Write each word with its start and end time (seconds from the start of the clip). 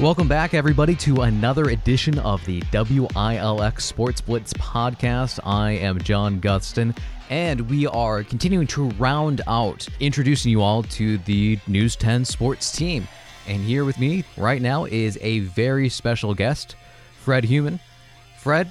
Welcome 0.00 0.28
back, 0.28 0.54
everybody, 0.54 0.94
to 0.96 1.20
another 1.24 1.68
edition 1.68 2.18
of 2.20 2.42
the 2.46 2.62
WILX 2.72 3.82
Sports 3.82 4.22
Blitz 4.22 4.54
podcast. 4.54 5.40
I 5.44 5.72
am 5.72 6.00
John 6.00 6.40
Gustin, 6.40 6.96
and 7.28 7.60
we 7.68 7.86
are 7.86 8.24
continuing 8.24 8.66
to 8.68 8.88
round 8.92 9.42
out 9.46 9.86
introducing 10.00 10.52
you 10.52 10.62
all 10.62 10.84
to 10.84 11.18
the 11.18 11.58
News 11.66 11.96
10 11.96 12.24
sports 12.24 12.72
team. 12.74 13.06
And 13.46 13.62
here 13.62 13.84
with 13.84 13.98
me 13.98 14.24
right 14.38 14.62
now 14.62 14.86
is 14.86 15.18
a 15.20 15.40
very 15.40 15.90
special 15.90 16.34
guest, 16.34 16.76
Fred 17.18 17.44
Heumann. 17.44 17.78
Fred, 18.38 18.70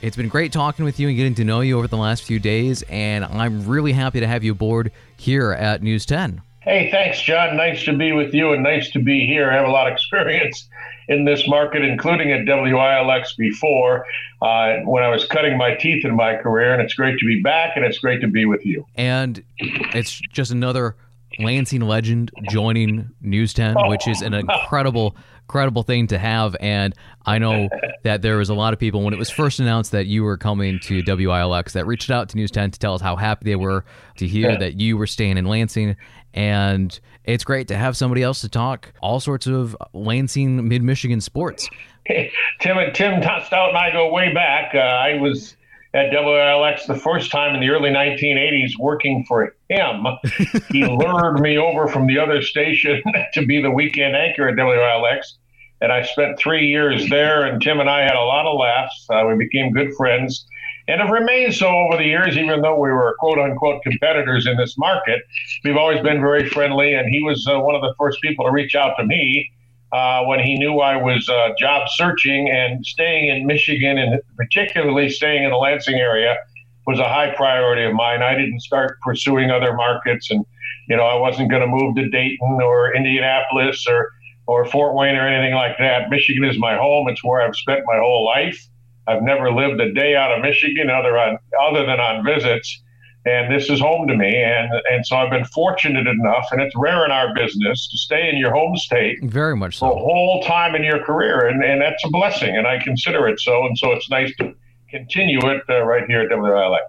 it's 0.00 0.16
been 0.16 0.30
great 0.30 0.50
talking 0.50 0.86
with 0.86 0.98
you 0.98 1.08
and 1.08 1.16
getting 1.18 1.34
to 1.34 1.44
know 1.44 1.60
you 1.60 1.76
over 1.76 1.88
the 1.88 1.98
last 1.98 2.22
few 2.22 2.38
days, 2.38 2.82
and 2.88 3.22
I'm 3.26 3.68
really 3.68 3.92
happy 3.92 4.20
to 4.20 4.26
have 4.26 4.42
you 4.42 4.52
aboard 4.52 4.92
here 5.18 5.52
at 5.52 5.82
News 5.82 6.06
10. 6.06 6.40
Hey, 6.62 6.90
thanks, 6.90 7.22
John. 7.22 7.56
Nice 7.56 7.84
to 7.84 7.96
be 7.96 8.12
with 8.12 8.34
you 8.34 8.52
and 8.52 8.62
nice 8.62 8.90
to 8.90 8.98
be 8.98 9.26
here. 9.26 9.50
I 9.50 9.54
have 9.54 9.66
a 9.66 9.70
lot 9.70 9.86
of 9.86 9.94
experience 9.94 10.68
in 11.08 11.24
this 11.24 11.48
market, 11.48 11.82
including 11.82 12.32
at 12.32 12.40
WILX 12.40 13.34
before 13.38 14.04
uh, 14.42 14.76
when 14.84 15.02
I 15.02 15.08
was 15.08 15.24
cutting 15.24 15.56
my 15.56 15.74
teeth 15.74 16.04
in 16.04 16.14
my 16.14 16.36
career. 16.36 16.74
And 16.74 16.82
it's 16.82 16.92
great 16.92 17.18
to 17.18 17.24
be 17.24 17.40
back 17.40 17.76
and 17.76 17.84
it's 17.84 17.98
great 17.98 18.20
to 18.20 18.28
be 18.28 18.44
with 18.44 18.66
you. 18.66 18.84
And 18.94 19.42
it's 19.58 20.20
just 20.32 20.50
another 20.50 20.96
Lansing 21.38 21.80
legend 21.80 22.30
joining 22.50 23.08
News 23.22 23.54
10, 23.54 23.76
which 23.88 24.06
is 24.06 24.20
an 24.20 24.34
incredible 24.34 25.16
incredible 25.50 25.82
thing 25.82 26.06
to 26.06 26.16
have. 26.16 26.54
And 26.60 26.94
I 27.26 27.38
know 27.38 27.68
that 28.04 28.22
there 28.22 28.36
was 28.36 28.50
a 28.50 28.54
lot 28.54 28.72
of 28.72 28.78
people 28.78 29.02
when 29.02 29.12
it 29.12 29.18
was 29.18 29.30
first 29.30 29.58
announced 29.58 29.90
that 29.90 30.06
you 30.06 30.22
were 30.22 30.36
coming 30.36 30.78
to 30.80 31.02
WILX 31.02 31.72
that 31.72 31.86
reached 31.86 32.08
out 32.08 32.28
to 32.28 32.36
News 32.36 32.52
10 32.52 32.70
to 32.70 32.78
tell 32.78 32.94
us 32.94 33.00
how 33.00 33.16
happy 33.16 33.46
they 33.50 33.56
were 33.56 33.84
to 34.18 34.28
hear 34.28 34.52
yeah. 34.52 34.58
that 34.58 34.80
you 34.80 34.96
were 34.96 35.08
staying 35.08 35.38
in 35.38 35.46
Lansing. 35.46 35.96
And 36.34 36.98
it's 37.24 37.44
great 37.44 37.68
to 37.68 37.76
have 37.76 37.96
somebody 37.96 38.22
else 38.22 38.40
to 38.42 38.48
talk 38.48 38.92
all 39.00 39.20
sorts 39.20 39.46
of 39.46 39.76
Lansing, 39.92 40.68
Mid 40.68 40.82
Michigan 40.82 41.20
sports. 41.20 41.68
Tim 42.60 42.78
and 42.78 42.94
Tim 42.94 43.20
Staudt 43.20 43.68
and 43.68 43.78
I 43.78 43.90
go 43.92 44.12
way 44.12 44.32
back. 44.32 44.74
Uh, 44.74 44.78
I 44.78 45.18
was 45.20 45.56
at 45.92 46.10
WILX 46.12 46.86
the 46.86 46.94
first 46.94 47.30
time 47.30 47.54
in 47.54 47.60
the 47.60 47.68
early 47.68 47.90
1980s 47.90 48.78
working 48.78 49.24
for 49.26 49.54
him. 49.68 50.06
he 50.70 50.84
lured 50.84 51.40
me 51.40 51.58
over 51.58 51.88
from 51.88 52.06
the 52.06 52.18
other 52.18 52.42
station 52.42 53.02
to 53.34 53.44
be 53.44 53.60
the 53.60 53.70
weekend 53.70 54.14
anchor 54.14 54.48
at 54.48 54.56
WILX. 54.56 55.20
And 55.82 55.90
I 55.90 56.02
spent 56.02 56.38
three 56.38 56.66
years 56.66 57.08
there, 57.08 57.44
and 57.44 57.60
Tim 57.60 57.80
and 57.80 57.88
I 57.88 58.02
had 58.02 58.14
a 58.14 58.20
lot 58.20 58.46
of 58.46 58.58
laughs. 58.58 59.06
Uh, 59.08 59.24
we 59.26 59.36
became 59.36 59.72
good 59.72 59.94
friends 59.94 60.46
and 60.90 61.00
have 61.00 61.10
remained 61.10 61.54
so 61.54 61.68
over 61.68 61.96
the 61.96 62.04
years, 62.04 62.36
even 62.36 62.62
though 62.62 62.74
we 62.74 62.90
were 62.90 63.14
quote 63.20 63.38
unquote 63.38 63.80
competitors 63.82 64.46
in 64.46 64.56
this 64.56 64.76
market. 64.76 65.22
We've 65.64 65.76
always 65.76 66.02
been 66.02 66.20
very 66.20 66.48
friendly, 66.48 66.94
and 66.94 67.08
he 67.08 67.22
was 67.22 67.46
uh, 67.48 67.60
one 67.60 67.76
of 67.76 67.80
the 67.80 67.94
first 67.96 68.20
people 68.20 68.44
to 68.44 68.50
reach 68.50 68.74
out 68.74 68.94
to 68.98 69.04
me 69.04 69.52
uh, 69.92 70.24
when 70.24 70.40
he 70.40 70.56
knew 70.56 70.80
I 70.80 70.96
was 70.96 71.28
uh, 71.28 71.50
job 71.58 71.88
searching 71.90 72.50
and 72.50 72.84
staying 72.84 73.28
in 73.28 73.46
Michigan, 73.46 73.98
and 73.98 74.20
particularly 74.36 75.08
staying 75.08 75.44
in 75.44 75.50
the 75.50 75.56
Lansing 75.56 75.94
area, 75.94 76.36
was 76.86 76.98
a 76.98 77.08
high 77.08 77.32
priority 77.36 77.84
of 77.84 77.92
mine. 77.92 78.22
I 78.22 78.34
didn't 78.34 78.60
start 78.60 78.98
pursuing 79.00 79.50
other 79.50 79.72
markets, 79.74 80.28
and 80.30 80.44
you 80.88 80.96
know 80.96 81.04
I 81.04 81.14
wasn't 81.14 81.50
going 81.50 81.62
to 81.62 81.68
move 81.68 81.94
to 81.96 82.08
Dayton 82.08 82.58
or 82.62 82.94
Indianapolis 82.96 83.86
or 83.88 84.10
or 84.48 84.64
Fort 84.64 84.96
Wayne 84.96 85.14
or 85.14 85.28
anything 85.28 85.54
like 85.54 85.78
that. 85.78 86.10
Michigan 86.10 86.44
is 86.44 86.58
my 86.58 86.76
home. 86.76 87.08
It's 87.08 87.22
where 87.22 87.42
I've 87.42 87.54
spent 87.54 87.82
my 87.86 87.98
whole 87.98 88.24
life. 88.24 88.66
I've 89.06 89.22
never 89.22 89.52
lived 89.52 89.80
a 89.80 89.92
day 89.92 90.14
out 90.16 90.32
of 90.32 90.42
Michigan 90.42 90.90
other 90.90 91.18
on 91.18 91.38
other 91.68 91.86
than 91.86 92.00
on 92.00 92.24
visits. 92.24 92.82
And 93.26 93.54
this 93.54 93.68
is 93.68 93.80
home 93.80 94.08
to 94.08 94.16
me, 94.16 94.34
and 94.34 94.70
and 94.90 95.06
so 95.06 95.16
I've 95.16 95.30
been 95.30 95.44
fortunate 95.44 96.06
enough, 96.06 96.48
and 96.52 96.62
it's 96.62 96.74
rare 96.74 97.04
in 97.04 97.10
our 97.10 97.34
business 97.34 97.86
to 97.90 97.98
stay 97.98 98.30
in 98.30 98.38
your 98.38 98.50
home 98.50 98.74
state 98.78 99.18
very 99.24 99.54
much 99.54 99.76
so 99.76 99.88
the 99.88 99.94
whole 99.94 100.42
time 100.42 100.74
in 100.74 100.82
your 100.82 101.04
career, 101.04 101.46
and, 101.46 101.62
and 101.62 101.82
that's 101.82 102.02
a 102.06 102.08
blessing, 102.08 102.56
and 102.56 102.66
I 102.66 102.82
consider 102.82 103.28
it 103.28 103.38
so, 103.38 103.66
and 103.66 103.76
so 103.76 103.92
it's 103.92 104.08
nice 104.08 104.34
to 104.36 104.54
continue 104.88 105.38
it 105.50 105.62
uh, 105.68 105.82
right 105.82 106.04
here 106.06 106.22
at 106.22 106.30
WLX. 106.30 106.80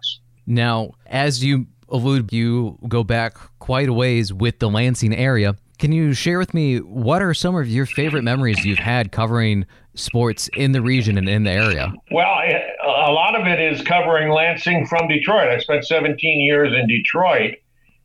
Now, 0.47 0.91
as 1.05 1.43
you 1.43 1.67
allude, 1.89 2.31
you 2.31 2.77
go 2.87 3.03
back 3.03 3.35
quite 3.59 3.89
a 3.89 3.93
ways 3.93 4.31
with 4.31 4.59
the 4.59 4.69
Lansing 4.69 5.13
area. 5.13 5.55
Can 5.81 5.91
you 5.91 6.13
share 6.13 6.37
with 6.37 6.53
me 6.53 6.77
what 6.77 7.23
are 7.23 7.33
some 7.33 7.55
of 7.55 7.67
your 7.67 7.87
favorite 7.87 8.21
memories 8.21 8.63
you've 8.63 8.77
had 8.77 9.11
covering 9.11 9.65
sports 9.95 10.47
in 10.55 10.73
the 10.73 10.81
region 10.83 11.17
and 11.17 11.27
in 11.27 11.43
the 11.43 11.49
area? 11.49 11.91
Well, 12.11 12.29
a 12.85 13.11
lot 13.11 13.33
of 13.33 13.47
it 13.47 13.59
is 13.59 13.81
covering 13.81 14.29
Lansing 14.29 14.85
from 14.85 15.07
Detroit. 15.07 15.47
I 15.47 15.57
spent 15.57 15.83
17 15.87 16.39
years 16.39 16.71
in 16.71 16.85
Detroit 16.87 17.55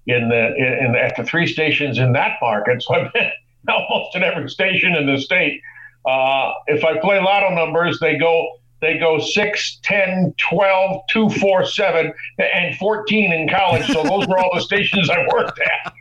in 0.07 0.31
the 0.31 0.55
in, 0.57 0.97
at 0.97 1.17
the 1.19 1.25
three 1.25 1.47
stations 1.47 1.99
in 1.99 2.15
that 2.15 2.39
market, 2.41 2.83
so 2.83 2.95
I've 2.95 3.13
been 3.13 3.31
almost 3.69 4.17
at 4.17 4.23
every 4.23 4.49
station 4.49 4.95
in 4.95 5.05
the 5.05 5.21
state. 5.21 5.61
Uh, 6.09 6.53
if 6.69 6.83
I 6.83 6.99
play 6.99 7.21
lotto 7.21 7.55
numbers, 7.55 8.01
they 8.01 8.17
go 8.17 8.59
they 8.81 8.99
go 8.99 9.19
6, 9.19 9.79
10, 9.83 10.35
12, 10.37 11.01
2, 11.11 11.31
4, 11.31 11.65
7, 11.65 12.13
and 12.39 12.77
14 12.77 13.33
in 13.33 13.49
college. 13.49 13.87
So 13.87 14.03
those 14.03 14.27
were 14.27 14.39
all 14.39 14.55
the 14.55 14.61
stations 14.61 15.09
I 15.09 15.27
worked 15.33 15.59
at. 15.59 15.93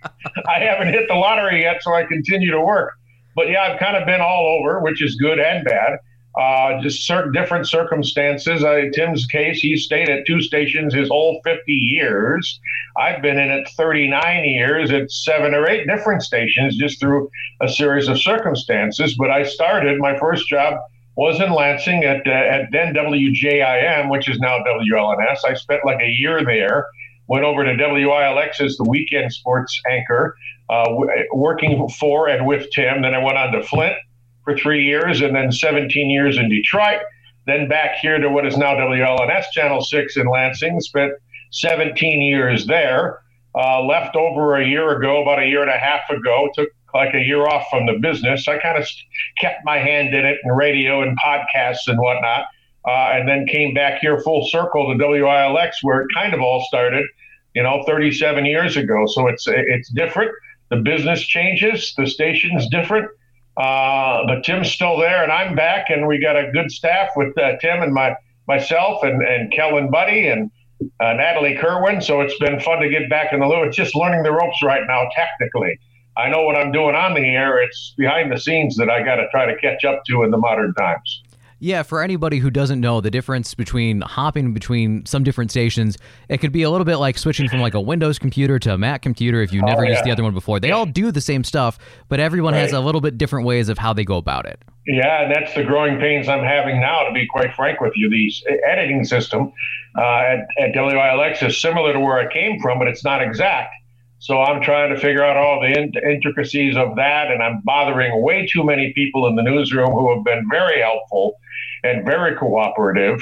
I 0.47 0.59
haven't 0.59 0.89
hit 0.89 1.07
the 1.07 1.15
lottery 1.15 1.61
yet, 1.61 1.81
so 1.81 1.93
I 1.93 2.03
continue 2.03 2.51
to 2.51 2.61
work. 2.61 2.93
But 3.35 3.49
yeah, 3.49 3.63
I've 3.63 3.79
kind 3.79 3.97
of 3.97 4.05
been 4.05 4.21
all 4.21 4.59
over, 4.59 4.79
which 4.79 5.01
is 5.01 5.15
good 5.15 5.39
and 5.39 5.63
bad. 5.63 5.99
Uh, 6.37 6.81
just 6.81 7.07
certain 7.07 7.31
different 7.31 7.65
circumstances. 7.65 8.61
Uh, 8.61 8.81
Tim's 8.93 9.25
case, 9.25 9.61
he 9.61 9.77
stayed 9.77 10.09
at 10.09 10.27
two 10.27 10.41
stations 10.41 10.93
his 10.93 11.07
whole 11.07 11.39
50 11.45 11.71
years. 11.71 12.59
I've 12.97 13.21
been 13.21 13.39
in 13.39 13.49
it 13.49 13.69
39 13.77 14.43
years 14.43 14.91
at 14.91 15.09
seven 15.11 15.53
or 15.53 15.65
eight 15.65 15.87
different 15.87 16.23
stations 16.23 16.75
just 16.75 16.99
through 16.99 17.29
a 17.61 17.69
series 17.69 18.09
of 18.09 18.19
circumstances. 18.19 19.15
But 19.17 19.31
I 19.31 19.43
started 19.43 19.97
my 19.99 20.17
first 20.19 20.49
job 20.49 20.77
was 21.15 21.39
in 21.39 21.51
Lansing 21.53 22.03
at, 22.03 22.27
uh, 22.27 22.31
at 22.31 22.71
then 22.71 22.93
WJIM, 22.93 24.09
which 24.09 24.29
is 24.29 24.39
now 24.39 24.59
WLNS. 24.59 25.45
I 25.45 25.53
spent 25.53 25.85
like 25.85 26.01
a 26.01 26.09
year 26.09 26.43
there. 26.43 26.87
Went 27.27 27.43
over 27.43 27.63
to 27.63 27.71
WILX 27.71 28.61
as 28.61 28.77
the 28.77 28.83
weekend 28.83 29.33
sports 29.33 29.81
anchor, 29.89 30.35
uh, 30.69 30.85
w- 30.85 31.09
working 31.33 31.87
for 31.89 32.27
and 32.27 32.45
with 32.45 32.69
Tim. 32.71 33.01
Then 33.01 33.15
I 33.15 33.23
went 33.23 33.37
on 33.37 33.51
to 33.53 33.63
Flint 33.63 33.95
for 34.43 34.55
three 34.55 34.83
years, 34.83 35.21
and 35.21 35.35
then 35.35 35.51
17 35.51 36.09
years 36.09 36.37
in 36.37 36.49
Detroit. 36.49 36.99
Then 37.47 37.67
back 37.67 37.97
here 37.97 38.19
to 38.19 38.29
what 38.29 38.45
is 38.45 38.57
now 38.57 38.75
WLNS 38.75 39.45
Channel 39.53 39.81
6 39.81 40.17
in 40.17 40.27
Lansing. 40.27 40.79
Spent 40.81 41.13
17 41.51 42.21
years 42.21 42.67
there. 42.67 43.21
Uh, 43.57 43.81
left 43.83 44.15
over 44.15 44.57
a 44.57 44.67
year 44.67 44.97
ago, 44.97 45.21
about 45.21 45.41
a 45.41 45.45
year 45.45 45.61
and 45.61 45.71
a 45.71 45.77
half 45.77 46.09
ago. 46.09 46.49
Took 46.53 46.69
like 46.95 47.13
a 47.13 47.19
year 47.19 47.45
off 47.45 47.67
from 47.69 47.85
the 47.85 47.99
business. 47.99 48.47
I 48.47 48.57
kind 48.57 48.77
of 48.77 48.87
kept 49.37 49.65
my 49.65 49.77
hand 49.77 50.15
in 50.15 50.25
it 50.25 50.39
in 50.43 50.51
radio 50.51 51.01
and 51.01 51.17
podcasts 51.19 51.87
and 51.87 51.99
whatnot. 51.99 52.45
Uh, 52.87 53.09
and 53.13 53.27
then 53.27 53.45
came 53.47 53.73
back 53.73 53.99
here 53.99 54.19
full 54.19 54.47
circle 54.47 54.87
to 54.87 55.03
WILX, 55.03 55.71
where 55.81 56.01
it 56.01 56.07
kind 56.13 56.33
of 56.35 56.39
all 56.39 56.63
started, 56.67 57.03
you 57.55 57.63
know, 57.63 57.83
37 57.85 58.45
years 58.45 58.77
ago. 58.77 59.05
So 59.07 59.27
it's 59.27 59.45
it's 59.47 59.89
different. 59.89 60.31
The 60.69 60.77
business 60.77 61.21
changes, 61.21 61.93
the 61.97 62.05
station's 62.05 62.67
different, 62.69 63.09
uh, 63.57 64.25
but 64.27 64.43
Tim's 64.43 64.71
still 64.71 64.97
there, 64.97 65.23
and 65.23 65.31
I'm 65.31 65.55
back, 65.55 65.89
and 65.89 66.07
we 66.07 66.19
got 66.19 66.35
a 66.35 66.51
good 66.51 66.71
staff 66.71 67.09
with 67.15 67.35
uh, 67.39 67.57
Tim 67.57 67.81
and 67.81 67.91
my 67.91 68.15
myself 68.47 69.03
and 69.03 69.21
and 69.23 69.51
Kellen 69.51 69.89
Buddy 69.89 70.27
and 70.27 70.51
uh, 70.99 71.13
Natalie 71.13 71.57
Kerwin. 71.57 72.01
So 72.01 72.21
it's 72.21 72.37
been 72.37 72.59
fun 72.59 72.81
to 72.81 72.89
get 72.89 73.09
back 73.09 73.33
in 73.33 73.39
the 73.39 73.47
loop. 73.47 73.65
It's 73.65 73.77
just 73.77 73.95
learning 73.95 74.21
the 74.21 74.31
ropes 74.31 74.61
right 74.63 74.83
now, 74.87 75.09
technically. 75.15 75.79
I 76.17 76.29
know 76.29 76.43
what 76.43 76.55
I'm 76.55 76.71
doing 76.71 76.95
on 76.95 77.13
the 77.13 77.21
air. 77.21 77.61
It's 77.61 77.93
behind 77.97 78.31
the 78.31 78.39
scenes 78.39 78.77
that 78.77 78.89
I 78.89 79.03
got 79.03 79.15
to 79.15 79.27
try 79.29 79.45
to 79.45 79.57
catch 79.57 79.83
up 79.83 80.03
to 80.07 80.23
in 80.23 80.31
the 80.31 80.37
modern 80.37 80.73
times. 80.73 81.23
Yeah, 81.59 81.83
for 81.83 82.01
anybody 82.01 82.39
who 82.39 82.49
doesn't 82.49 82.81
know 82.81 82.99
the 82.99 83.09
difference 83.09 83.53
between 83.53 84.01
hopping 84.01 84.53
between 84.53 85.05
some 85.05 85.23
different 85.23 85.51
stations, 85.51 85.97
it 86.27 86.39
could 86.39 86.51
be 86.51 86.63
a 86.63 86.69
little 86.69 86.85
bit 86.85 86.97
like 86.97 87.17
switching 87.17 87.47
from 87.47 87.61
like 87.61 87.73
a 87.73 87.81
Windows 87.81 88.19
computer 88.19 88.59
to 88.59 88.73
a 88.73 88.77
Mac 88.77 89.01
computer 89.01 89.41
if 89.41 89.53
you 89.53 89.61
never 89.61 89.81
oh, 89.81 89.85
yeah. 89.85 89.91
used 89.91 90.03
the 90.03 90.11
other 90.11 90.23
one 90.23 90.33
before. 90.33 90.59
They 90.59 90.71
all 90.71 90.85
do 90.85 91.11
the 91.11 91.21
same 91.21 91.45
stuff, 91.45 91.79
but 92.09 92.19
everyone 92.19 92.53
right. 92.53 92.59
has 92.59 92.73
a 92.73 92.81
little 92.81 92.99
bit 92.99 93.17
different 93.17 93.45
ways 93.45 93.69
of 93.69 93.77
how 93.77 93.93
they 93.93 94.03
go 94.03 94.17
about 94.17 94.45
it. 94.45 94.61
Yeah, 94.85 95.23
and 95.23 95.31
that's 95.33 95.55
the 95.55 95.63
growing 95.63 95.97
pains 95.97 96.27
I'm 96.27 96.43
having 96.43 96.79
now, 96.79 97.03
to 97.07 97.13
be 97.13 97.25
quite 97.25 97.55
frank 97.55 97.79
with 97.79 97.93
you. 97.95 98.09
The 98.09 98.61
editing 98.67 99.05
system 99.05 99.53
uh, 99.97 100.01
at, 100.01 100.39
at 100.59 100.75
WILX 100.75 101.41
is 101.41 101.59
similar 101.59 101.93
to 101.93 101.99
where 101.99 102.19
I 102.19 102.31
came 102.31 102.59
from, 102.59 102.79
but 102.79 102.87
it's 102.87 103.03
not 103.03 103.23
exact. 103.23 103.73
So 104.19 104.41
I'm 104.41 104.61
trying 104.61 104.93
to 104.93 104.99
figure 104.99 105.23
out 105.23 105.37
all 105.37 105.59
the 105.61 105.67
intricacies 105.69 106.75
of 106.77 106.95
that, 106.95 107.31
and 107.31 107.43
I'm 107.43 107.61
bothering 107.63 108.21
way 108.21 108.47
too 108.51 108.63
many 108.63 108.93
people 108.93 109.27
in 109.27 109.35
the 109.35 109.43
newsroom 109.43 109.91
who 109.91 110.15
have 110.15 110.23
been 110.23 110.47
very 110.49 110.81
helpful 110.81 111.37
and 111.83 112.05
very 112.05 112.35
cooperative. 112.35 113.21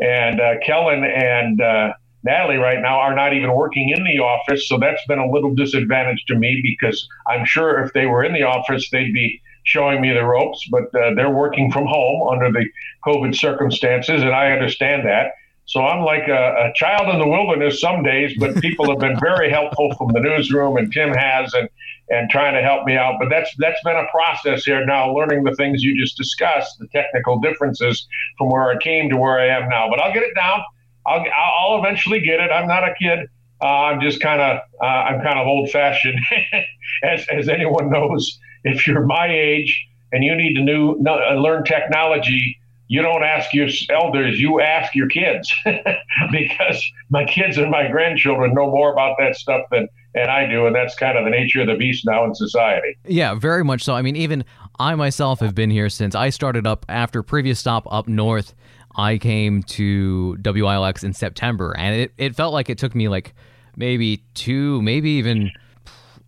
And 0.00 0.40
uh, 0.40 0.54
Kellen 0.64 1.04
and 1.04 1.60
uh, 1.60 1.92
Natalie 2.24 2.56
right 2.56 2.80
now 2.80 2.98
are 2.98 3.14
not 3.14 3.34
even 3.34 3.54
working 3.54 3.94
in 3.96 4.04
the 4.04 4.18
office, 4.18 4.68
so 4.68 4.78
that's 4.78 5.04
been 5.06 5.18
a 5.18 5.30
little 5.30 5.54
disadvantage 5.54 6.24
to 6.26 6.34
me 6.34 6.60
because 6.62 7.06
I'm 7.28 7.44
sure 7.44 7.82
if 7.82 7.92
they 7.92 8.06
were 8.06 8.24
in 8.24 8.32
the 8.32 8.42
office, 8.42 8.90
they'd 8.90 9.12
be 9.12 9.40
showing 9.64 10.00
me 10.00 10.12
the 10.12 10.24
ropes, 10.24 10.66
but 10.70 10.84
uh, 10.94 11.14
they're 11.14 11.30
working 11.30 11.70
from 11.70 11.86
home 11.86 12.28
under 12.28 12.50
the 12.50 12.66
COVID 13.06 13.34
circumstances, 13.36 14.22
and 14.22 14.32
I 14.32 14.52
understand 14.52 15.06
that. 15.06 15.32
So 15.72 15.80
I'm 15.80 16.04
like 16.04 16.28
a, 16.28 16.68
a, 16.68 16.72
child 16.74 17.08
in 17.08 17.18
the 17.18 17.26
wilderness 17.26 17.80
some 17.80 18.02
days, 18.02 18.34
but 18.38 18.60
people 18.60 18.90
have 18.90 18.98
been 18.98 19.18
very 19.18 19.48
helpful 19.48 19.94
from 19.96 20.08
the 20.08 20.20
newsroom, 20.20 20.76
and 20.76 20.92
Tim 20.92 21.14
has, 21.14 21.54
and 21.54 21.66
and 22.10 22.28
trying 22.28 22.52
to 22.52 22.60
help 22.60 22.84
me 22.84 22.94
out. 22.94 23.14
But 23.18 23.30
that's 23.30 23.50
that's 23.56 23.82
been 23.82 23.96
a 23.96 24.06
process 24.10 24.66
here 24.66 24.84
now, 24.84 25.10
learning 25.16 25.44
the 25.44 25.56
things 25.56 25.82
you 25.82 25.98
just 25.98 26.18
discussed, 26.18 26.78
the 26.78 26.88
technical 26.88 27.40
differences 27.40 28.06
from 28.36 28.50
where 28.50 28.68
I 28.68 28.76
came 28.76 29.08
to 29.08 29.16
where 29.16 29.38
I 29.38 29.46
am 29.46 29.70
now. 29.70 29.88
But 29.88 29.98
I'll 30.00 30.12
get 30.12 30.24
it 30.24 30.34
down. 30.34 30.60
I'll 31.06 31.24
I'll 31.34 31.78
eventually 31.78 32.20
get 32.20 32.38
it. 32.38 32.50
I'm 32.52 32.68
not 32.68 32.84
a 32.86 32.94
kid. 33.00 33.20
Uh, 33.62 33.64
I'm 33.64 34.00
just 34.02 34.20
kind 34.20 34.42
of 34.42 34.58
uh, 34.78 34.84
I'm 34.84 35.22
kind 35.22 35.38
of 35.38 35.46
old 35.46 35.70
fashioned, 35.70 36.20
as 37.02 37.26
as 37.32 37.48
anyone 37.48 37.88
knows. 37.88 38.38
If 38.64 38.86
you're 38.86 39.06
my 39.06 39.26
age 39.26 39.86
and 40.12 40.22
you 40.22 40.34
need 40.34 40.52
to 40.56 40.60
new, 40.60 40.98
learn 40.98 41.64
technology 41.64 42.58
you 42.92 43.00
don't 43.00 43.24
ask 43.24 43.54
your 43.54 43.68
elders, 43.88 44.38
you 44.38 44.60
ask 44.60 44.94
your 44.94 45.08
kids 45.08 45.50
because 46.30 46.92
my 47.08 47.24
kids 47.24 47.56
and 47.56 47.70
my 47.70 47.88
grandchildren 47.88 48.52
know 48.52 48.70
more 48.70 48.92
about 48.92 49.16
that 49.18 49.34
stuff 49.34 49.62
than 49.70 49.88
and 50.14 50.30
I 50.30 50.46
do, 50.46 50.66
and 50.66 50.76
that's 50.76 50.94
kind 50.94 51.16
of 51.16 51.24
the 51.24 51.30
nature 51.30 51.62
of 51.62 51.68
the 51.68 51.74
beast 51.74 52.04
now 52.04 52.22
in 52.26 52.34
society. 52.34 52.98
Yeah, 53.08 53.34
very 53.34 53.64
much 53.64 53.82
so. 53.82 53.94
I 53.94 54.02
mean, 54.02 54.14
even 54.14 54.44
I 54.78 54.94
myself 54.94 55.40
have 55.40 55.54
been 55.54 55.70
here 55.70 55.88
since 55.88 56.14
I 56.14 56.28
started 56.28 56.66
up 56.66 56.84
after 56.90 57.22
previous 57.22 57.58
stop 57.58 57.90
up 57.90 58.08
north. 58.08 58.54
I 58.94 59.16
came 59.16 59.62
to 59.62 60.36
WILX 60.42 61.02
in 61.02 61.14
September, 61.14 61.74
and 61.78 61.98
it, 61.98 62.12
it 62.18 62.36
felt 62.36 62.52
like 62.52 62.68
it 62.68 62.76
took 62.76 62.94
me 62.94 63.08
like 63.08 63.32
maybe 63.74 64.22
two, 64.34 64.82
maybe 64.82 65.12
even 65.12 65.50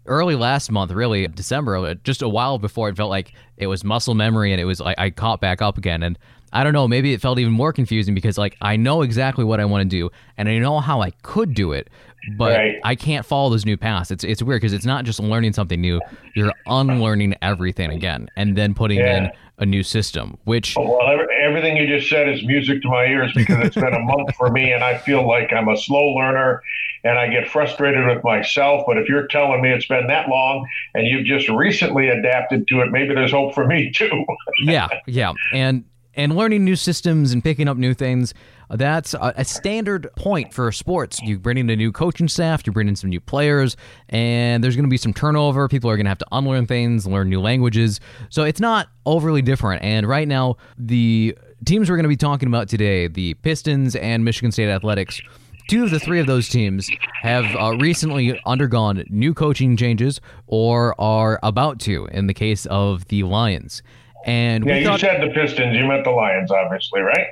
early 0.06 0.34
last 0.34 0.70
month, 0.70 0.92
really 0.92 1.26
December, 1.28 1.76
uh, 1.76 1.94
just 2.04 2.22
a 2.22 2.28
while 2.28 2.58
before 2.58 2.88
it 2.88 2.96
felt 2.96 3.10
like 3.10 3.34
it 3.58 3.66
was 3.66 3.84
muscle 3.84 4.14
memory, 4.14 4.50
and 4.50 4.62
it 4.62 4.64
was 4.64 4.80
like 4.80 4.98
I 4.98 5.10
caught 5.10 5.42
back 5.42 5.60
up 5.60 5.76
again, 5.76 6.02
and 6.02 6.18
I 6.54 6.62
don't 6.62 6.72
know, 6.72 6.86
maybe 6.86 7.12
it 7.12 7.20
felt 7.20 7.38
even 7.38 7.52
more 7.52 7.72
confusing 7.72 8.14
because 8.14 8.38
like 8.38 8.56
I 8.62 8.76
know 8.76 9.02
exactly 9.02 9.44
what 9.44 9.58
I 9.58 9.64
want 9.64 9.82
to 9.82 9.88
do 9.88 10.10
and 10.38 10.48
I 10.48 10.58
know 10.58 10.78
how 10.78 11.02
I 11.02 11.10
could 11.22 11.52
do 11.52 11.72
it, 11.72 11.90
but 12.38 12.56
right. 12.56 12.76
I 12.84 12.94
can't 12.94 13.26
follow 13.26 13.50
those 13.50 13.66
new 13.66 13.76
paths. 13.76 14.10
It's 14.10 14.24
it's 14.24 14.42
weird 14.42 14.60
because 14.60 14.72
it's 14.72 14.86
not 14.86 15.04
just 15.04 15.20
learning 15.20 15.52
something 15.52 15.80
new; 15.80 16.00
you're 16.34 16.52
unlearning 16.66 17.34
everything 17.42 17.90
again 17.90 18.28
and 18.36 18.56
then 18.56 18.72
putting 18.72 18.98
yeah. 18.98 19.16
in 19.16 19.30
a 19.58 19.66
new 19.66 19.82
system. 19.82 20.38
Which 20.44 20.76
oh, 20.78 20.96
well, 20.96 21.26
everything 21.42 21.76
you 21.76 21.86
just 21.86 22.08
said 22.08 22.28
is 22.28 22.44
music 22.44 22.82
to 22.82 22.88
my 22.88 23.04
ears 23.06 23.32
because 23.34 23.66
it's 23.66 23.74
been 23.74 23.92
a 23.92 24.00
month 24.00 24.34
for 24.36 24.50
me, 24.50 24.72
and 24.72 24.82
I 24.82 24.98
feel 24.98 25.26
like 25.26 25.52
I'm 25.52 25.68
a 25.68 25.76
slow 25.76 26.14
learner, 26.14 26.62
and 27.02 27.18
I 27.18 27.28
get 27.28 27.48
frustrated 27.48 28.06
with 28.06 28.24
myself. 28.24 28.84
But 28.86 28.98
if 28.98 29.08
you're 29.08 29.26
telling 29.26 29.60
me 29.60 29.70
it's 29.70 29.86
been 29.86 30.06
that 30.06 30.28
long 30.28 30.66
and 30.94 31.06
you've 31.06 31.26
just 31.26 31.48
recently 31.48 32.08
adapted 32.08 32.68
to 32.68 32.80
it, 32.80 32.90
maybe 32.90 33.14
there's 33.14 33.32
hope 33.32 33.54
for 33.54 33.66
me 33.66 33.90
too. 33.90 34.24
yeah, 34.62 34.88
yeah, 35.06 35.32
and 35.52 35.84
and 36.16 36.36
learning 36.36 36.64
new 36.64 36.76
systems 36.76 37.32
and 37.32 37.42
picking 37.42 37.68
up 37.68 37.76
new 37.76 37.94
things 37.94 38.34
that's 38.70 39.14
a, 39.14 39.34
a, 39.36 39.44
standard 39.44 40.08
point 40.16 40.52
for 40.52 40.72
sports. 40.72 41.20
You 41.22 41.38
bring 41.38 41.58
in 41.58 41.68
a 41.68 41.76
new 41.76 41.92
coaching 41.92 42.28
staff 42.28 42.66
you 42.66 42.72
bring 42.72 42.88
in 42.88 42.96
some 42.96 43.10
new 43.10 43.20
players 43.20 43.76
and 44.08 44.64
there's 44.64 44.74
going 44.74 44.84
to 44.84 44.90
be 44.90 44.96
some 44.96 45.12
turnover. 45.12 45.68
People 45.68 45.90
are 45.90 45.96
going 45.96 46.06
to 46.06 46.10
have 46.10 46.18
to 46.18 46.26
unlearn 46.32 46.66
things 46.66 47.06
learn 47.06 47.28
new 47.28 47.40
languages. 47.40 48.00
So 48.30 48.44
it's 48.44 48.60
not 48.60 48.88
overly 49.06 49.42
different. 49.42 49.82
And 49.82 50.08
right 50.08 50.26
now 50.26 50.56
the 50.78 51.36
teams 51.64 51.90
we're 51.90 51.96
going 51.96 52.04
to 52.04 52.08
be 52.08 52.16
talking 52.16 52.48
about 52.48 52.68
today 52.68 53.08
the 53.08 53.32
pistons 53.34 53.96
and 53.96 54.22
michigan 54.22 54.52
state 54.52 54.68
athletics 54.68 55.18
Two 55.66 55.84
of 55.84 55.90
the 55.90 55.98
three 55.98 56.20
of 56.20 56.26
those 56.26 56.50
teams 56.50 56.90
have 57.22 57.46
uh, 57.56 57.74
recently 57.78 58.38
undergone 58.44 59.02
new 59.08 59.32
coaching 59.32 59.78
changes 59.78 60.20
or 60.46 60.94
are 61.00 61.40
about 61.42 61.80
to, 61.80 62.04
in 62.12 62.26
the 62.26 62.34
case 62.34 62.66
of 62.66 63.08
the 63.08 63.22
Lions. 63.22 63.82
And 64.24 64.64
yeah, 64.64 64.76
you 64.76 64.86
thought, 64.86 65.00
said 65.00 65.22
the 65.22 65.32
Pistons. 65.32 65.76
You 65.76 65.86
meant 65.86 66.04
the 66.04 66.10
Lions, 66.10 66.50
obviously, 66.50 67.00
right? 67.00 67.28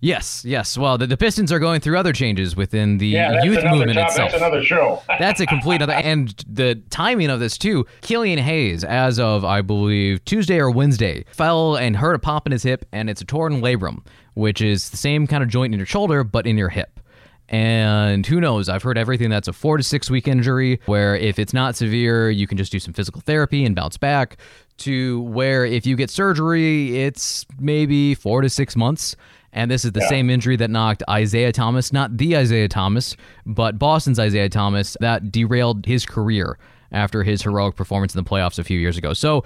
Yes, 0.00 0.44
yes. 0.44 0.78
Well, 0.78 0.96
the, 0.96 1.08
the 1.08 1.16
Pistons 1.16 1.50
are 1.50 1.58
going 1.58 1.80
through 1.80 1.98
other 1.98 2.12
changes 2.12 2.54
within 2.54 2.98
the 2.98 3.08
yeah, 3.08 3.42
youth 3.42 3.64
movement 3.64 3.94
top, 3.94 4.08
itself. 4.08 4.30
That's 4.30 4.42
another 4.42 4.62
show. 4.62 5.02
that's 5.18 5.40
a 5.40 5.46
complete 5.46 5.82
other. 5.82 5.92
And 5.92 6.28
the 6.48 6.76
timing 6.90 7.30
of 7.30 7.40
this 7.40 7.58
too. 7.58 7.84
Killian 8.00 8.38
Hayes, 8.38 8.84
as 8.84 9.18
of 9.18 9.44
I 9.44 9.60
believe 9.60 10.24
Tuesday 10.24 10.58
or 10.60 10.70
Wednesday, 10.70 11.24
fell 11.32 11.76
and 11.76 11.96
hurt 11.96 12.14
a 12.14 12.18
pop 12.20 12.46
in 12.46 12.52
his 12.52 12.62
hip, 12.62 12.86
and 12.92 13.10
it's 13.10 13.20
a 13.20 13.24
torn 13.24 13.60
labrum, 13.60 14.04
which 14.34 14.62
is 14.62 14.90
the 14.90 14.96
same 14.96 15.26
kind 15.26 15.42
of 15.42 15.48
joint 15.48 15.74
in 15.74 15.80
your 15.80 15.86
shoulder 15.86 16.22
but 16.22 16.46
in 16.46 16.56
your 16.56 16.68
hip. 16.68 17.00
And 17.48 18.26
who 18.26 18.40
knows? 18.40 18.68
I've 18.68 18.82
heard 18.82 18.98
everything 18.98 19.30
that's 19.30 19.48
a 19.48 19.52
four 19.52 19.78
to 19.78 19.82
six 19.82 20.10
week 20.10 20.28
injury, 20.28 20.80
where 20.86 21.16
if 21.16 21.40
it's 21.40 21.54
not 21.54 21.74
severe, 21.74 22.30
you 22.30 22.46
can 22.46 22.56
just 22.56 22.70
do 22.70 22.78
some 22.78 22.94
physical 22.94 23.20
therapy 23.22 23.64
and 23.64 23.74
bounce 23.74 23.96
back 23.96 24.36
to 24.78 25.22
where 25.22 25.64
if 25.64 25.86
you 25.86 25.96
get 25.96 26.10
surgery, 26.10 26.98
it's 26.98 27.46
maybe 27.58 28.14
four 28.14 28.40
to 28.42 28.48
six 28.48 28.76
months. 28.76 29.16
And 29.52 29.70
this 29.70 29.84
is 29.84 29.92
the 29.92 30.00
yeah. 30.00 30.08
same 30.08 30.30
injury 30.30 30.56
that 30.56 30.70
knocked 30.70 31.02
Isaiah 31.08 31.52
Thomas, 31.52 31.92
not 31.92 32.16
the 32.16 32.34
Isiah 32.34 32.68
Thomas, 32.68 33.16
but 33.46 33.78
Boston's 33.78 34.18
Isaiah 34.18 34.48
Thomas, 34.48 34.96
that 35.00 35.32
derailed 35.32 35.86
his 35.86 36.04
career 36.04 36.58
after 36.92 37.22
his 37.22 37.42
heroic 37.42 37.74
performance 37.74 38.14
in 38.14 38.22
the 38.22 38.28
playoffs 38.28 38.58
a 38.58 38.64
few 38.64 38.78
years 38.78 38.98
ago. 38.98 39.14
So, 39.14 39.44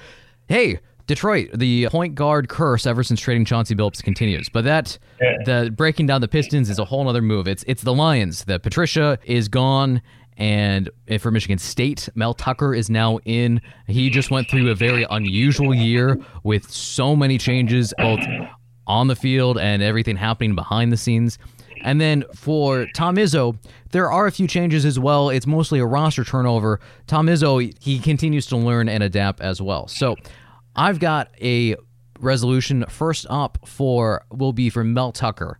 hey, 0.48 0.80
Detroit, 1.06 1.50
the 1.54 1.88
point 1.88 2.14
guard 2.14 2.48
curse 2.48 2.86
ever 2.86 3.02
since 3.02 3.20
trading 3.20 3.44
Chauncey 3.44 3.74
Billups 3.74 4.02
continues. 4.02 4.48
But 4.48 4.64
that 4.64 4.98
yeah. 5.20 5.36
the 5.44 5.70
breaking 5.70 6.06
down 6.06 6.20
the 6.20 6.28
Pistons 6.28 6.70
is 6.70 6.78
a 6.78 6.84
whole 6.84 7.08
other 7.08 7.22
move. 7.22 7.48
It's 7.48 7.64
it's 7.66 7.82
the 7.82 7.92
Lions. 7.92 8.44
The 8.44 8.60
Patricia 8.60 9.18
is 9.24 9.48
gone 9.48 10.00
and 10.36 10.90
eh, 11.08 11.18
for 11.18 11.30
Michigan 11.30 11.58
State, 11.58 12.08
Mel 12.14 12.34
Tucker 12.34 12.74
is 12.74 12.90
now 12.90 13.18
in. 13.24 13.60
He 13.86 14.10
just 14.10 14.30
went 14.30 14.48
through 14.48 14.70
a 14.70 14.74
very 14.74 15.06
unusual 15.10 15.74
year 15.74 16.18
with 16.42 16.70
so 16.70 17.14
many 17.14 17.38
changes, 17.38 17.92
both 17.98 18.20
on 18.86 19.08
the 19.08 19.16
field 19.16 19.58
and 19.58 19.82
everything 19.82 20.16
happening 20.16 20.54
behind 20.54 20.92
the 20.92 20.96
scenes. 20.96 21.38
And 21.84 22.00
then 22.00 22.24
for 22.34 22.86
Tom 22.94 23.16
Izzo, 23.16 23.56
there 23.90 24.10
are 24.10 24.26
a 24.26 24.32
few 24.32 24.46
changes 24.46 24.84
as 24.84 24.98
well. 24.98 25.30
It's 25.30 25.46
mostly 25.46 25.80
a 25.80 25.86
roster 25.86 26.24
turnover. 26.24 26.80
Tom 27.06 27.26
Izzo, 27.26 27.72
he 27.82 27.98
continues 27.98 28.46
to 28.46 28.56
learn 28.56 28.88
and 28.88 29.02
adapt 29.02 29.40
as 29.40 29.60
well. 29.60 29.88
So 29.88 30.16
I've 30.76 31.00
got 31.00 31.30
a 31.40 31.76
resolution 32.20 32.84
first 32.88 33.26
up 33.28 33.58
for 33.66 34.24
will 34.30 34.52
be 34.52 34.70
for 34.70 34.84
Mel 34.84 35.12
Tucker. 35.12 35.58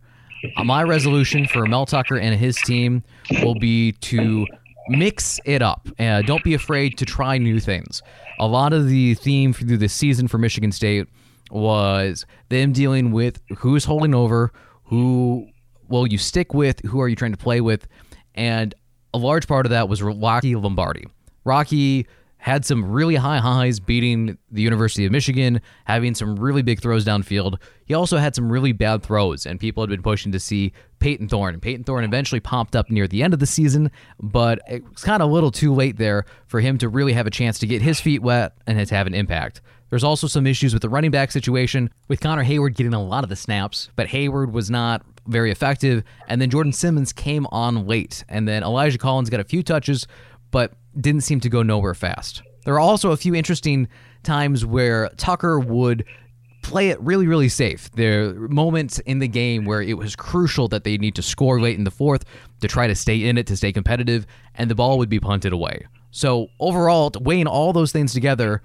My 0.63 0.83
resolution 0.83 1.47
for 1.47 1.65
Mel 1.65 1.85
Tucker 1.85 2.17
and 2.17 2.37
his 2.37 2.57
team 2.57 3.03
will 3.41 3.55
be 3.55 3.93
to 3.93 4.45
mix 4.89 5.39
it 5.45 5.61
up. 5.61 5.87
Uh, 5.99 6.21
don't 6.21 6.43
be 6.43 6.53
afraid 6.53 6.97
to 6.97 7.05
try 7.05 7.37
new 7.37 7.59
things. 7.59 8.01
A 8.39 8.47
lot 8.47 8.73
of 8.73 8.87
the 8.87 9.13
theme 9.15 9.53
through 9.53 9.77
the 9.77 9.89
season 9.89 10.27
for 10.27 10.37
Michigan 10.37 10.71
State 10.71 11.07
was 11.51 12.25
them 12.49 12.73
dealing 12.73 13.11
with 13.11 13.39
who's 13.57 13.85
holding 13.85 14.15
over, 14.15 14.51
who 14.85 15.47
will 15.87 16.07
you 16.07 16.17
stick 16.17 16.53
with, 16.53 16.79
who 16.81 16.99
are 16.99 17.07
you 17.07 17.15
trying 17.15 17.31
to 17.31 17.37
play 17.37 17.61
with, 17.61 17.87
and 18.33 18.73
a 19.13 19.17
large 19.17 19.47
part 19.47 19.65
of 19.65 19.69
that 19.69 19.87
was 19.87 20.01
Rocky 20.01 20.55
Lombardi. 20.55 21.05
Rocky 21.45 22.07
had 22.43 22.65
some 22.65 22.83
really 22.83 23.15
high 23.15 23.37
highs 23.37 23.79
beating 23.79 24.37
the 24.51 24.61
University 24.61 25.05
of 25.05 25.13
Michigan, 25.13 25.61
having 25.85 26.13
some 26.13 26.35
really 26.35 26.61
big 26.61 26.81
throws 26.81 27.05
downfield. 27.05 27.55
He 27.85 27.93
also 27.93 28.17
had 28.17 28.35
some 28.35 28.51
really 28.51 28.73
bad 28.73 29.01
throws, 29.01 29.45
and 29.45 29.61
people 29.61 29.81
had 29.81 29.89
been 29.89 30.01
pushing 30.01 30.33
to 30.33 30.41
see 30.41 30.73
Payton 30.99 31.29
Thorne. 31.29 31.53
And 31.53 31.61
Payton 31.61 31.85
Thorne 31.85 32.03
eventually 32.03 32.41
popped 32.41 32.75
up 32.75 32.89
near 32.89 33.07
the 33.07 33.23
end 33.23 33.33
of 33.33 33.39
the 33.39 33.45
season, 33.45 33.91
but 34.19 34.59
it 34.67 34.83
was 34.83 35.05
kind 35.05 35.23
of 35.23 35.29
a 35.29 35.33
little 35.33 35.51
too 35.51 35.73
late 35.73 35.95
there 35.95 36.25
for 36.47 36.59
him 36.59 36.77
to 36.79 36.89
really 36.89 37.13
have 37.13 37.27
a 37.27 37.31
chance 37.31 37.59
to 37.59 37.65
get 37.65 37.81
his 37.81 38.01
feet 38.01 38.21
wet 38.21 38.57
and 38.67 38.85
to 38.85 38.93
have 38.93 39.07
an 39.07 39.13
impact. 39.13 39.61
There's 39.89 40.03
also 40.03 40.27
some 40.27 40.45
issues 40.45 40.73
with 40.73 40.81
the 40.81 40.89
running 40.89 41.11
back 41.11 41.31
situation, 41.31 41.91
with 42.09 42.19
Connor 42.19 42.43
Heyward 42.43 42.75
getting 42.75 42.93
a 42.93 43.01
lot 43.01 43.23
of 43.23 43.29
the 43.29 43.37
snaps, 43.37 43.89
but 43.95 44.07
Heyward 44.07 44.51
was 44.51 44.69
not 44.69 45.05
very 45.27 45.49
effective. 45.49 46.03
And 46.27 46.41
then 46.41 46.49
Jordan 46.49 46.73
Simmons 46.73 47.13
came 47.13 47.47
on 47.53 47.87
late, 47.87 48.25
and 48.27 48.45
then 48.45 48.63
Elijah 48.63 48.97
Collins 48.97 49.29
got 49.29 49.39
a 49.39 49.45
few 49.45 49.63
touches, 49.63 50.07
but 50.53 50.71
didn't 51.01 51.21
seem 51.21 51.39
to 51.41 51.49
go 51.49 51.63
nowhere 51.63 51.95
fast. 51.95 52.43
There 52.63 52.75
are 52.75 52.79
also 52.79 53.11
a 53.11 53.17
few 53.17 53.35
interesting 53.35 53.89
times 54.21 54.65
where 54.65 55.09
Tucker 55.17 55.59
would 55.59 56.05
play 56.61 56.89
it 56.89 57.01
really, 57.01 57.27
really 57.27 57.49
safe. 57.49 57.91
There 57.91 58.29
are 58.29 58.47
moments 58.47 58.99
in 58.99 59.17
the 59.17 59.27
game 59.27 59.65
where 59.65 59.81
it 59.81 59.97
was 59.97 60.15
crucial 60.15 60.67
that 60.69 60.85
they 60.85 60.97
need 60.97 61.15
to 61.15 61.23
score 61.23 61.59
late 61.59 61.77
in 61.77 61.83
the 61.83 61.91
fourth 61.91 62.23
to 62.61 62.67
try 62.67 62.85
to 62.87 62.95
stay 62.95 63.25
in 63.25 63.37
it, 63.37 63.47
to 63.47 63.57
stay 63.57 63.73
competitive, 63.73 64.25
and 64.55 64.69
the 64.69 64.75
ball 64.75 64.99
would 64.99 65.09
be 65.09 65.19
punted 65.19 65.51
away. 65.51 65.85
So, 66.11 66.49
overall, 66.59 67.11
weighing 67.19 67.47
all 67.47 67.73
those 67.73 67.91
things 67.91 68.13
together, 68.13 68.61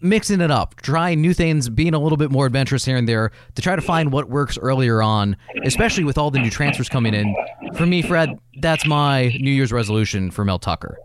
mixing 0.00 0.40
it 0.40 0.50
up, 0.50 0.76
trying 0.76 1.20
new 1.20 1.34
things, 1.34 1.68
being 1.68 1.94
a 1.94 1.98
little 1.98 2.18
bit 2.18 2.30
more 2.30 2.46
adventurous 2.46 2.84
here 2.84 2.96
and 2.96 3.08
there 3.08 3.32
to 3.54 3.62
try 3.62 3.76
to 3.76 3.82
find 3.82 4.12
what 4.12 4.28
works 4.28 4.58
earlier 4.58 5.02
on, 5.02 5.36
especially 5.64 6.04
with 6.04 6.18
all 6.18 6.30
the 6.30 6.38
new 6.38 6.50
transfers 6.50 6.88
coming 6.88 7.14
in. 7.14 7.34
For 7.74 7.86
me, 7.86 8.02
Fred, 8.02 8.38
that's 8.60 8.86
my 8.86 9.28
New 9.40 9.50
Year's 9.50 9.72
resolution 9.72 10.30
for 10.30 10.44
Mel 10.44 10.58
Tucker. 10.58 10.98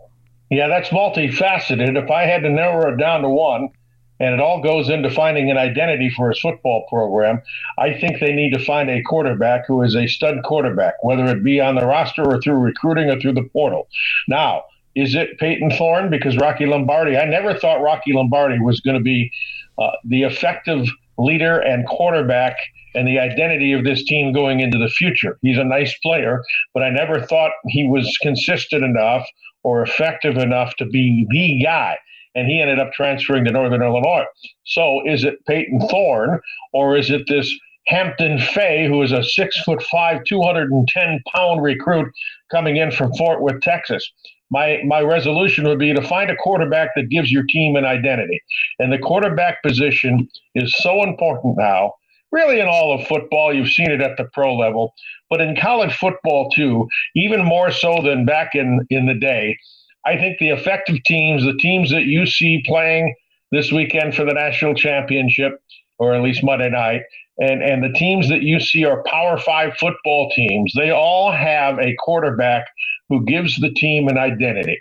Yeah, 0.50 0.68
that's 0.68 0.90
multifaceted. 0.90 2.02
If 2.02 2.10
I 2.10 2.22
had 2.22 2.42
to 2.42 2.50
narrow 2.50 2.92
it 2.92 2.96
down 2.96 3.22
to 3.22 3.28
one, 3.28 3.70
and 4.18 4.32
it 4.32 4.40
all 4.40 4.62
goes 4.62 4.88
into 4.88 5.10
finding 5.10 5.50
an 5.50 5.58
identity 5.58 6.08
for 6.10 6.30
his 6.30 6.40
football 6.40 6.86
program, 6.88 7.42
I 7.78 7.92
think 7.92 8.18
they 8.18 8.32
need 8.32 8.52
to 8.54 8.64
find 8.64 8.88
a 8.88 9.02
quarterback 9.02 9.66
who 9.66 9.82
is 9.82 9.94
a 9.94 10.06
stud 10.06 10.42
quarterback, 10.42 10.94
whether 11.02 11.26
it 11.26 11.44
be 11.44 11.60
on 11.60 11.74
the 11.74 11.86
roster 11.86 12.24
or 12.24 12.40
through 12.40 12.58
recruiting 12.58 13.10
or 13.10 13.20
through 13.20 13.34
the 13.34 13.42
portal. 13.42 13.88
Now, 14.26 14.64
is 14.96 15.14
it 15.14 15.38
Payton 15.38 15.70
Thorne? 15.72 16.10
Because 16.10 16.36
Rocky 16.38 16.64
Lombardi, 16.64 17.16
I 17.16 17.26
never 17.26 17.54
thought 17.54 17.82
Rocky 17.82 18.14
Lombardi 18.14 18.58
was 18.58 18.80
going 18.80 18.96
to 18.96 19.02
be 19.02 19.30
uh, 19.78 19.90
the 20.04 20.22
effective 20.22 20.88
leader 21.18 21.60
and 21.60 21.86
quarterback 21.86 22.56
and 22.94 23.06
the 23.06 23.18
identity 23.18 23.72
of 23.72 23.84
this 23.84 24.02
team 24.04 24.32
going 24.32 24.60
into 24.60 24.78
the 24.78 24.88
future. 24.88 25.38
He's 25.42 25.58
a 25.58 25.64
nice 25.64 25.94
player, 25.98 26.42
but 26.72 26.82
I 26.82 26.88
never 26.88 27.20
thought 27.20 27.50
he 27.66 27.86
was 27.86 28.16
consistent 28.22 28.82
enough 28.84 29.26
or 29.62 29.82
effective 29.82 30.38
enough 30.38 30.74
to 30.76 30.86
be 30.86 31.26
the 31.30 31.62
guy. 31.62 31.98
And 32.34 32.48
he 32.48 32.60
ended 32.60 32.78
up 32.78 32.92
transferring 32.92 33.44
to 33.44 33.50
Northern 33.50 33.82
Illinois. 33.82 34.24
So 34.64 35.02
is 35.06 35.24
it 35.24 35.44
Payton 35.46 35.88
Thorne 35.88 36.40
or 36.72 36.96
is 36.96 37.10
it 37.10 37.26
this 37.28 37.54
Hampton 37.86 38.38
Fay, 38.38 38.86
who 38.86 39.02
is 39.02 39.12
a 39.12 39.22
six 39.22 39.60
foot 39.62 39.82
five, 39.82 40.24
210 40.24 41.20
pound 41.34 41.62
recruit 41.62 42.10
coming 42.50 42.76
in 42.76 42.90
from 42.90 43.12
Fort 43.14 43.42
Worth, 43.42 43.60
Texas? 43.60 44.10
My 44.50 44.80
my 44.86 45.00
resolution 45.00 45.66
would 45.66 45.78
be 45.78 45.92
to 45.92 46.02
find 46.02 46.30
a 46.30 46.36
quarterback 46.36 46.90
that 46.96 47.08
gives 47.08 47.30
your 47.30 47.44
team 47.48 47.76
an 47.76 47.84
identity. 47.84 48.40
And 48.78 48.92
the 48.92 48.98
quarterback 48.98 49.62
position 49.62 50.28
is 50.54 50.74
so 50.78 51.02
important 51.02 51.56
now 51.58 51.92
really 52.32 52.60
in 52.60 52.66
all 52.66 52.92
of 52.92 53.06
football. 53.06 53.54
You've 53.54 53.70
seen 53.70 53.90
it 53.90 54.00
at 54.00 54.16
the 54.16 54.24
pro 54.32 54.56
level, 54.56 54.94
but 55.30 55.40
in 55.40 55.56
college 55.56 55.94
football 55.94 56.50
too, 56.50 56.86
even 57.14 57.44
more 57.44 57.70
so 57.70 58.00
than 58.02 58.24
back 58.24 58.54
in, 58.54 58.86
in 58.90 59.06
the 59.06 59.14
day. 59.14 59.56
I 60.04 60.16
think 60.16 60.38
the 60.38 60.50
effective 60.50 61.02
teams, 61.04 61.44
the 61.44 61.56
teams 61.56 61.90
that 61.90 62.04
you 62.04 62.26
see 62.26 62.62
playing 62.66 63.14
this 63.52 63.72
weekend 63.72 64.14
for 64.14 64.24
the 64.24 64.34
national 64.34 64.74
championship, 64.74 65.60
or 65.98 66.14
at 66.14 66.22
least 66.22 66.44
Monday 66.44 66.70
night, 66.70 67.02
and, 67.38 67.62
and 67.62 67.82
the 67.82 67.96
teams 67.98 68.28
that 68.28 68.42
you 68.42 68.60
see 68.60 68.84
are 68.84 69.02
Power 69.04 69.38
Five 69.38 69.74
football 69.78 70.30
teams, 70.30 70.72
they 70.74 70.90
all 70.90 71.30
have 71.30 71.78
a 71.78 71.94
quarterback 71.98 72.66
who 73.08 73.24
gives 73.24 73.60
the 73.60 73.70
team 73.70 74.08
an 74.08 74.18
identity. 74.18 74.78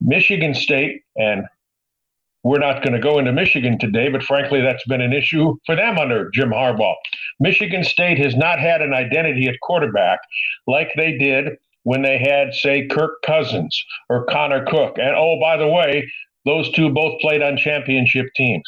Michigan 0.00 0.54
State, 0.54 1.02
and 1.16 1.44
we're 2.42 2.58
not 2.58 2.82
going 2.82 2.94
to 2.94 3.00
go 3.00 3.18
into 3.18 3.32
Michigan 3.32 3.78
today, 3.78 4.08
but 4.08 4.22
frankly, 4.22 4.62
that's 4.62 4.84
been 4.86 5.02
an 5.02 5.12
issue 5.12 5.56
for 5.66 5.76
them 5.76 5.98
under 5.98 6.30
Jim 6.30 6.50
Harbaugh. 6.50 6.94
Michigan 7.38 7.84
State 7.84 8.18
has 8.18 8.34
not 8.34 8.58
had 8.58 8.80
an 8.80 8.94
identity 8.94 9.46
at 9.46 9.60
quarterback 9.60 10.20
like 10.66 10.90
they 10.96 11.18
did 11.18 11.58
when 11.82 12.00
they 12.02 12.18
had, 12.18 12.54
say, 12.54 12.86
Kirk 12.86 13.20
Cousins 13.26 13.78
or 14.08 14.24
Connor 14.26 14.64
Cook. 14.64 14.96
And 14.98 15.14
oh, 15.14 15.38
by 15.38 15.58
the 15.58 15.68
way, 15.68 16.10
those 16.46 16.70
two 16.72 16.88
both 16.90 17.20
played 17.20 17.42
on 17.42 17.58
championship 17.58 18.26
teams. 18.34 18.64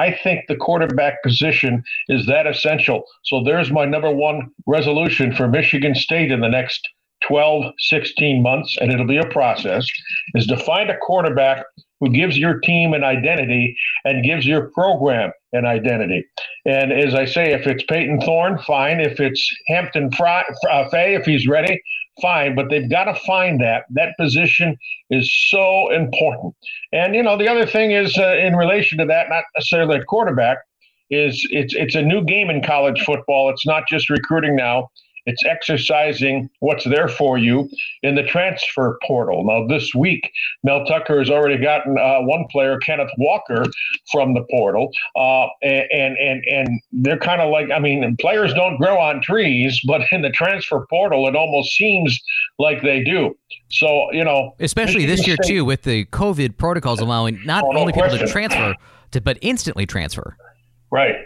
I 0.00 0.16
think 0.24 0.46
the 0.48 0.56
quarterback 0.56 1.22
position 1.22 1.82
is 2.08 2.24
that 2.26 2.46
essential. 2.46 3.04
So 3.24 3.42
there's 3.44 3.70
my 3.70 3.84
number 3.84 4.10
one 4.10 4.50
resolution 4.66 5.34
for 5.34 5.46
Michigan 5.46 5.94
State 5.94 6.32
in 6.32 6.40
the 6.40 6.48
next 6.48 6.88
12, 7.28 7.74
16 7.78 8.42
months, 8.42 8.78
and 8.80 8.90
it'll 8.90 9.06
be 9.06 9.18
a 9.18 9.26
process, 9.26 9.86
is 10.34 10.46
to 10.46 10.56
find 10.56 10.88
a 10.88 10.96
quarterback 10.96 11.66
who 12.00 12.10
gives 12.10 12.38
your 12.38 12.60
team 12.60 12.94
an 12.94 13.04
identity 13.04 13.76
and 14.06 14.24
gives 14.24 14.46
your 14.46 14.70
program 14.70 15.32
an 15.52 15.66
identity. 15.66 16.24
And 16.64 16.92
as 16.92 17.14
I 17.14 17.26
say, 17.26 17.52
if 17.52 17.66
it's 17.66 17.84
Payton 17.84 18.22
Thorne, 18.22 18.58
fine. 18.66 19.00
If 19.00 19.20
it's 19.20 19.46
Hampton 19.66 20.10
Fry, 20.12 20.42
uh, 20.70 20.88
Fay, 20.88 21.14
if 21.14 21.26
he's 21.26 21.46
ready, 21.46 21.78
fine. 22.20 22.54
But 22.54 22.70
they've 22.70 22.88
got 22.88 23.04
to 23.04 23.14
find 23.26 23.60
that. 23.60 23.84
That 23.90 24.16
position 24.18 24.76
is 25.10 25.32
so 25.50 25.90
important. 25.92 26.54
And, 26.92 27.14
you 27.14 27.22
know, 27.22 27.36
the 27.36 27.48
other 27.48 27.66
thing 27.66 27.92
is 27.92 28.16
uh, 28.18 28.36
in 28.36 28.56
relation 28.56 28.98
to 28.98 29.04
that, 29.06 29.28
not 29.28 29.44
necessarily 29.56 29.98
a 29.98 30.04
quarterback, 30.04 30.58
is 31.10 31.46
it's 31.50 31.74
it's 31.74 31.96
a 31.96 32.02
new 32.02 32.24
game 32.24 32.50
in 32.50 32.62
college 32.62 33.02
football. 33.02 33.50
It's 33.50 33.66
not 33.66 33.82
just 33.88 34.08
recruiting 34.08 34.54
now. 34.54 34.90
It's 35.26 35.44
exercising 35.44 36.48
what's 36.60 36.84
there 36.84 37.08
for 37.08 37.38
you 37.38 37.68
in 38.02 38.14
the 38.14 38.22
transfer 38.22 38.98
portal. 39.06 39.44
Now, 39.44 39.66
this 39.66 39.94
week, 39.94 40.30
Mel 40.62 40.84
Tucker 40.84 41.18
has 41.18 41.30
already 41.30 41.62
gotten 41.62 41.98
uh, 41.98 42.20
one 42.20 42.46
player, 42.50 42.78
Kenneth 42.78 43.10
Walker, 43.18 43.64
from 44.10 44.34
the 44.34 44.44
portal, 44.50 44.90
uh, 45.16 45.46
and 45.62 46.16
and 46.18 46.42
and 46.46 46.80
they're 46.92 47.18
kind 47.18 47.40
of 47.40 47.50
like, 47.50 47.70
I 47.70 47.78
mean, 47.78 48.16
players 48.20 48.54
don't 48.54 48.76
grow 48.76 48.98
on 48.98 49.20
trees, 49.20 49.80
but 49.86 50.02
in 50.10 50.22
the 50.22 50.30
transfer 50.30 50.86
portal, 50.88 51.28
it 51.28 51.36
almost 51.36 51.76
seems 51.76 52.18
like 52.58 52.82
they 52.82 53.02
do. 53.02 53.36
So, 53.68 54.10
you 54.12 54.24
know, 54.24 54.54
especially 54.60 55.06
this 55.06 55.26
year 55.26 55.36
too, 55.44 55.64
with 55.64 55.82
the 55.82 56.04
COVID 56.06 56.56
protocols 56.56 57.00
allowing 57.00 57.40
not 57.44 57.64
oh, 57.64 57.72
no 57.72 57.80
only 57.80 57.92
question. 57.92 58.18
people 58.18 58.26
to 58.26 58.32
transfer, 58.32 58.74
to, 59.12 59.20
but 59.20 59.38
instantly 59.40 59.86
transfer. 59.86 60.36
Right 60.90 61.16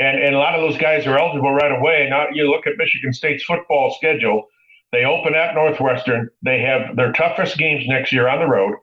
and, 0.00 0.18
and 0.18 0.34
a 0.34 0.38
lot 0.38 0.54
of 0.54 0.62
those 0.62 0.80
guys 0.80 1.06
are 1.06 1.18
eligible 1.18 1.52
right 1.52 1.78
away. 1.78 2.08
Now 2.08 2.26
you 2.32 2.50
look 2.50 2.66
at 2.66 2.78
Michigan 2.78 3.12
State's 3.12 3.44
football 3.44 3.94
schedule. 3.98 4.46
They 4.92 5.04
open 5.04 5.34
at 5.34 5.54
Northwestern. 5.54 6.30
They 6.42 6.60
have 6.62 6.96
their 6.96 7.12
toughest 7.12 7.58
games 7.58 7.84
next 7.86 8.10
year 8.10 8.26
on 8.26 8.40
the 8.40 8.46
road. 8.46 8.74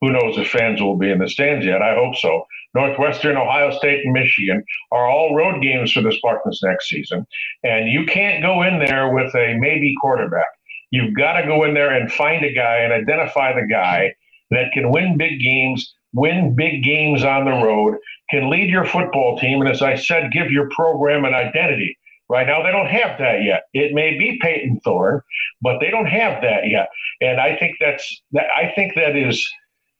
Who 0.00 0.10
knows 0.10 0.36
if 0.36 0.50
fans 0.50 0.82
will 0.82 0.98
be 0.98 1.10
in 1.10 1.20
the 1.20 1.28
stands 1.28 1.64
yet? 1.64 1.80
I 1.80 1.94
hope 1.94 2.16
so. 2.16 2.44
Northwestern, 2.74 3.36
Ohio 3.36 3.70
State, 3.70 4.04
and 4.04 4.12
Michigan 4.12 4.62
are 4.90 5.08
all 5.08 5.34
road 5.34 5.62
games 5.62 5.92
for 5.92 6.02
the 6.02 6.12
Spartans 6.12 6.60
next 6.62 6.88
season. 6.88 7.26
And 7.62 7.88
you 7.88 8.04
can't 8.04 8.42
go 8.42 8.62
in 8.62 8.78
there 8.78 9.14
with 9.14 9.34
a 9.34 9.56
maybe 9.58 9.94
quarterback. 10.00 10.46
You've 10.90 11.14
got 11.14 11.40
to 11.40 11.46
go 11.46 11.64
in 11.64 11.74
there 11.74 11.92
and 11.92 12.12
find 12.12 12.44
a 12.44 12.52
guy 12.52 12.78
and 12.78 12.92
identify 12.92 13.54
the 13.54 13.66
guy 13.66 14.14
that 14.50 14.72
can 14.74 14.90
win 14.90 15.16
big 15.16 15.40
games 15.40 15.94
win 16.16 16.54
big 16.56 16.82
games 16.82 17.22
on 17.22 17.44
the 17.44 17.50
road, 17.50 17.98
can 18.30 18.50
lead 18.50 18.70
your 18.70 18.84
football 18.84 19.38
team, 19.38 19.60
and 19.60 19.70
as 19.70 19.82
I 19.82 19.94
said, 19.94 20.32
give 20.32 20.50
your 20.50 20.68
program 20.70 21.24
an 21.24 21.34
identity. 21.34 21.96
Right 22.28 22.46
now, 22.46 22.62
they 22.62 22.72
don't 22.72 22.88
have 22.88 23.18
that 23.18 23.44
yet. 23.44 23.64
It 23.72 23.94
may 23.94 24.18
be 24.18 24.38
Payton 24.42 24.80
Thorne, 24.82 25.20
but 25.62 25.78
they 25.78 25.90
don't 25.90 26.06
have 26.06 26.42
that 26.42 26.66
yet. 26.66 26.88
And 27.20 27.40
I 27.40 27.56
think 27.56 27.76
that's 27.78 28.22
that. 28.32 28.46
I 28.56 28.72
think 28.74 28.94
that 28.96 29.16
is 29.16 29.48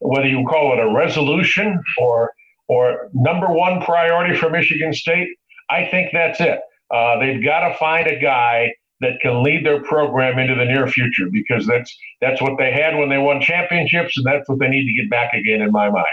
whether 0.00 0.26
you 0.26 0.44
call 0.44 0.72
it 0.72 0.80
a 0.80 0.92
resolution 0.92 1.80
or 1.98 2.32
or 2.68 3.10
number 3.14 3.46
one 3.46 3.80
priority 3.80 4.36
for 4.36 4.50
Michigan 4.50 4.92
State. 4.92 5.28
I 5.70 5.86
think 5.86 6.10
that's 6.12 6.40
it. 6.40 6.58
Uh, 6.92 7.18
they've 7.20 7.42
got 7.44 7.68
to 7.68 7.76
find 7.76 8.08
a 8.08 8.18
guy 8.18 8.72
that 9.00 9.20
can 9.20 9.42
lead 9.42 9.64
their 9.64 9.82
program 9.82 10.38
into 10.38 10.54
the 10.54 10.64
near 10.64 10.86
future 10.86 11.26
because 11.30 11.66
that's 11.66 11.96
that's 12.20 12.40
what 12.40 12.58
they 12.58 12.72
had 12.72 12.96
when 12.96 13.08
they 13.08 13.18
won 13.18 13.40
championships 13.40 14.16
and 14.16 14.26
that's 14.26 14.48
what 14.48 14.58
they 14.58 14.68
need 14.68 14.86
to 14.86 15.02
get 15.02 15.10
back 15.10 15.34
again 15.34 15.60
in 15.60 15.70
my 15.70 15.90
mind. 15.90 16.06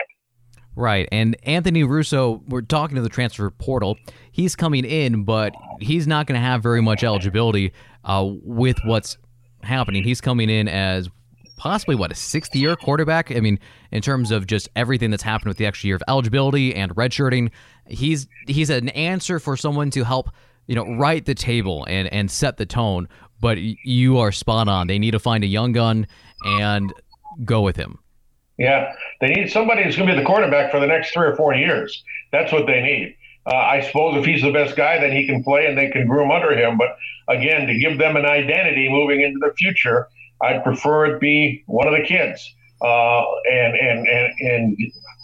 Right. 0.75 1.07
And 1.11 1.37
Anthony 1.43 1.83
Russo, 1.83 2.41
we're 2.47 2.61
talking 2.61 2.95
to 2.95 3.01
the 3.01 3.09
transfer 3.09 3.49
portal. 3.51 3.97
He's 4.31 4.55
coming 4.55 4.85
in, 4.85 5.23
but 5.23 5.53
he's 5.79 6.07
not 6.07 6.25
going 6.25 6.39
to 6.39 6.45
have 6.45 6.63
very 6.63 6.81
much 6.81 7.03
eligibility 7.03 7.73
uh, 8.03 8.27
with 8.43 8.77
what's 8.85 9.17
happening. 9.61 10.03
He's 10.03 10.19
coming 10.19 10.49
in 10.49 10.67
as 10.67 11.09
possibly 11.57 11.95
what 11.95 12.11
a 12.11 12.15
sixth 12.15 12.55
year 12.55 12.75
quarterback. 12.75 13.31
I 13.31 13.39
mean, 13.39 13.59
in 13.91 14.01
terms 14.01 14.31
of 14.31 14.47
just 14.47 14.67
everything 14.75 15.11
that's 15.11 15.23
happened 15.23 15.49
with 15.49 15.57
the 15.57 15.65
extra 15.65 15.87
year 15.87 15.95
of 15.95 16.03
eligibility 16.07 16.73
and 16.73 16.93
redshirting, 16.95 17.51
he's 17.87 18.27
he's 18.47 18.71
an 18.71 18.89
answer 18.89 19.39
for 19.39 19.55
someone 19.55 19.91
to 19.91 20.03
help 20.03 20.29
you 20.67 20.75
know, 20.75 20.85
right 20.95 21.25
the 21.25 21.35
table 21.35 21.85
and 21.89 22.11
and 22.13 22.29
set 22.29 22.57
the 22.57 22.65
tone. 22.65 23.07
But 23.41 23.57
you 23.59 24.17
are 24.19 24.31
spot 24.31 24.67
on. 24.67 24.87
They 24.87 24.99
need 24.99 25.11
to 25.11 25.19
find 25.19 25.43
a 25.43 25.47
young 25.47 25.73
gun 25.73 26.07
and 26.45 26.93
go 27.43 27.61
with 27.61 27.75
him. 27.75 27.99
Yeah, 28.57 28.93
they 29.19 29.29
need 29.29 29.51
somebody 29.51 29.83
who's 29.83 29.95
going 29.95 30.07
to 30.07 30.13
be 30.13 30.19
the 30.19 30.25
quarterback 30.25 30.71
for 30.71 30.79
the 30.79 30.87
next 30.87 31.11
three 31.11 31.25
or 31.25 31.35
four 31.35 31.55
years. 31.55 32.03
That's 32.31 32.51
what 32.51 32.67
they 32.67 32.81
need. 32.81 33.15
Uh, 33.45 33.55
I 33.55 33.81
suppose 33.81 34.15
if 34.17 34.25
he's 34.25 34.41
the 34.41 34.51
best 34.51 34.75
guy, 34.75 34.99
then 34.99 35.11
he 35.11 35.27
can 35.27 35.43
play 35.43 35.65
and 35.65 35.77
they 35.77 35.89
can 35.89 36.07
groom 36.07 36.31
under 36.31 36.57
him. 36.57 36.77
But 36.77 36.95
again, 37.27 37.67
to 37.67 37.77
give 37.77 37.97
them 37.97 38.15
an 38.15 38.25
identity 38.25 38.89
moving 38.89 39.21
into 39.21 39.39
the 39.39 39.53
future, 39.55 40.07
I'd 40.41 40.63
prefer 40.63 41.07
it 41.07 41.19
be 41.19 41.63
one 41.65 41.87
of 41.87 41.93
the 41.93 42.05
kids. 42.05 42.53
Uh, 42.81 43.23
and 43.49 43.75
and 43.75 44.07
and 44.07 44.33
and 44.39 44.77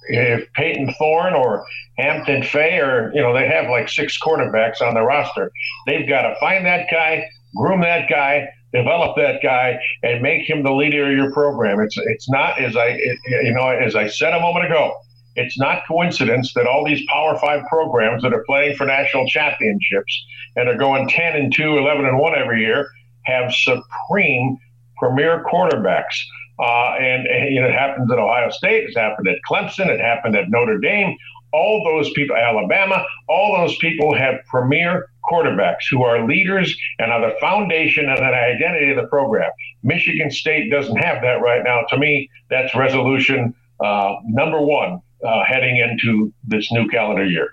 if 0.08 0.52
Payton 0.54 0.94
Thorne 0.98 1.34
or 1.34 1.66
Hampton 1.98 2.44
Fay 2.44 2.80
or 2.80 3.12
you 3.14 3.22
know 3.22 3.34
they 3.34 3.48
have 3.48 3.70
like 3.70 3.90
six 3.90 4.18
quarterbacks 4.20 4.82
on 4.82 4.94
the 4.96 5.02
roster, 5.02 5.52
they've 5.86 6.08
got 6.08 6.24
to 6.24 6.36
find 6.40 6.66
that 6.66 6.88
guy, 6.90 7.30
groom 7.56 7.82
that 7.82 8.10
guy, 8.10 8.50
develop 8.74 9.16
that 9.18 9.42
guy, 9.42 9.80
and 10.04 10.22
make 10.22 10.50
him 10.50 10.64
the 10.64 10.72
leader 10.72 11.10
of 11.10 11.18
your 11.18 11.32
program. 11.32 11.80
It's 11.80 11.98
it's 11.98 12.30
not 12.30 12.60
as 12.60 12.76
I 12.76 12.88
it, 12.88 13.18
you 13.44 13.54
know 13.54 13.68
as 13.70 13.96
I 13.96 14.08
said 14.08 14.34
a 14.34 14.40
moment 14.40 14.66
ago. 14.66 14.94
It's 15.36 15.58
not 15.58 15.84
coincidence 15.88 16.54
that 16.56 16.68
all 16.68 16.84
these 16.86 17.06
Power 17.08 17.38
Five 17.38 17.64
programs 17.70 18.24
that 18.24 18.34
are 18.34 18.44
playing 18.46 18.76
for 18.76 18.86
national 18.86 19.28
championships 19.28 20.26
and 20.56 20.68
are 20.68 20.76
going 20.76 21.08
10 21.08 21.36
and 21.36 21.54
2, 21.54 21.78
11 21.78 22.06
and 22.06 22.18
1 22.18 22.36
every 22.36 22.62
year 22.62 22.90
have 23.24 23.54
supreme 23.54 24.58
premier 24.98 25.46
quarterbacks. 25.50 26.20
Uh, 26.60 26.96
and, 27.00 27.26
and 27.28 27.54
you 27.54 27.62
know, 27.62 27.68
it 27.68 27.74
happens 27.74 28.12
at 28.12 28.20
Ohio 28.20 28.50
State. 28.50 28.84
It's 28.86 28.98
happened 28.98 29.28
at 29.30 29.38
Clemson. 29.50 29.88
It 29.88 30.02
happened 30.02 30.36
at 30.36 30.50
Notre 30.50 30.78
Dame. 30.78 31.16
All 31.54 31.84
those 31.86 32.12
people, 32.14 32.36
Alabama, 32.36 33.04
all 33.30 33.58
those 33.58 33.78
people 33.78 34.14
have 34.14 34.36
premier 34.48 35.10
quarterbacks 35.30 35.84
who 35.90 36.04
are 36.04 36.28
leaders 36.28 36.76
and 37.00 37.12
are 37.12 37.22
the 37.22 37.36
foundation 37.40 38.06
and 38.10 38.20
an 38.20 38.34
identity 38.34 38.92
of 38.92 38.98
the 38.98 39.08
program. 39.08 39.52
Michigan 39.84 40.32
State 40.32 40.70
doesn't 40.72 40.98
have 40.98 41.22
that 41.22 41.42
right 41.42 41.62
now. 41.64 41.82
To 41.90 41.98
me, 41.98 42.30
that's 42.50 42.76
resolution 42.76 43.54
uh, 43.84 44.16
number 44.26 44.62
one 44.62 45.00
uh, 45.26 45.44
heading 45.46 45.78
into 45.78 46.34
this 46.46 46.72
new 46.72 46.88
calendar 46.88 47.26
year. 47.26 47.52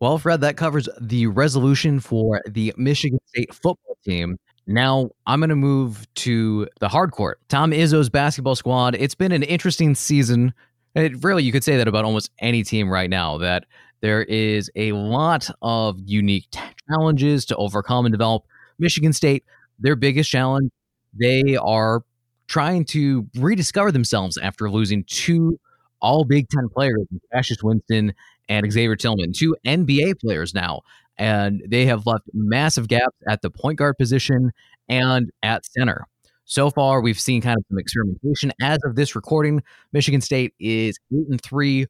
Well, 0.00 0.18
Fred, 0.18 0.40
that 0.42 0.56
covers 0.56 0.88
the 1.00 1.26
resolution 1.26 1.98
for 1.98 2.40
the 2.46 2.72
Michigan 2.76 3.18
State 3.26 3.52
football 3.52 3.98
team. 4.04 4.38
Now 4.66 5.10
I'm 5.26 5.40
going 5.40 5.48
to 5.48 5.56
move 5.56 6.06
to 6.16 6.68
the 6.78 6.88
hard 6.88 7.10
court. 7.10 7.40
Tom 7.48 7.72
Izzo's 7.72 8.08
basketball 8.08 8.54
squad. 8.54 8.94
It's 8.94 9.14
been 9.14 9.32
an 9.32 9.42
interesting 9.42 9.94
season. 9.94 10.52
It 10.94 11.24
really, 11.24 11.42
you 11.42 11.52
could 11.52 11.64
say 11.64 11.76
that 11.78 11.88
about 11.88 12.04
almost 12.04 12.30
any 12.38 12.62
team 12.62 12.88
right 12.90 13.10
now. 13.10 13.38
That 13.38 13.64
There 14.00 14.22
is 14.22 14.70
a 14.76 14.92
lot 14.92 15.50
of 15.62 15.98
unique 16.04 16.46
challenges 16.88 17.44
to 17.46 17.56
overcome 17.56 18.06
and 18.06 18.12
develop. 18.12 18.44
Michigan 18.78 19.12
State, 19.12 19.44
their 19.78 19.96
biggest 19.96 20.30
challenge, 20.30 20.70
they 21.18 21.56
are 21.56 22.02
trying 22.46 22.84
to 22.86 23.26
rediscover 23.36 23.92
themselves 23.92 24.38
after 24.38 24.70
losing 24.70 25.04
two 25.04 25.58
all 26.00 26.24
Big 26.24 26.48
Ten 26.48 26.68
players, 26.68 27.06
Cassius 27.32 27.62
Winston 27.62 28.14
and 28.48 28.72
Xavier 28.72 28.96
Tillman, 28.96 29.32
two 29.32 29.56
NBA 29.66 30.20
players 30.20 30.54
now. 30.54 30.82
And 31.18 31.62
they 31.66 31.86
have 31.86 32.06
left 32.06 32.24
massive 32.32 32.88
gaps 32.88 33.16
at 33.28 33.42
the 33.42 33.50
point 33.50 33.78
guard 33.78 33.98
position 33.98 34.52
and 34.88 35.30
at 35.42 35.66
center. 35.66 36.06
So 36.44 36.70
far, 36.70 37.00
we've 37.02 37.20
seen 37.20 37.42
kind 37.42 37.58
of 37.58 37.64
some 37.68 37.78
experimentation. 37.78 38.52
As 38.62 38.78
of 38.84 38.96
this 38.96 39.14
recording, 39.14 39.62
Michigan 39.92 40.20
State 40.20 40.54
is 40.58 40.98
eight 41.12 41.26
and 41.28 41.40
three, 41.42 41.86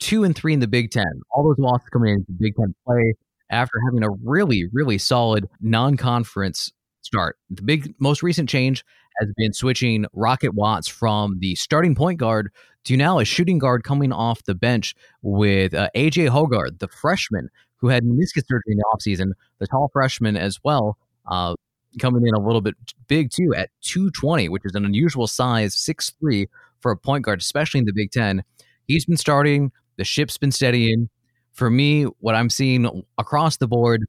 two 0.00 0.24
and 0.24 0.34
three 0.34 0.52
in 0.52 0.60
the 0.60 0.68
Big 0.68 0.90
Ten. 0.90 1.20
All 1.30 1.44
those 1.44 1.58
losses 1.58 1.88
coming 1.92 2.14
into 2.14 2.32
Big 2.32 2.56
Ten 2.56 2.74
play 2.86 3.14
after 3.50 3.80
having 3.84 4.02
a 4.02 4.10
really, 4.24 4.68
really 4.72 4.98
solid 4.98 5.48
non-conference 5.60 6.72
start. 7.02 7.36
The 7.50 7.62
big, 7.62 7.94
most 7.98 8.22
recent 8.22 8.48
change 8.48 8.84
has 9.20 9.28
been 9.36 9.52
switching 9.52 10.06
Rocket 10.12 10.54
Watts 10.54 10.88
from 10.88 11.38
the 11.40 11.54
starting 11.54 11.94
point 11.94 12.18
guard 12.18 12.50
to 12.84 12.96
now 12.96 13.18
a 13.18 13.24
shooting 13.24 13.58
guard 13.58 13.84
coming 13.84 14.12
off 14.12 14.44
the 14.44 14.54
bench 14.54 14.94
with 15.22 15.74
uh, 15.74 15.88
AJ 15.94 16.30
Hoggard, 16.30 16.78
the 16.78 16.88
freshman 16.88 17.48
who 17.76 17.88
had 17.88 18.04
meniscus 18.04 18.46
surgery 18.46 18.72
in 18.72 18.78
the 18.78 18.84
offseason, 18.94 19.32
the 19.58 19.66
tall 19.66 19.90
freshman 19.92 20.36
as 20.36 20.58
well, 20.62 20.98
uh, 21.30 21.54
coming 21.98 22.26
in 22.26 22.34
a 22.34 22.40
little 22.40 22.60
bit 22.60 22.74
big 23.08 23.30
too 23.30 23.54
at 23.56 23.70
220, 23.82 24.48
which 24.48 24.62
is 24.64 24.74
an 24.74 24.84
unusual 24.84 25.26
size, 25.26 25.74
6'3 25.74 26.46
for 26.80 26.90
a 26.90 26.96
point 26.96 27.24
guard, 27.24 27.40
especially 27.40 27.78
in 27.78 27.86
the 27.86 27.92
Big 27.92 28.10
Ten. 28.10 28.44
He's 28.86 29.04
been 29.04 29.16
starting, 29.16 29.72
the 29.96 30.04
ship's 30.04 30.38
been 30.38 30.52
steadying. 30.52 31.08
For 31.52 31.70
me, 31.70 32.04
what 32.20 32.34
I'm 32.34 32.50
seeing 32.50 33.04
across 33.18 33.56
the 33.56 33.66
board 33.66 34.04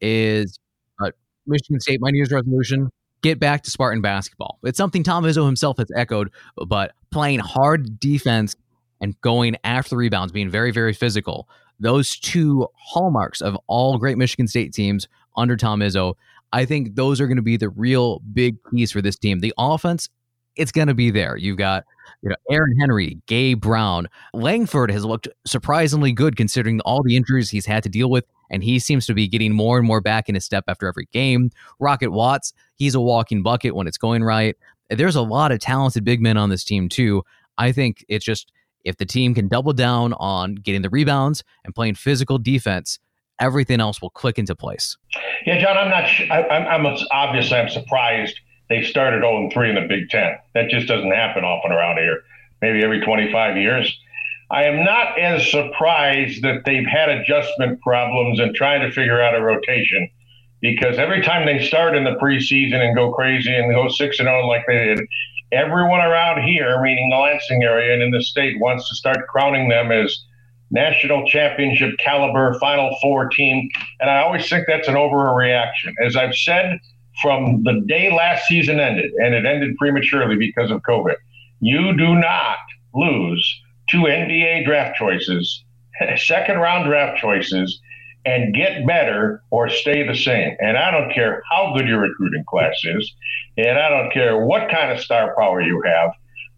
is 0.00 0.58
uh, 1.02 1.10
Michigan 1.46 1.80
State, 1.80 1.98
my 2.00 2.10
New 2.10 2.18
Year's 2.18 2.32
resolution 2.32 2.90
get 3.24 3.40
back 3.40 3.62
to 3.62 3.70
Spartan 3.70 4.02
basketball. 4.02 4.58
It's 4.64 4.76
something 4.76 5.02
Tom 5.02 5.24
Izzo 5.24 5.46
himself 5.46 5.78
has 5.78 5.88
echoed, 5.96 6.30
but 6.68 6.92
playing 7.10 7.38
hard 7.38 7.98
defense 7.98 8.54
and 9.00 9.18
going 9.22 9.56
after 9.64 9.90
the 9.90 9.96
rebounds, 9.96 10.30
being 10.30 10.50
very, 10.50 10.70
very 10.70 10.92
physical. 10.92 11.48
Those 11.80 12.18
two 12.18 12.68
hallmarks 12.74 13.40
of 13.40 13.56
all 13.66 13.96
great 13.96 14.18
Michigan 14.18 14.46
State 14.46 14.74
teams 14.74 15.08
under 15.38 15.56
Tom 15.56 15.80
Izzo. 15.80 16.16
I 16.52 16.66
think 16.66 16.96
those 16.96 17.18
are 17.18 17.26
going 17.26 17.38
to 17.38 17.42
be 17.42 17.56
the 17.56 17.70
real 17.70 18.20
big 18.34 18.56
keys 18.70 18.92
for 18.92 19.00
this 19.00 19.16
team. 19.16 19.40
The 19.40 19.54
offense, 19.56 20.10
it's 20.56 20.72
going 20.72 20.88
to 20.88 20.94
be 20.94 21.10
there. 21.10 21.36
You've 21.36 21.58
got 21.58 21.84
you 22.22 22.30
know 22.30 22.36
Aaron 22.50 22.76
Henry, 22.78 23.18
Gabe 23.26 23.60
Brown, 23.60 24.08
Langford 24.32 24.90
has 24.90 25.04
looked 25.04 25.28
surprisingly 25.46 26.12
good 26.12 26.36
considering 26.36 26.80
all 26.80 27.02
the 27.02 27.16
injuries 27.16 27.50
he's 27.50 27.66
had 27.66 27.82
to 27.82 27.88
deal 27.88 28.10
with 28.10 28.24
and 28.50 28.62
he 28.62 28.78
seems 28.78 29.06
to 29.06 29.14
be 29.14 29.28
getting 29.28 29.52
more 29.52 29.78
and 29.78 29.86
more 29.86 30.00
back 30.00 30.28
in 30.28 30.34
his 30.34 30.44
step 30.44 30.64
after 30.68 30.86
every 30.86 31.08
game. 31.12 31.50
Rocket 31.78 32.10
Watts, 32.10 32.52
he's 32.76 32.94
a 32.94 33.00
walking 33.00 33.42
bucket 33.42 33.74
when 33.74 33.86
it's 33.86 33.98
going 33.98 34.22
right. 34.22 34.56
There's 34.90 35.16
a 35.16 35.22
lot 35.22 35.52
of 35.52 35.60
talented 35.60 36.04
big 36.04 36.20
men 36.20 36.36
on 36.36 36.50
this 36.50 36.64
team 36.64 36.88
too. 36.88 37.24
I 37.58 37.72
think 37.72 38.04
it's 38.08 38.24
just 38.24 38.52
if 38.84 38.96
the 38.96 39.06
team 39.06 39.34
can 39.34 39.48
double 39.48 39.72
down 39.72 40.12
on 40.14 40.56
getting 40.56 40.82
the 40.82 40.90
rebounds 40.90 41.42
and 41.64 41.74
playing 41.74 41.94
physical 41.94 42.38
defense, 42.38 42.98
everything 43.40 43.80
else 43.80 44.02
will 44.02 44.10
click 44.10 44.38
into 44.38 44.54
place. 44.54 44.96
Yeah, 45.46 45.58
John, 45.58 45.76
I'm 45.76 45.90
not. 45.90 46.04
I, 46.30 46.74
am 46.74 46.86
obviously 47.10 47.56
I'm 47.56 47.68
surprised 47.68 48.38
they 48.68 48.82
started 48.82 49.20
0 49.20 49.50
3 49.52 49.68
in 49.68 49.74
the 49.74 49.86
Big 49.88 50.08
Ten. 50.08 50.36
That 50.54 50.68
just 50.68 50.88
doesn't 50.88 51.10
happen 51.10 51.44
often 51.44 51.72
around 51.72 51.98
here. 51.98 52.22
Maybe 52.62 52.82
every 52.82 53.00
25 53.00 53.56
years. 53.56 53.98
I 54.50 54.64
am 54.64 54.84
not 54.84 55.18
as 55.18 55.50
surprised 55.50 56.42
that 56.42 56.64
they've 56.64 56.86
had 56.86 57.08
adjustment 57.08 57.80
problems 57.80 58.40
and 58.40 58.54
trying 58.54 58.82
to 58.82 58.92
figure 58.92 59.20
out 59.20 59.34
a 59.34 59.42
rotation 59.42 60.08
because 60.60 60.98
every 60.98 61.22
time 61.22 61.44
they 61.44 61.64
start 61.64 61.96
in 61.96 62.04
the 62.04 62.16
preseason 62.16 62.76
and 62.76 62.94
go 62.94 63.12
crazy 63.12 63.54
and 63.54 63.74
go 63.74 63.88
6 63.88 64.18
and 64.18 64.26
0 64.26 64.46
like 64.46 64.64
they 64.66 64.94
did, 64.94 65.00
everyone 65.52 66.00
around 66.00 66.42
here, 66.42 66.80
meaning 66.80 67.10
the 67.10 67.16
Lansing 67.16 67.62
area 67.62 67.94
and 67.94 68.02
in 68.02 68.10
the 68.10 68.22
state, 68.22 68.58
wants 68.60 68.88
to 68.88 68.94
start 68.94 69.26
crowning 69.28 69.68
them 69.68 69.92
as 69.92 70.24
national 70.70 71.26
championship 71.26 71.90
caliber 72.02 72.58
Final 72.60 72.96
Four 73.02 73.28
team. 73.28 73.68
And 74.00 74.10
I 74.10 74.20
always 74.22 74.48
think 74.48 74.66
that's 74.66 74.88
an 74.88 74.94
overreaction. 74.94 75.94
As 76.04 76.16
I've 76.16 76.34
said 76.34 76.78
from 77.22 77.62
the 77.62 77.82
day 77.86 78.14
last 78.14 78.46
season 78.46 78.80
ended, 78.80 79.12
and 79.14 79.34
it 79.34 79.46
ended 79.46 79.76
prematurely 79.76 80.36
because 80.36 80.70
of 80.70 80.82
COVID, 80.82 81.16
you 81.60 81.96
do 81.96 82.14
not 82.14 82.58
lose 82.94 83.62
two 83.88 84.02
NBA 84.02 84.64
draft 84.64 84.96
choices, 84.96 85.64
second 86.16 86.58
round 86.58 86.86
draft 86.86 87.20
choices, 87.20 87.80
and 88.26 88.54
get 88.54 88.86
better 88.86 89.42
or 89.50 89.68
stay 89.68 90.06
the 90.06 90.16
same. 90.16 90.56
And 90.60 90.76
I 90.76 90.90
don't 90.90 91.12
care 91.12 91.42
how 91.50 91.74
good 91.76 91.86
your 91.86 92.00
recruiting 92.00 92.44
class 92.44 92.76
is, 92.84 93.14
and 93.56 93.78
I 93.78 93.88
don't 93.88 94.12
care 94.12 94.44
what 94.44 94.70
kind 94.70 94.90
of 94.90 95.00
star 95.00 95.34
power 95.36 95.60
you 95.60 95.82
have. 95.82 96.10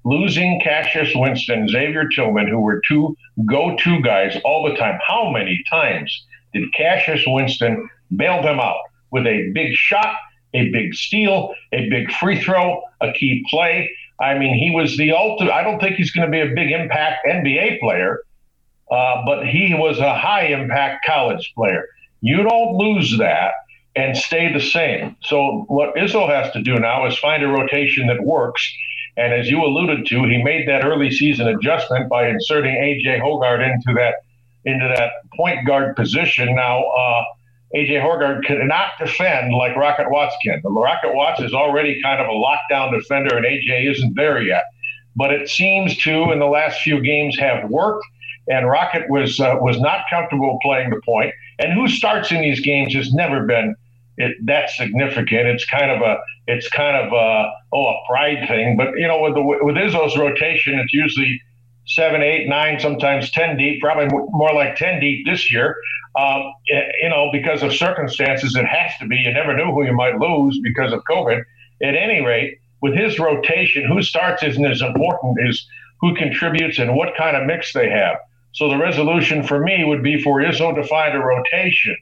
Losing 0.05 0.61
Cassius 0.63 1.11
Winston, 1.17 1.69
Xavier 1.69 2.09
Tillman, 2.09 2.47
who 2.47 2.61
were 2.61 2.81
two 2.87 3.17
go 3.45 3.77
to 3.77 4.01
guys 4.03 4.39
all 4.45 4.69
the 4.69 4.77
time. 4.77 4.99
How 5.07 5.31
many 5.31 5.63
times 5.69 6.25
did 6.55 6.73
Cassius 6.73 7.25
Winston 7.27 7.89
bail 8.17 8.41
them 8.41 8.61
out 8.61 8.79
with 9.11 9.27
a 9.27 9.51
big 9.53 9.75
shot, 9.75 10.15
a 10.57 10.71
big 10.71 10.95
steal, 10.95 11.55
a 11.73 11.89
big 11.89 12.11
free 12.13 12.41
throw, 12.41 12.83
a 13.01 13.13
key 13.13 13.45
play? 13.49 13.91
I 14.21 14.39
mean, 14.39 14.55
he 14.55 14.71
was 14.71 14.97
the 14.97 15.13
ultimate. 15.13 15.53
I 15.53 15.63
don't 15.63 15.79
think 15.79 15.97
he's 15.97 16.11
going 16.11 16.27
to 16.27 16.31
be 16.31 16.41
a 16.41 16.55
big 16.55 16.71
impact 16.71 17.27
NBA 17.27 17.81
player, 17.81 18.23
uh, 18.91 19.25
but 19.27 19.47
he 19.47 19.75
was 19.75 19.99
a 19.99 20.15
high 20.15 20.47
impact 20.47 21.05
college 21.05 21.53
player. 21.55 21.87
You 22.23 22.43
don't 22.43 22.77
lose 22.77 23.19
that 23.19 23.53
and 23.95 24.17
stay 24.17 24.53
the 24.53 24.61
same. 24.61 25.17
So 25.23 25.65
what 25.69 25.95
Izzo 25.97 26.29
has 26.29 26.53
to 26.53 26.63
do 26.63 26.79
now 26.79 27.07
is 27.07 27.19
find 27.19 27.43
a 27.43 27.49
rotation 27.49 28.07
that 28.09 28.23
works. 28.23 28.63
And 29.17 29.33
as 29.33 29.49
you 29.49 29.63
alluded 29.65 30.07
to, 30.07 30.25
he 30.25 30.43
made 30.43 30.69
that 30.69 30.85
early 30.85 31.11
season 31.11 31.49
adjustment 31.49 32.09
by 32.11 32.29
inserting 32.29 32.75
AJ 32.75 33.21
Hoggard 33.21 33.63
into 33.63 33.95
that 33.95 34.17
into 34.67 34.87
that 34.89 35.13
point 35.37 35.67
guard 35.67 35.97
position. 35.97 36.55
Now, 36.55 36.83
uh, 36.83 37.25
AJ 37.75 38.01
Hoggard 38.03 38.45
could 38.45 38.59
not 38.65 38.91
defend 38.99 39.53
like 39.53 39.77
Rocket 39.77 40.11
Watts 40.11 40.37
can. 40.43 40.61
The 40.63 40.71
Rocket 40.71 41.15
Watts 41.15 41.41
is 41.41 41.53
already 41.53 42.01
kind 42.03 42.21
of 42.21 42.27
a 42.29 42.31
lockdown 42.31 42.93
defender, 42.93 43.37
and 43.37 43.45
AJ 43.45 43.91
isn't 43.91 44.15
there 44.15 44.41
yet. 44.43 44.65
But 45.17 45.33
it 45.33 45.49
seems 45.49 45.97
to, 45.99 46.31
in 46.33 46.39
the 46.39 46.47
last 46.47 46.81
few 46.81 47.01
games, 47.01 47.39
have 47.39 47.69
worked. 47.71 48.07
And 48.49 48.69
Rocket 48.69 49.11
was 49.11 49.41
uh, 49.41 49.57
was 49.61 49.81
not 49.81 50.01
comfortable 50.09 50.59
playing 50.63 50.91
the 50.91 51.01
point. 51.05 51.33
And 51.59 51.73
who 51.73 51.89
starts 51.89 52.31
in 52.31 52.41
these 52.41 52.61
games 52.61 52.95
has 52.95 53.13
never 53.13 53.45
been 53.45 53.75
it, 54.17 54.37
that 54.47 54.71
significant. 54.71 55.47
It's 55.49 55.65
kind 55.65 55.91
of 55.91 56.01
a 56.03 56.17
it's 56.47 56.69
kind 56.69 56.97
of 56.97 57.13
a 57.13 57.51
oh 57.73 57.87
a 57.89 57.97
pride 58.09 58.47
thing. 58.49 58.77
But 58.77 58.91
you 58.99 59.09
know, 59.09 59.21
with 59.21 59.35
the 59.35 59.43
with 59.43 59.77
Izzo's 59.77 60.17
rotation, 60.17 60.79
it's 60.79 60.93
usually 60.93 61.41
seven, 61.87 62.23
eight, 62.23 62.49
nine, 62.49 62.81
sometimes 62.81 63.31
10 63.31 63.57
deep, 63.57 63.81
probably 63.81 64.07
more 64.31 64.53
like 64.55 64.77
10 64.77 65.01
deep 65.01 65.27
this 65.27 65.53
year. 65.53 65.77
Um, 66.17 66.53
you 66.67 67.11
know, 67.11 67.31
because 67.31 67.63
of 67.63 67.75
circumstances, 67.75 68.57
it 68.57 68.65
has 68.65 68.93
to 69.01 69.07
be. 69.07 69.17
You 69.17 69.33
never 69.33 69.55
knew 69.55 69.73
who 69.73 69.85
you 69.85 69.93
might 69.93 70.19
lose 70.19 70.59
because 70.63 70.93
of 70.93 71.03
COVID. 71.11 71.43
At 71.83 71.95
any 71.95 72.25
rate, 72.25 72.59
with 72.81 72.95
his 72.95 73.19
rotation, 73.19 73.85
who 73.85 74.03
starts 74.03 74.43
isn't 74.43 74.65
as 74.65 74.81
important 74.81 75.37
as 75.47 75.67
who 76.01 76.15
contributes 76.15 76.79
and 76.79 76.95
what 76.95 77.17
kind 77.17 77.37
of 77.37 77.47
mix 77.47 77.73
they 77.73 77.91
have. 77.91 78.17
So 78.53 78.69
the 78.69 78.79
resolution 78.79 79.43
for 79.43 79.61
me 79.61 79.85
would 79.85 80.03
be 80.03 80.23
for 80.23 80.41
Izzo 80.41 80.75
to 80.75 80.85
find 80.85 81.15
a 81.15 81.21
rotation, 81.21 81.97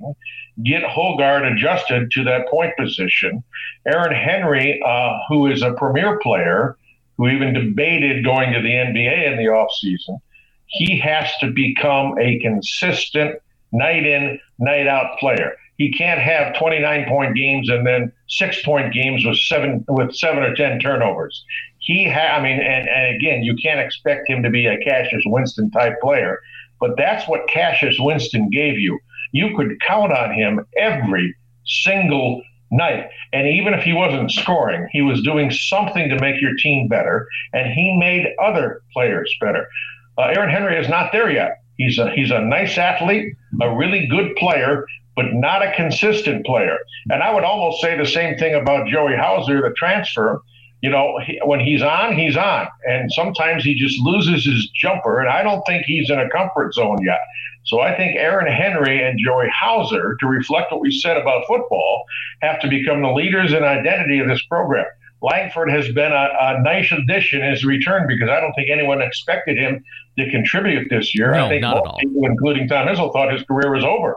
get 0.63 0.85
Hoggard 0.85 1.53
adjusted 1.53 2.13
to 2.13 2.25
that 2.25 2.49
point 2.49 2.77
position. 2.79 3.43
Aaron 3.87 4.15
Henry, 4.15 4.81
uh, 4.87 5.19
who 5.29 5.49
is 5.49 5.63
a 5.63 5.73
premier 5.73 6.19
player, 6.21 6.77
who 7.17 7.29
even 7.29 7.55
debated 7.55 8.25
going 8.25 8.53
to 8.53 8.61
the 8.61 8.69
NBA 8.69 9.33
in 9.33 9.37
the 9.37 9.45
offseason, 9.45 10.21
he 10.67 10.99
has 11.01 11.29
to 11.41 11.51
become 11.51 12.17
a 12.19 12.39
consistent 12.39 13.41
night 13.75 14.07
in, 14.07 14.39
night 14.59 14.87
out 14.87 15.19
player. 15.19 15.55
He 15.77 15.93
can't 15.93 16.21
have 16.21 16.57
29 16.57 17.07
point 17.09 17.35
games 17.35 17.69
and 17.69 17.87
then 17.87 18.13
six 18.29 18.63
point 18.63 18.95
games 18.95 19.25
with 19.25 19.37
seven 19.39 19.85
with 19.89 20.15
seven 20.15 20.43
or 20.43 20.55
ten 20.55 20.79
turnovers. 20.79 21.45
He 21.81 22.09
ha- 22.09 22.37
I 22.39 22.43
mean, 22.43 22.61
and, 22.61 22.89
and 22.89 23.17
again, 23.17 23.43
you 23.43 23.57
can't 23.57 23.81
expect 23.81 24.29
him 24.29 24.43
to 24.43 24.51
be 24.51 24.67
a 24.67 24.79
Cassius 24.79 25.23
Winston 25.27 25.71
type 25.71 26.01
player, 26.01 26.41
but 26.81 26.97
that's 26.97 27.29
what 27.29 27.49
Cassius 27.49 27.97
Winston 27.99 28.49
gave 28.51 28.79
you. 28.79 28.99
You 29.33 29.55
could 29.57 29.81
count 29.81 30.13
on 30.13 30.33
him 30.33 30.65
every 30.77 31.35
single 31.67 32.43
night. 32.71 33.09
And 33.33 33.47
even 33.49 33.75
if 33.75 33.83
he 33.83 33.93
wasn't 33.93 34.31
scoring, 34.31 34.89
he 34.93 35.03
was 35.03 35.23
doing 35.23 35.51
something 35.51 36.09
to 36.09 36.19
make 36.21 36.41
your 36.41 36.55
team 36.57 36.89
better, 36.89 37.27
and 37.53 37.73
he 37.73 37.97
made 37.99 38.27
other 38.43 38.83
players 38.93 39.35
better. 39.41 39.67
Uh, 40.17 40.33
Aaron 40.37 40.51
Henry 40.51 40.79
is 40.79 40.89
not 40.89 41.13
there 41.13 41.31
yet. 41.31 41.59
He's 41.77 41.99
a 41.99 42.11
he's 42.13 42.31
a 42.31 42.41
nice 42.41 42.79
athlete, 42.79 43.35
a 43.61 43.75
really 43.75 44.07
good 44.07 44.35
player, 44.37 44.87
but 45.17 45.27
not 45.33 45.63
a 45.63 45.73
consistent 45.75 46.45
player. 46.47 46.79
And 47.11 47.23
I 47.23 47.33
would 47.33 47.45
almost 47.45 47.81
say 47.81 47.97
the 47.97 48.07
same 48.07 48.37
thing 48.39 48.55
about 48.55 48.89
Joey 48.89 49.17
Hauser, 49.17 49.61
the 49.63 49.75
transfer. 49.75 50.41
you 50.83 50.91
know, 50.91 51.19
he, 51.25 51.41
when 51.45 51.61
he's 51.61 51.83
on, 51.83 52.15
he's 52.15 52.37
on. 52.37 52.69
And 52.85 53.11
sometimes 53.11 53.65
he 53.65 53.75
just 53.75 53.99
loses 54.01 54.45
his 54.45 54.69
jumper. 54.71 55.21
And 55.21 55.31
I 55.31 55.43
don't 55.43 55.63
think 55.67 55.87
he's 55.87 56.11
in 56.11 56.19
a 56.19 56.29
comfort 56.29 56.75
zone 56.75 56.99
yet. 57.03 57.21
So 57.65 57.81
I 57.81 57.97
think 57.97 58.17
Aaron 58.17 58.53
Henry 58.53 59.03
and 59.03 59.19
Joey 59.19 59.49
Hauser, 59.49 60.17
to 60.21 60.27
reflect 60.27 60.71
what 60.71 60.83
we 60.83 60.91
said 60.91 61.17
about 61.17 61.47
football, 61.47 62.05
have 62.43 62.61
to 62.61 62.69
become 62.69 63.01
the 63.01 63.11
leaders 63.11 63.55
and 63.55 63.65
identity 63.65 64.19
of 64.19 64.29
this 64.29 64.45
program. 64.45 64.85
Langford 65.25 65.71
has 65.71 65.91
been 65.93 66.13
a, 66.13 66.29
a 66.39 66.61
nice 66.61 66.93
addition 66.93 67.41
as 67.41 67.65
a 67.65 67.67
return 67.67 68.07
because 68.07 68.29
I 68.29 68.41
don't 68.41 68.53
think 68.53 68.69
anyone 68.71 69.01
expected 69.01 69.57
him 69.57 69.83
to 70.19 70.31
contribute 70.31 70.89
this 70.91 71.15
year. 71.15 71.33
No, 71.33 71.47
I 71.47 71.49
think 71.49 71.63
not 71.63 71.83
most 71.83 72.01
people, 72.01 72.27
including 72.27 72.69
Tom 72.69 72.89
Izzo, 72.89 73.11
thought 73.11 73.33
his 73.33 73.43
career 73.45 73.73
was 73.73 73.85
over, 73.85 74.17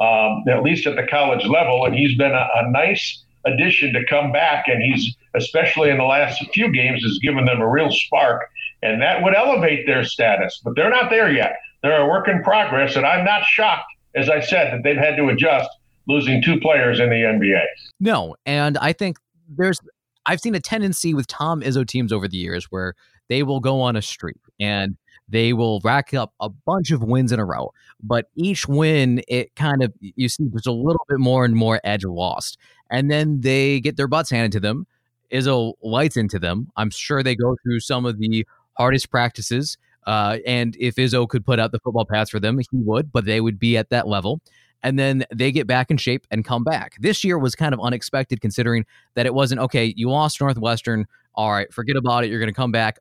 um, 0.00 0.44
at 0.48 0.62
least 0.62 0.86
at 0.86 0.96
the 0.96 1.06
college 1.06 1.44
level. 1.44 1.84
And 1.84 1.94
he's 1.94 2.16
been 2.16 2.32
a, 2.32 2.48
a 2.54 2.70
nice 2.70 3.22
addition 3.44 3.92
to 3.92 4.06
come 4.06 4.32
back. 4.32 4.64
And 4.66 4.82
he's, 4.82 5.14
especially 5.34 5.90
in 5.90 5.98
the 5.98 6.04
last 6.04 6.42
few 6.54 6.72
games, 6.72 7.02
has 7.02 7.18
given 7.18 7.44
them 7.44 7.60
a 7.60 7.70
real 7.70 7.90
spark. 7.90 8.48
And 8.82 9.02
that 9.02 9.22
would 9.22 9.34
elevate 9.34 9.86
their 9.86 10.04
status. 10.04 10.62
But 10.64 10.74
they're 10.74 10.90
not 10.90 11.10
there 11.10 11.30
yet. 11.30 11.56
They're 11.82 12.00
a 12.00 12.08
work 12.08 12.28
in 12.28 12.42
progress. 12.42 12.96
And 12.96 13.04
I'm 13.04 13.26
not 13.26 13.44
shocked, 13.44 13.92
as 14.14 14.30
I 14.30 14.40
said, 14.40 14.72
that 14.72 14.82
they've 14.84 14.96
had 14.96 15.16
to 15.16 15.28
adjust 15.28 15.68
losing 16.08 16.40
two 16.40 16.58
players 16.60 16.98
in 16.98 17.10
the 17.10 17.16
NBA. 17.16 17.62
No, 18.00 18.36
and 18.46 18.78
I 18.78 18.94
think 18.94 19.18
there's 19.48 19.80
I've 20.26 20.40
seen 20.40 20.54
a 20.54 20.60
tendency 20.60 21.14
with 21.14 21.26
Tom 21.26 21.62
Izzo 21.62 21.86
teams 21.86 22.12
over 22.12 22.28
the 22.28 22.36
years 22.36 22.66
where 22.66 22.94
they 23.28 23.42
will 23.42 23.60
go 23.60 23.80
on 23.80 23.96
a 23.96 24.02
streak 24.02 24.40
and 24.60 24.96
they 25.28 25.52
will 25.52 25.80
rack 25.82 26.14
up 26.14 26.32
a 26.40 26.48
bunch 26.48 26.90
of 26.90 27.02
wins 27.02 27.32
in 27.32 27.40
a 27.40 27.44
row, 27.44 27.72
but 28.02 28.26
each 28.36 28.68
win 28.68 29.22
it 29.26 29.54
kind 29.56 29.82
of 29.82 29.92
you 30.00 30.28
see 30.28 30.44
there's 30.52 30.66
a 30.66 30.72
little 30.72 31.04
bit 31.08 31.18
more 31.18 31.44
and 31.44 31.54
more 31.54 31.80
edge 31.82 32.04
lost, 32.04 32.58
and 32.90 33.10
then 33.10 33.40
they 33.40 33.80
get 33.80 33.96
their 33.96 34.08
butts 34.08 34.30
handed 34.30 34.52
to 34.52 34.60
them. 34.60 34.86
Izzo 35.32 35.74
lights 35.82 36.16
into 36.16 36.38
them. 36.38 36.68
I'm 36.76 36.90
sure 36.90 37.22
they 37.22 37.34
go 37.34 37.56
through 37.62 37.80
some 37.80 38.06
of 38.06 38.18
the 38.18 38.46
hardest 38.76 39.10
practices. 39.10 39.76
Uh, 40.06 40.38
and 40.46 40.76
if 40.78 40.94
Izzo 40.94 41.28
could 41.28 41.44
put 41.44 41.58
out 41.58 41.72
the 41.72 41.80
football 41.80 42.04
pass 42.04 42.30
for 42.30 42.38
them, 42.38 42.58
he 42.58 42.66
would, 42.72 43.10
but 43.10 43.24
they 43.24 43.40
would 43.40 43.58
be 43.58 43.76
at 43.76 43.90
that 43.90 44.06
level 44.06 44.40
and 44.82 44.98
then 44.98 45.24
they 45.34 45.50
get 45.52 45.66
back 45.66 45.90
in 45.90 45.96
shape 45.96 46.26
and 46.30 46.44
come 46.44 46.64
back. 46.64 46.96
This 47.00 47.24
year 47.24 47.38
was 47.38 47.54
kind 47.54 47.74
of 47.74 47.80
unexpected 47.80 48.40
considering 48.40 48.84
that 49.14 49.26
it 49.26 49.34
wasn't 49.34 49.60
okay, 49.62 49.92
you 49.96 50.10
lost 50.10 50.40
Northwestern, 50.40 51.06
all 51.34 51.52
right, 51.52 51.72
forget 51.72 51.96
about 51.96 52.24
it, 52.24 52.30
you're 52.30 52.38
going 52.38 52.52
to 52.52 52.54
come 52.54 52.72
back, 52.72 52.98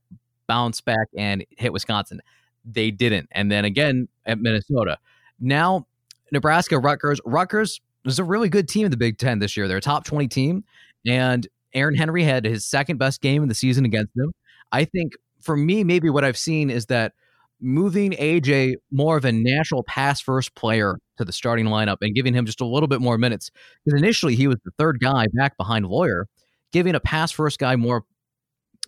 bounce 0.47 0.81
back 0.81 1.07
and 1.17 1.45
hit 1.57 1.73
Wisconsin. 1.73 2.21
They 2.63 2.91
didn't. 2.91 3.29
And 3.31 3.51
then 3.51 3.65
again 3.65 4.07
at 4.25 4.39
Minnesota. 4.39 4.97
Now 5.39 5.85
Nebraska 6.31 6.79
Rutgers, 6.79 7.19
Rutgers 7.25 7.81
is 8.05 8.19
a 8.19 8.23
really 8.23 8.49
good 8.49 8.67
team 8.67 8.85
in 8.85 8.91
the 8.91 8.97
Big 8.97 9.17
10 9.17 9.39
this 9.39 9.55
year. 9.55 9.67
They're 9.67 9.77
a 9.77 9.81
top 9.81 10.05
20 10.05 10.27
team 10.27 10.63
and 11.05 11.47
Aaron 11.73 11.95
Henry 11.95 12.23
had 12.23 12.45
his 12.45 12.65
second 12.65 12.97
best 12.97 13.21
game 13.21 13.43
of 13.43 13.49
the 13.49 13.55
season 13.55 13.85
against 13.85 14.13
them. 14.15 14.31
I 14.71 14.85
think 14.85 15.13
for 15.41 15.55
me 15.55 15.83
maybe 15.83 16.09
what 16.09 16.23
I've 16.23 16.37
seen 16.37 16.69
is 16.69 16.87
that 16.87 17.13
moving 17.61 18.11
AJ 18.11 18.75
more 18.91 19.17
of 19.17 19.25
a 19.25 19.31
natural 19.31 19.83
pass 19.83 20.21
first 20.21 20.55
player 20.55 20.97
to 21.17 21.25
the 21.25 21.31
starting 21.31 21.65
lineup 21.65 21.97
and 22.01 22.13
giving 22.13 22.33
him 22.33 22.45
just 22.45 22.61
a 22.61 22.65
little 22.65 22.87
bit 22.87 23.01
more 23.01 23.17
minutes. 23.17 23.49
Because 23.83 23.99
initially 23.99 24.35
he 24.35 24.47
was 24.47 24.57
the 24.65 24.71
third 24.77 24.99
guy 24.99 25.27
back 25.33 25.57
behind 25.57 25.85
Loyer, 25.85 26.27
giving 26.71 26.95
a 26.95 26.99
pass 26.99 27.31
first 27.31 27.59
guy 27.59 27.75
more 27.75 28.03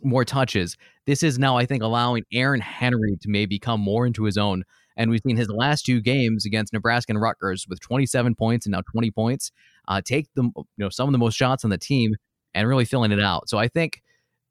more 0.03 0.23
touches. 0.23 0.77
This 1.08 1.23
is 1.23 1.39
now, 1.39 1.58
I 1.58 1.65
think, 1.65 1.82
allowing 1.82 2.23
Aaron 2.32 2.62
Henry 2.62 3.17
to 3.21 3.30
maybe 3.30 3.58
come 3.58 3.82
more 3.82 4.06
into 4.06 4.25
his 4.25 4.38
own. 4.38 4.63
And 4.95 5.10
we've 5.10 5.21
seen 5.25 5.38
his 5.38 5.49
last 5.49 5.86
two 5.86 6.01
games 6.01 6.45
against 6.45 6.73
Nebraska 6.73 7.12
and 7.12 7.21
Rutgers 7.21 7.65
with 7.67 7.80
27 7.80 8.36
points 8.36 8.65
and 8.65 8.73
now 8.73 8.82
20 8.91 9.12
points, 9.12 9.51
uh, 9.88 10.01
take 10.03 10.32
them, 10.36 10.51
you 10.56 10.65
know, 10.77 10.89
some 10.89 11.08
of 11.08 11.13
the 11.13 11.17
most 11.17 11.36
shots 11.36 11.63
on 11.63 11.69
the 11.69 11.77
team 11.77 12.15
and 12.53 12.67
really 12.67 12.86
filling 12.86 13.12
it 13.12 13.21
out. 13.21 13.49
So 13.49 13.58
I 13.58 13.67
think 13.67 14.01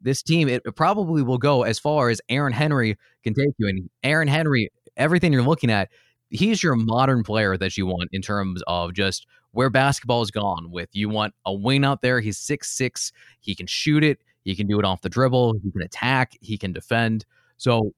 this 0.06 0.22
team, 0.22 0.48
it 0.48 0.62
probably 0.76 1.22
will 1.22 1.36
go 1.36 1.64
as 1.64 1.78
far 1.78 2.08
as 2.08 2.20
Aaron 2.28 2.52
Henry 2.52 2.96
can 3.24 3.34
take 3.34 3.50
you. 3.58 3.68
And 3.68 3.90
Aaron 4.02 4.28
Henry, 4.28 4.70
everything 4.96 5.32
you're 5.32 5.42
looking 5.42 5.70
at, 5.70 5.90
he's 6.30 6.62
your 6.62 6.76
modern 6.76 7.24
player 7.24 7.56
that 7.56 7.76
you 7.76 7.86
want 7.86 8.08
in 8.12 8.22
terms 8.22 8.62
of 8.66 8.94
just 8.94 9.26
where 9.50 9.68
basketball 9.68 10.22
is 10.22 10.30
gone 10.30 10.70
with. 10.70 10.88
You 10.92 11.08
want 11.08 11.34
a 11.44 11.52
wing 11.52 11.84
out 11.84 12.02
there. 12.02 12.20
He's 12.20 12.38
six 12.38 12.70
six. 12.70 13.12
He 13.40 13.54
can 13.54 13.66
shoot 13.66 14.04
it. 14.04 14.20
He 14.44 14.54
can 14.54 14.68
do 14.68 14.78
it 14.78 14.84
off 14.84 15.00
the 15.00 15.08
dribble. 15.08 15.54
He 15.62 15.72
can 15.72 15.82
attack. 15.82 16.38
He 16.40 16.56
can 16.56 16.72
defend. 16.72 17.26
So 17.56 17.92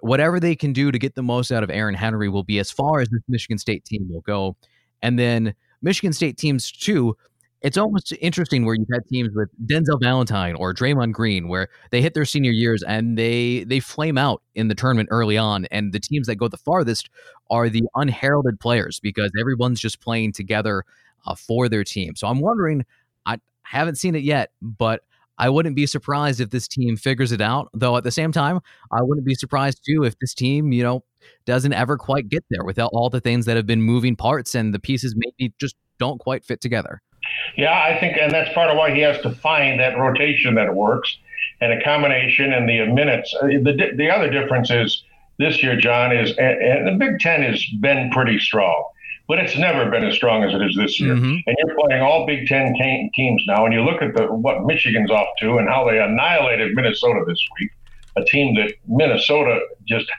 whatever 0.00 0.38
they 0.38 0.54
can 0.54 0.72
do 0.74 0.92
to 0.92 0.98
get 0.98 1.14
the 1.14 1.22
most 1.22 1.50
out 1.50 1.62
of 1.62 1.70
Aaron 1.70 1.94
Henry 1.94 2.28
will 2.28 2.44
be 2.44 2.58
as 2.58 2.70
far 2.70 3.00
as 3.00 3.08
this 3.08 3.22
Michigan 3.28 3.56
State 3.56 3.84
team 3.84 4.06
will 4.10 4.20
go. 4.20 4.56
And 5.00 5.18
then 5.18 5.54
Michigan 5.80 6.12
State 6.12 6.36
teams 6.36 6.70
too 6.70 7.16
it's 7.66 7.76
almost 7.76 8.12
interesting 8.20 8.64
where 8.64 8.76
you've 8.76 8.86
had 8.92 9.04
teams 9.08 9.34
with 9.34 9.48
Denzel 9.66 10.00
Valentine 10.00 10.54
or 10.54 10.72
Draymond 10.72 11.10
Green 11.10 11.48
where 11.48 11.68
they 11.90 12.00
hit 12.00 12.14
their 12.14 12.24
senior 12.24 12.52
years 12.52 12.84
and 12.84 13.18
they 13.18 13.64
they 13.64 13.80
flame 13.80 14.16
out 14.16 14.40
in 14.54 14.68
the 14.68 14.74
tournament 14.76 15.08
early 15.10 15.36
on 15.36 15.64
and 15.72 15.92
the 15.92 15.98
teams 15.98 16.28
that 16.28 16.36
go 16.36 16.46
the 16.46 16.56
farthest 16.56 17.10
are 17.50 17.68
the 17.68 17.82
unheralded 17.96 18.60
players 18.60 19.00
because 19.00 19.32
everyone's 19.40 19.80
just 19.80 19.98
playing 20.00 20.30
together 20.30 20.84
uh, 21.26 21.34
for 21.34 21.68
their 21.68 21.82
team. 21.82 22.14
So 22.14 22.28
I'm 22.28 22.38
wondering 22.38 22.86
I 23.26 23.38
haven't 23.62 23.96
seen 23.96 24.14
it 24.14 24.22
yet, 24.22 24.52
but 24.62 25.02
I 25.36 25.48
wouldn't 25.48 25.74
be 25.74 25.86
surprised 25.86 26.40
if 26.40 26.50
this 26.50 26.68
team 26.68 26.96
figures 26.96 27.32
it 27.32 27.40
out. 27.40 27.68
Though 27.74 27.96
at 27.96 28.04
the 28.04 28.12
same 28.12 28.30
time, 28.30 28.60
I 28.92 29.02
wouldn't 29.02 29.26
be 29.26 29.34
surprised 29.34 29.80
too 29.84 30.04
if 30.04 30.16
this 30.20 30.34
team, 30.34 30.70
you 30.70 30.84
know, 30.84 31.02
doesn't 31.46 31.72
ever 31.72 31.96
quite 31.96 32.28
get 32.28 32.44
there 32.48 32.64
without 32.64 32.90
all 32.92 33.10
the 33.10 33.20
things 33.20 33.44
that 33.46 33.56
have 33.56 33.66
been 33.66 33.82
moving 33.82 34.14
parts 34.14 34.54
and 34.54 34.72
the 34.72 34.78
pieces 34.78 35.16
maybe 35.16 35.52
just 35.58 35.74
don't 35.98 36.20
quite 36.20 36.44
fit 36.44 36.60
together. 36.60 37.02
Yeah, 37.56 37.72
I 37.72 37.98
think, 37.98 38.16
and 38.16 38.32
that's 38.32 38.52
part 38.52 38.70
of 38.70 38.76
why 38.76 38.94
he 38.94 39.00
has 39.00 39.20
to 39.22 39.30
find 39.30 39.80
that 39.80 39.98
rotation 39.98 40.54
that 40.56 40.74
works 40.74 41.16
and 41.60 41.72
a 41.72 41.82
combination 41.82 42.52
and 42.52 42.68
the 42.68 42.86
minutes. 42.86 43.34
Uh, 43.40 43.46
the, 43.46 43.92
the 43.94 44.10
other 44.10 44.30
difference 44.30 44.70
is 44.70 45.02
this 45.38 45.62
year, 45.62 45.76
John, 45.76 46.16
is 46.16 46.36
and 46.38 46.86
the 46.86 46.96
Big 46.98 47.18
Ten 47.20 47.42
has 47.42 47.64
been 47.80 48.10
pretty 48.10 48.38
strong, 48.38 48.88
but 49.28 49.38
it's 49.38 49.56
never 49.56 49.90
been 49.90 50.04
as 50.04 50.14
strong 50.14 50.44
as 50.44 50.54
it 50.54 50.62
is 50.62 50.76
this 50.76 51.00
year. 51.00 51.14
Mm-hmm. 51.14 51.36
And 51.46 51.56
you're 51.58 51.74
playing 51.74 52.02
all 52.02 52.26
Big 52.26 52.46
Ten 52.46 52.74
teams 52.74 53.42
now, 53.46 53.64
and 53.64 53.74
you 53.74 53.82
look 53.82 54.02
at 54.02 54.14
the 54.14 54.26
what 54.32 54.64
Michigan's 54.64 55.10
off 55.10 55.28
to 55.40 55.58
and 55.58 55.68
how 55.68 55.88
they 55.88 55.98
annihilated 55.98 56.74
Minnesota 56.74 57.24
this 57.26 57.42
week, 57.60 57.70
a 58.16 58.24
team 58.24 58.54
that 58.56 58.72
Minnesota 58.86 59.60
just 59.86 60.10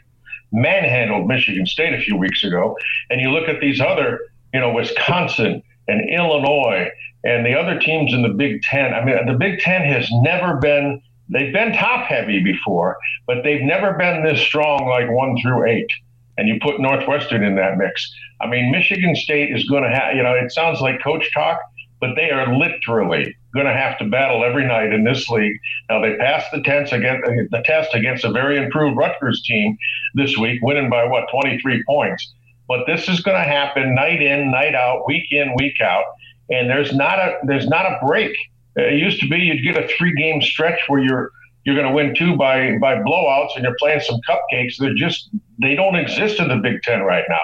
manhandled 0.52 1.28
Michigan 1.28 1.66
State 1.66 1.94
a 1.94 2.00
few 2.00 2.16
weeks 2.16 2.44
ago, 2.44 2.78
and 3.10 3.20
you 3.20 3.32
look 3.32 3.50
at 3.50 3.60
these 3.60 3.82
other, 3.82 4.22
you 4.54 4.60
know, 4.60 4.72
Wisconsin 4.72 5.62
and 5.88 6.10
Illinois 6.10 6.90
and 7.24 7.46
the 7.46 7.54
other 7.54 7.80
teams 7.80 8.14
in 8.14 8.22
the 8.22 8.30
Big 8.30 8.62
Ten. 8.62 8.94
I 8.94 9.04
mean, 9.04 9.26
the 9.26 9.38
Big 9.38 9.60
Ten 9.60 9.84
has 9.84 10.08
never 10.12 10.58
been, 10.58 11.02
they've 11.30 11.54
been 11.54 11.74
top 11.74 12.06
heavy 12.06 12.44
before, 12.44 12.98
but 13.26 13.44
they've 13.44 13.62
never 13.62 13.94
been 13.94 14.24
this 14.24 14.40
strong 14.40 14.88
like 14.88 15.10
one 15.10 15.38
through 15.42 15.68
eight. 15.68 15.90
And 16.38 16.48
you 16.48 16.60
put 16.62 16.80
Northwestern 16.80 17.44
in 17.44 17.56
that 17.56 17.78
mix. 17.78 18.14
I 18.40 18.48
mean, 18.48 18.72
Michigan 18.72 19.16
State 19.16 19.56
is 19.56 19.68
going 19.68 19.84
to 19.84 19.90
have, 19.90 20.16
you 20.16 20.22
know, 20.22 20.34
it 20.34 20.52
sounds 20.52 20.82
like 20.82 21.02
coach 21.02 21.34
talk, 21.34 21.60
but 22.00 22.12
they 22.16 22.30
are 22.30 22.56
literally 22.56 23.36
going 23.56 23.66
to 23.66 23.74
have 23.74 23.98
to 23.98 24.06
battle 24.06 24.46
every 24.46 24.66
night 24.68 24.94
in 24.94 25.04
this 25.04 25.28
league. 25.30 25.58
Now 25.90 26.02
they 26.02 26.16
passed 26.16 26.52
the 26.52 26.62
test 26.62 26.94
against 26.94 27.26
the 27.26 27.64
test 27.66 27.96
against 27.96 28.24
a 28.24 28.32
very 28.32 28.58
improved 28.58 28.96
Rutgers 28.96 29.42
team 29.42 29.78
this 30.14 30.38
week, 30.38 30.62
winning 30.62 30.90
by 30.90 31.06
what 31.06 31.26
23 31.32 31.84
points. 31.86 32.34
But 32.68 32.86
this 32.86 33.08
is 33.08 33.22
going 33.22 33.38
to 33.38 33.44
happen 33.44 33.96
night 33.96 34.22
in, 34.22 34.52
night 34.52 34.76
out, 34.76 35.08
week 35.08 35.32
in, 35.32 35.54
week 35.56 35.80
out, 35.82 36.06
and 36.50 36.70
there's 36.70 36.94
not 36.94 37.20
a 37.20 37.38
there's 37.44 37.68
not 37.68 37.86
a 37.86 37.98
break. 38.06 38.36
It 38.76 39.00
used 39.00 39.20
to 39.22 39.28
be 39.28 39.38
you'd 39.38 39.64
get 39.64 39.82
a 39.82 39.88
three 39.88 40.14
game 40.14 40.42
stretch 40.42 40.82
where 40.88 41.02
you're 41.02 41.32
you're 41.66 41.76
going 41.76 41.88
to 41.88 41.94
win 41.94 42.16
two 42.16 42.36
by 42.36 42.78
by 42.80 42.96
blowouts 42.96 43.56
and 43.56 43.64
you're 43.64 43.76
playing 43.80 44.02
some 44.02 44.20
cupcakes. 44.28 44.78
They're 44.78 44.94
just 44.94 45.30
they 45.62 45.76
don't 45.76 45.96
exist 45.96 46.40
in 46.40 46.50
the 46.50 46.58
Big 46.58 46.82
Ten 46.84 47.02
right 47.02 47.26
now. 47.30 47.42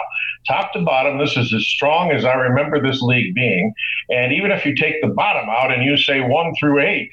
Top 0.48 0.74
to 0.74 0.82
bottom, 0.82 1.18
this 1.18 1.38
is 1.38 1.54
as 1.54 1.66
strong 1.66 2.12
as 2.12 2.26
I 2.26 2.34
remember 2.34 2.82
this 2.82 3.02
league 3.02 3.34
being. 3.34 3.74
And 4.10 4.34
even 4.34 4.52
if 4.52 4.66
you 4.66 4.76
take 4.76 5.02
the 5.02 5.08
bottom 5.08 5.50
out 5.50 5.74
and 5.74 5.84
you 5.84 5.98
say 5.98 6.22
one 6.22 6.54
through 6.60 6.82
eight, 6.82 7.10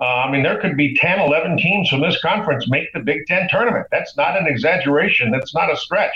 uh, 0.00 0.04
I 0.04 0.30
mean, 0.30 0.42
there 0.42 0.60
could 0.60 0.76
be 0.76 0.94
10, 0.94 1.20
11 1.20 1.56
teams 1.56 1.88
from 1.88 2.02
this 2.02 2.20
conference 2.20 2.68
make 2.68 2.92
the 2.92 3.00
Big 3.00 3.26
Ten 3.26 3.48
tournament. 3.50 3.86
That's 3.90 4.14
not 4.16 4.38
an 4.38 4.46
exaggeration. 4.46 5.30
That's 5.30 5.54
not 5.54 5.72
a 5.72 5.76
stretch. 5.76 6.12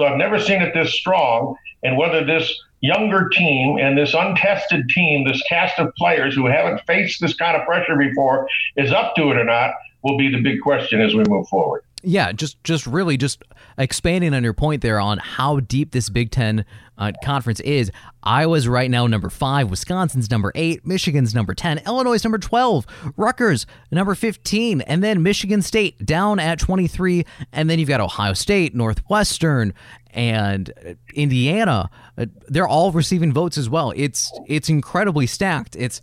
So 0.00 0.06
I've 0.06 0.16
never 0.16 0.40
seen 0.40 0.62
it 0.62 0.72
this 0.72 0.94
strong. 0.94 1.56
And 1.82 1.98
whether 1.98 2.24
this 2.24 2.58
younger 2.80 3.28
team 3.28 3.76
and 3.78 3.98
this 3.98 4.14
untested 4.14 4.88
team, 4.88 5.28
this 5.28 5.42
cast 5.46 5.78
of 5.78 5.94
players 5.96 6.34
who 6.34 6.46
haven't 6.46 6.80
faced 6.86 7.20
this 7.20 7.34
kind 7.34 7.54
of 7.54 7.66
pressure 7.66 7.96
before, 7.96 8.48
is 8.76 8.92
up 8.92 9.14
to 9.16 9.30
it 9.30 9.36
or 9.36 9.44
not, 9.44 9.74
will 10.02 10.16
be 10.16 10.30
the 10.30 10.40
big 10.40 10.62
question 10.62 11.02
as 11.02 11.14
we 11.14 11.22
move 11.28 11.46
forward. 11.48 11.82
Yeah, 12.02 12.32
just 12.32 12.62
just 12.64 12.86
really 12.86 13.16
just 13.16 13.42
expanding 13.76 14.32
on 14.34 14.42
your 14.42 14.54
point 14.54 14.82
there 14.82 14.98
on 14.98 15.18
how 15.18 15.60
deep 15.60 15.92
this 15.92 16.08
Big 16.08 16.30
Ten 16.30 16.64
uh, 16.96 17.12
conference 17.22 17.60
is. 17.60 17.90
Iowa's 18.22 18.66
right 18.68 18.90
now 18.90 19.06
number 19.06 19.28
five, 19.28 19.70
Wisconsin's 19.70 20.30
number 20.30 20.50
eight, 20.54 20.86
Michigan's 20.86 21.34
number 21.34 21.54
ten, 21.54 21.78
Illinois 21.86 22.22
number 22.24 22.38
twelve, 22.38 22.86
Rutgers 23.16 23.66
number 23.90 24.14
fifteen, 24.14 24.80
and 24.82 25.04
then 25.04 25.22
Michigan 25.22 25.60
State 25.62 26.04
down 26.06 26.38
at 26.38 26.58
twenty 26.58 26.86
three, 26.86 27.24
and 27.52 27.68
then 27.68 27.78
you've 27.78 27.88
got 27.88 28.00
Ohio 28.00 28.32
State, 28.32 28.74
Northwestern, 28.74 29.74
and 30.12 30.96
Indiana. 31.14 31.90
Uh, 32.16 32.26
they're 32.48 32.68
all 32.68 32.92
receiving 32.92 33.32
votes 33.32 33.58
as 33.58 33.68
well. 33.68 33.92
It's 33.94 34.32
it's 34.46 34.68
incredibly 34.68 35.26
stacked. 35.26 35.76
It's 35.76 36.00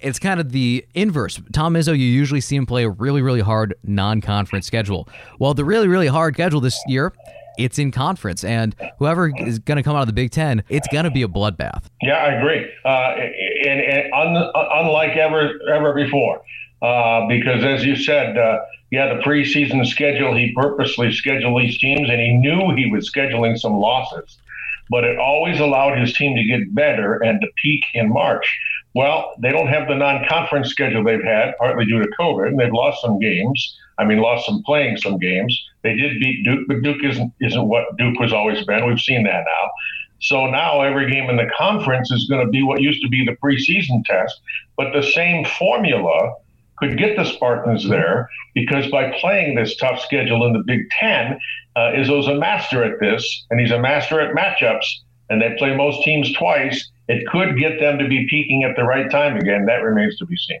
it's 0.00 0.18
kind 0.18 0.40
of 0.40 0.52
the 0.52 0.86
inverse. 0.94 1.40
Tom 1.52 1.74
Izzo, 1.74 1.92
you 1.92 2.04
usually 2.04 2.40
see 2.40 2.56
him 2.56 2.66
play 2.66 2.84
a 2.84 2.90
really, 2.90 3.22
really 3.22 3.40
hard 3.40 3.74
non-conference 3.82 4.66
schedule. 4.66 5.08
Well, 5.38 5.54
the 5.54 5.64
really, 5.64 5.88
really 5.88 6.06
hard 6.06 6.34
schedule 6.34 6.60
this 6.60 6.78
year, 6.86 7.12
it's 7.58 7.78
in 7.78 7.90
conference, 7.90 8.44
and 8.44 8.76
whoever 8.98 9.32
is 9.34 9.58
going 9.58 9.76
to 9.76 9.82
come 9.82 9.96
out 9.96 10.02
of 10.02 10.06
the 10.06 10.12
Big 10.12 10.30
Ten, 10.30 10.62
it's 10.68 10.88
going 10.88 11.04
to 11.04 11.10
be 11.10 11.22
a 11.22 11.28
bloodbath. 11.28 11.84
Yeah, 12.02 12.16
I 12.16 12.32
agree, 12.34 12.70
uh, 12.84 13.14
and, 13.66 13.80
and 13.80 14.12
un, 14.12 14.50
unlike 14.54 15.16
ever 15.16 15.52
ever 15.72 15.94
before, 15.94 16.42
uh, 16.82 17.26
because 17.28 17.64
as 17.64 17.84
you 17.84 17.96
said, 17.96 18.36
uh, 18.36 18.58
yeah, 18.90 19.14
the 19.14 19.22
preseason 19.22 19.86
schedule, 19.86 20.36
he 20.36 20.52
purposely 20.54 21.10
scheduled 21.12 21.62
these 21.62 21.78
teams, 21.78 22.10
and 22.10 22.20
he 22.20 22.34
knew 22.34 22.74
he 22.74 22.90
was 22.90 23.10
scheduling 23.10 23.58
some 23.58 23.78
losses 23.78 24.36
but 24.88 25.04
it 25.04 25.18
always 25.18 25.60
allowed 25.60 25.98
his 25.98 26.12
team 26.12 26.36
to 26.36 26.44
get 26.44 26.74
better 26.74 27.16
and 27.22 27.40
to 27.40 27.48
peak 27.62 27.84
in 27.94 28.08
March. 28.08 28.58
Well, 28.96 29.34
they 29.42 29.50
don't 29.50 29.66
have 29.66 29.88
the 29.88 29.94
non-conference 29.94 30.70
schedule 30.70 31.04
they've 31.04 31.22
had, 31.22 31.54
partly 31.58 31.84
due 31.84 32.00
to 32.00 32.08
COVID, 32.18 32.48
and 32.48 32.58
they've 32.58 32.72
lost 32.72 33.02
some 33.02 33.18
games. 33.18 33.76
I 33.98 34.06
mean, 34.06 34.20
lost 34.20 34.46
some 34.46 34.62
playing 34.62 34.96
some 34.96 35.18
games. 35.18 35.54
They 35.82 35.94
did 35.94 36.18
beat 36.18 36.42
Duke, 36.44 36.66
but 36.66 36.80
Duke 36.80 37.04
isn't 37.04 37.30
isn't 37.42 37.68
what 37.68 37.94
Duke 37.98 38.16
has 38.22 38.32
always 38.32 38.64
been. 38.64 38.86
We've 38.86 38.98
seen 38.98 39.22
that 39.24 39.44
now. 39.44 39.70
So 40.20 40.46
now 40.46 40.80
every 40.80 41.10
game 41.10 41.28
in 41.28 41.36
the 41.36 41.50
conference 41.58 42.10
is 42.10 42.26
going 42.26 42.46
to 42.46 42.50
be 42.50 42.62
what 42.62 42.80
used 42.80 43.02
to 43.02 43.08
be 43.10 43.22
the 43.22 43.36
preseason 43.36 44.02
test, 44.06 44.40
but 44.78 44.94
the 44.94 45.02
same 45.02 45.44
formula 45.44 46.32
could 46.78 46.96
get 46.96 47.18
the 47.18 47.24
Spartans 47.24 47.86
there 47.86 48.30
because 48.54 48.90
by 48.90 49.12
playing 49.20 49.56
this 49.56 49.76
tough 49.76 50.00
schedule 50.00 50.46
in 50.46 50.54
the 50.54 50.64
Big 50.66 50.88
Ten, 50.88 51.38
uh, 51.76 51.92
Izzo's 51.92 52.28
a 52.28 52.34
master 52.34 52.82
at 52.82 52.98
this, 53.00 53.44
and 53.50 53.60
he's 53.60 53.72
a 53.72 53.78
master 53.78 54.22
at 54.22 54.34
matchups, 54.34 54.86
and 55.28 55.42
they 55.42 55.54
play 55.58 55.76
most 55.76 56.02
teams 56.02 56.32
twice. 56.32 56.90
It 57.08 57.26
could 57.28 57.58
get 57.58 57.78
them 57.78 57.98
to 57.98 58.08
be 58.08 58.26
peaking 58.28 58.64
at 58.64 58.76
the 58.76 58.82
right 58.82 59.10
time 59.10 59.36
again. 59.36 59.66
That 59.66 59.82
remains 59.82 60.16
to 60.18 60.26
be 60.26 60.36
seen. 60.36 60.60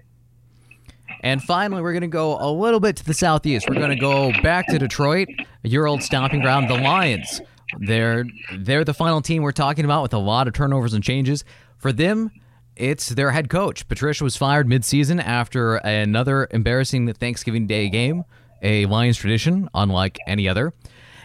And 1.22 1.42
finally, 1.42 1.82
we're 1.82 1.92
going 1.92 2.02
to 2.02 2.08
go 2.08 2.38
a 2.38 2.50
little 2.50 2.78
bit 2.78 2.96
to 2.96 3.04
the 3.04 3.14
southeast. 3.14 3.68
We're 3.68 3.76
going 3.76 3.90
to 3.90 3.96
go 3.96 4.30
back 4.42 4.66
to 4.68 4.78
Detroit, 4.78 5.28
your 5.62 5.86
old 5.88 6.02
stomping 6.02 6.40
ground, 6.40 6.70
the 6.70 6.78
Lions. 6.78 7.40
They're 7.78 8.24
they're 8.58 8.84
the 8.84 8.94
final 8.94 9.20
team 9.20 9.42
we're 9.42 9.52
talking 9.52 9.84
about 9.84 10.02
with 10.02 10.14
a 10.14 10.18
lot 10.18 10.46
of 10.46 10.54
turnovers 10.54 10.94
and 10.94 11.02
changes. 11.02 11.44
For 11.78 11.92
them, 11.92 12.30
it's 12.76 13.08
their 13.08 13.30
head 13.32 13.48
coach. 13.48 13.88
Patricia 13.88 14.22
was 14.22 14.36
fired 14.36 14.68
midseason 14.68 15.22
after 15.22 15.76
another 15.76 16.46
embarrassing 16.50 17.12
Thanksgiving 17.14 17.66
Day 17.66 17.88
game, 17.88 18.24
a 18.62 18.86
Lions 18.86 19.16
tradition, 19.16 19.68
unlike 19.74 20.18
any 20.26 20.48
other. 20.48 20.74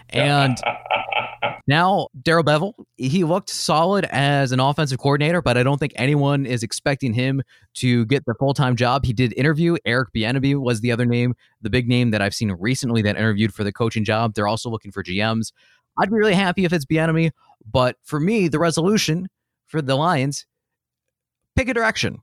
And 0.09 0.57
now 1.67 2.07
Darrell 2.21 2.43
Bevell, 2.43 2.73
he 2.97 3.23
looked 3.23 3.49
solid 3.49 4.05
as 4.05 4.51
an 4.51 4.59
offensive 4.59 4.99
coordinator, 4.99 5.41
but 5.41 5.57
I 5.57 5.63
don't 5.63 5.77
think 5.77 5.93
anyone 5.95 6.45
is 6.45 6.63
expecting 6.63 7.13
him 7.13 7.41
to 7.75 8.05
get 8.05 8.25
the 8.25 8.33
full 8.35 8.53
time 8.53 8.75
job. 8.75 9.05
He 9.05 9.13
did 9.13 9.33
interview. 9.33 9.77
Eric 9.85 10.09
Bieniemy 10.15 10.59
was 10.59 10.81
the 10.81 10.91
other 10.91 11.05
name, 11.05 11.35
the 11.61 11.69
big 11.69 11.87
name 11.87 12.11
that 12.11 12.21
I've 12.21 12.35
seen 12.35 12.51
recently 12.51 13.01
that 13.03 13.17
interviewed 13.17 13.53
for 13.53 13.63
the 13.63 13.71
coaching 13.71 14.03
job. 14.03 14.33
They're 14.33 14.47
also 14.47 14.69
looking 14.69 14.91
for 14.91 15.03
GMs. 15.03 15.51
I'd 15.99 16.09
be 16.09 16.15
really 16.15 16.33
happy 16.33 16.65
if 16.65 16.73
it's 16.73 16.85
Bieniemy, 16.85 17.31
but 17.69 17.97
for 18.03 18.19
me, 18.19 18.47
the 18.47 18.59
resolution 18.59 19.27
for 19.67 19.81
the 19.81 19.95
Lions 19.95 20.45
pick 21.55 21.69
a 21.69 21.73
direction. 21.73 22.19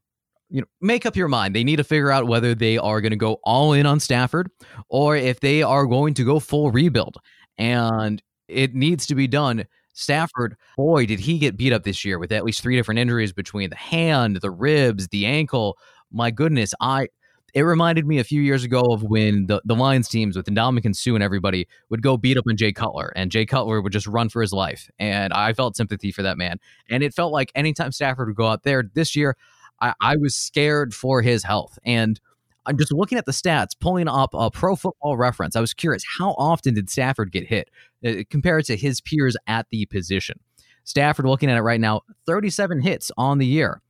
You 0.51 0.63
know, 0.63 0.67
make 0.81 1.05
up 1.05 1.15
your 1.15 1.29
mind. 1.29 1.55
They 1.55 1.65
need 1.65 1.77
to 1.77 1.85
figure 1.85 2.11
out 2.11 2.27
whether 2.27 2.55
they 2.55 2.79
are 2.79 3.03
going 3.03 3.11
to 3.11 3.17
go 3.17 3.39
all 3.45 3.75
in 3.75 3.85
on 3.85 4.01
Stafford 4.01 4.51
or 4.89 5.15
if 5.15 5.41
they 5.41 5.63
are 5.63 5.85
going 5.85 6.15
to 6.15 6.25
go 6.25 6.41
full 6.41 6.71
rebuild. 6.71 7.19
And 7.59 8.23
it 8.49 8.75
needs 8.75 9.07
to 9.07 9.15
be 9.15 9.27
done. 9.27 9.67
Stafford, 9.93 10.57
boy, 10.77 11.07
did 11.07 11.19
he 11.19 11.39
get 11.39 11.57
beat 11.57 11.73
up 11.73 11.83
this 11.83 12.05
year 12.05 12.19
with 12.19 12.31
at 12.31 12.45
least 12.45 12.63
three 12.63 12.77
different 12.77 13.01
injuries 13.01 13.33
between 13.33 13.71
the 13.71 13.77
hand, 13.77 14.37
the 14.37 14.51
ribs, 14.51 15.09
the 15.09 15.27
ankle. 15.27 15.77
My 16.13 16.31
goodness, 16.31 16.73
I 16.81 17.09
it 17.55 17.63
reminded 17.63 18.07
me 18.07 18.19
a 18.19 18.25
few 18.25 18.43
years 18.43 18.63
ago 18.63 18.83
of 18.83 19.03
when 19.03 19.47
the, 19.47 19.61
the 19.65 19.75
Lions 19.75 20.09
teams 20.09 20.37
with 20.37 20.47
Ndamukong 20.47 20.95
Suh 20.95 21.15
and 21.15 21.25
everybody 21.25 21.67
would 21.89 22.03
go 22.03 22.17
beat 22.17 22.37
up 22.37 22.45
on 22.49 22.57
Jay 22.57 22.73
Cutler, 22.73 23.13
and 23.17 23.31
Jay 23.31 23.47
Cutler 23.47 23.81
would 23.81 23.93
just 23.93 24.07
run 24.07 24.29
for 24.29 24.43
his 24.43 24.53
life. 24.53 24.91
And 24.99 25.33
I 25.33 25.53
felt 25.55 25.77
sympathy 25.77 26.13
for 26.13 26.23
that 26.23 26.37
man. 26.37 26.59
And 26.91 27.03
it 27.03 27.15
felt 27.15 27.33
like 27.33 27.51
anytime 27.55 27.93
Stafford 27.93 28.29
would 28.29 28.37
go 28.37 28.47
out 28.49 28.65
there 28.65 28.85
this 28.95 29.17
year, 29.17 29.37
I, 29.81 29.95
I 30.01 30.17
was 30.17 30.37
scared 30.37 30.95
for 30.95 31.23
his 31.23 31.43
health. 31.43 31.79
And 31.85 32.21
I'm 32.67 32.77
just 32.77 32.93
looking 32.93 33.19
at 33.19 33.25
the 33.25 33.33
stats, 33.33 33.71
pulling 33.79 34.09
up 34.09 34.31
a 34.35 34.51
pro 34.51 34.77
football 34.77 35.17
reference. 35.17 35.57
I 35.57 35.61
was 35.61 35.73
curious, 35.73 36.05
how 36.19 36.35
often 36.39 36.75
did 36.75 36.91
Stafford 36.91 37.33
get 37.33 37.47
hit 37.47 37.71
uh, 38.07 38.25
compared 38.31 38.65
to 38.67 38.77
his 38.77 39.01
peers 39.01 39.37
at 39.47 39.67
the 39.71 39.87
position? 39.87 40.39
Stafford, 40.85 41.27
looking 41.27 41.51
at 41.51 41.57
it 41.57 41.63
right 41.63 41.81
now, 41.81 42.03
37 42.27 42.81
hits 42.81 43.11
on 43.17 43.39
the 43.39 43.47
year. 43.47 43.81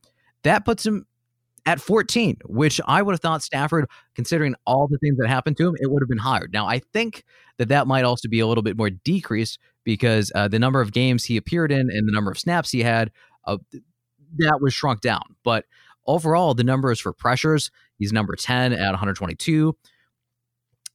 That 0.43 0.65
puts 0.65 0.85
him 0.85 1.05
at 1.65 1.79
14, 1.79 2.37
which 2.45 2.81
I 2.87 3.01
would 3.01 3.13
have 3.13 3.19
thought 3.19 3.43
Stafford, 3.43 3.87
considering 4.15 4.55
all 4.65 4.87
the 4.87 4.97
things 4.97 5.17
that 5.17 5.27
happened 5.27 5.57
to 5.57 5.67
him, 5.67 5.75
it 5.79 5.91
would 5.91 6.01
have 6.01 6.09
been 6.09 6.17
higher. 6.17 6.47
Now, 6.51 6.65
I 6.65 6.79
think 6.79 7.23
that 7.57 7.67
that 7.67 7.87
might 7.87 8.05
also 8.05 8.27
be 8.27 8.39
a 8.39 8.47
little 8.47 8.63
bit 8.63 8.77
more 8.77 8.89
decreased 8.89 9.59
because 9.83 10.31
uh, 10.35 10.47
the 10.47 10.59
number 10.59 10.81
of 10.81 10.91
games 10.91 11.25
he 11.25 11.37
appeared 11.37 11.71
in 11.71 11.89
and 11.91 12.07
the 12.07 12.11
number 12.11 12.31
of 12.31 12.39
snaps 12.39 12.71
he 12.71 12.81
had, 12.81 13.11
uh, 13.45 13.57
that 14.37 14.59
was 14.61 14.73
shrunk 14.73 15.01
down. 15.01 15.21
But 15.43 15.65
overall, 16.05 16.53
the 16.53 16.63
numbers 16.63 16.99
for 16.99 17.13
pressures, 17.13 17.71
he's 17.99 18.11
number 18.11 18.35
10 18.35 18.73
at 18.73 18.91
122. 18.91 19.75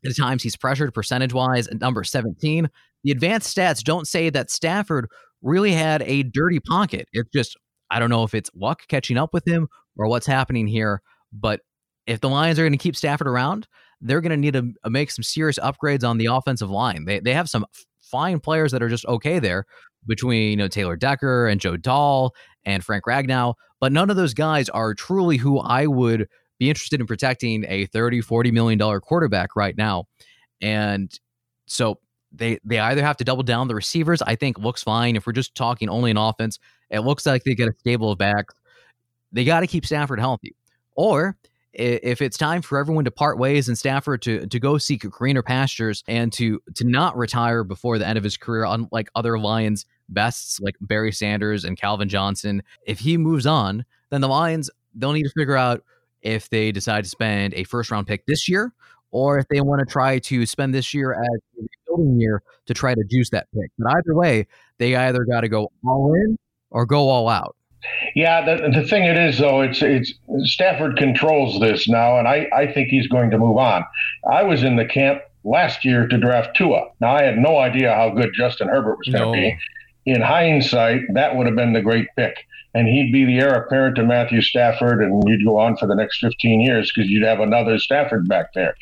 At 0.04 0.16
times 0.16 0.42
he's 0.42 0.56
pressured 0.56 0.92
percentage 0.92 1.32
wise 1.32 1.68
at 1.68 1.80
number 1.80 2.04
17. 2.04 2.68
The 3.04 3.10
advanced 3.10 3.56
stats 3.56 3.82
don't 3.82 4.08
say 4.08 4.30
that 4.30 4.50
Stafford 4.50 5.08
really 5.42 5.72
had 5.72 6.02
a 6.02 6.24
dirty 6.24 6.60
pocket. 6.60 7.06
It's 7.12 7.30
just, 7.32 7.56
I 7.90 7.98
don't 7.98 8.10
know 8.10 8.24
if 8.24 8.34
it's 8.34 8.50
luck 8.54 8.82
catching 8.88 9.16
up 9.16 9.32
with 9.32 9.46
him 9.46 9.68
or 9.96 10.08
what's 10.08 10.26
happening 10.26 10.66
here. 10.66 11.00
But 11.32 11.60
if 12.06 12.20
the 12.20 12.28
Lions 12.28 12.58
are 12.58 12.62
going 12.62 12.72
to 12.72 12.78
keep 12.78 12.96
Stafford 12.96 13.28
around, 13.28 13.66
they're 14.00 14.20
going 14.20 14.30
to 14.30 14.36
need 14.36 14.54
to 14.54 14.72
uh, 14.84 14.90
make 14.90 15.10
some 15.10 15.22
serious 15.22 15.58
upgrades 15.58 16.06
on 16.06 16.18
the 16.18 16.26
offensive 16.26 16.70
line. 16.70 17.04
They, 17.04 17.20
they 17.20 17.32
have 17.32 17.48
some 17.48 17.64
fine 18.02 18.40
players 18.40 18.72
that 18.72 18.82
are 18.82 18.88
just 18.88 19.06
okay 19.06 19.38
there 19.38 19.64
between 20.06 20.50
you 20.50 20.56
know 20.56 20.68
Taylor 20.68 20.96
Decker 20.96 21.48
and 21.48 21.60
Joe 21.60 21.76
Dahl 21.76 22.34
and 22.64 22.84
Frank 22.84 23.04
Ragnow, 23.06 23.54
but 23.80 23.92
none 23.92 24.10
of 24.10 24.16
those 24.16 24.34
guys 24.34 24.68
are 24.68 24.94
truly 24.94 25.36
who 25.36 25.58
I 25.58 25.86
would 25.86 26.28
be 26.58 26.68
interested 26.68 27.00
in 27.00 27.06
protecting 27.06 27.64
a 27.68 27.86
30 27.86 28.20
40 28.20 28.50
million 28.50 28.78
dollar 28.78 29.00
quarterback 29.00 29.56
right 29.56 29.76
now. 29.76 30.04
And 30.62 31.12
so 31.66 31.98
they 32.32 32.58
they 32.64 32.78
either 32.78 33.02
have 33.02 33.16
to 33.18 33.24
double 33.24 33.42
down 33.42 33.68
the 33.68 33.74
receivers, 33.74 34.22
I 34.22 34.34
think 34.34 34.58
looks 34.58 34.82
fine 34.82 35.16
if 35.16 35.26
we're 35.26 35.32
just 35.32 35.54
talking 35.54 35.88
only 35.88 36.10
an 36.10 36.16
offense. 36.16 36.58
It 36.90 37.00
looks 37.00 37.26
like 37.26 37.44
they 37.44 37.54
get 37.54 37.68
a 37.68 37.74
stable 37.78 38.12
of 38.12 38.18
backs. 38.18 38.54
They 39.32 39.44
got 39.44 39.60
to 39.60 39.66
keep 39.66 39.86
Stafford 39.86 40.20
healthy. 40.20 40.54
Or 40.96 41.36
if 41.72 42.22
it's 42.22 42.38
time 42.38 42.62
for 42.62 42.78
everyone 42.78 43.04
to 43.04 43.10
part 43.10 43.36
ways 43.36 43.68
and 43.68 43.76
Stafford 43.76 44.22
to 44.22 44.46
to 44.46 44.60
go 44.60 44.78
seek 44.78 45.08
greener 45.10 45.42
pastures 45.42 46.04
and 46.06 46.32
to 46.34 46.60
to 46.74 46.84
not 46.84 47.16
retire 47.16 47.64
before 47.64 47.98
the 47.98 48.06
end 48.06 48.18
of 48.18 48.24
his 48.24 48.36
career, 48.36 48.64
unlike 48.64 49.08
other 49.14 49.38
Lions 49.38 49.86
bests 50.08 50.60
like 50.60 50.76
Barry 50.80 51.12
Sanders 51.12 51.64
and 51.64 51.76
Calvin 51.76 52.08
Johnson, 52.08 52.62
if 52.86 53.00
he 53.00 53.16
moves 53.16 53.46
on, 53.46 53.84
then 54.10 54.20
the 54.20 54.28
Lions 54.28 54.70
they'll 54.94 55.12
need 55.12 55.24
to 55.24 55.32
figure 55.36 55.56
out 55.56 55.82
if 56.24 56.50
they 56.50 56.72
decide 56.72 57.04
to 57.04 57.10
spend 57.10 57.54
a 57.54 57.64
first 57.64 57.90
round 57.90 58.06
pick 58.06 58.26
this 58.26 58.48
year 58.48 58.72
or 59.14 59.38
if 59.38 59.46
they 59.48 59.60
want 59.60 59.78
to 59.78 59.86
try 59.86 60.18
to 60.18 60.44
spend 60.44 60.74
this 60.74 60.92
year 60.92 61.12
as 61.12 61.40
a 61.58 61.66
rebuilding 61.86 62.20
year 62.20 62.42
to 62.66 62.74
try 62.74 62.94
to 62.94 63.04
juice 63.04 63.30
that 63.30 63.46
pick. 63.54 63.70
But 63.78 63.94
either 63.96 64.14
way, 64.14 64.48
they 64.78 64.96
either 64.96 65.24
got 65.24 65.42
to 65.42 65.48
go 65.48 65.70
all 65.86 66.12
in 66.14 66.36
or 66.70 66.84
go 66.84 67.08
all 67.08 67.28
out. 67.28 67.54
Yeah, 68.16 68.44
the, 68.44 68.70
the 68.70 68.86
thing 68.88 69.04
it 69.04 69.16
is 69.16 69.38
though, 69.38 69.60
it's 69.60 69.82
it's 69.82 70.14
Stafford 70.44 70.96
controls 70.96 71.60
this 71.60 71.86
now, 71.86 72.18
and 72.18 72.26
I, 72.26 72.48
I 72.52 72.72
think 72.72 72.88
he's 72.88 73.06
going 73.06 73.30
to 73.30 73.38
move 73.38 73.58
on. 73.58 73.84
I 74.30 74.42
was 74.42 74.62
in 74.62 74.76
the 74.76 74.86
camp 74.86 75.20
last 75.44 75.84
year 75.84 76.08
to 76.08 76.18
draft 76.18 76.56
Tua. 76.56 76.88
Now 77.00 77.14
I 77.14 77.22
had 77.22 77.38
no 77.38 77.58
idea 77.58 77.94
how 77.94 78.10
good 78.10 78.30
Justin 78.34 78.68
Herbert 78.68 78.98
was 78.98 79.08
going 79.08 79.22
to 79.22 79.26
no. 79.26 79.32
be. 79.32 79.58
In 80.06 80.20
hindsight, 80.20 81.02
that 81.14 81.34
would 81.34 81.46
have 81.46 81.56
been 81.56 81.72
the 81.72 81.80
great 81.80 82.08
pick, 82.16 82.36
and 82.74 82.86
he'd 82.86 83.12
be 83.12 83.24
the 83.24 83.38
heir 83.38 83.54
apparent 83.54 83.96
to 83.96 84.04
Matthew 84.04 84.42
Stafford, 84.42 85.02
and 85.02 85.22
you'd 85.26 85.44
go 85.44 85.56
on 85.56 85.76
for 85.76 85.86
the 85.86 85.94
next 85.94 86.18
15 86.18 86.60
years 86.60 86.92
because 86.92 87.10
you'd 87.10 87.24
have 87.24 87.40
another 87.40 87.78
Stafford 87.78 88.28
back 88.28 88.52
there. 88.52 88.74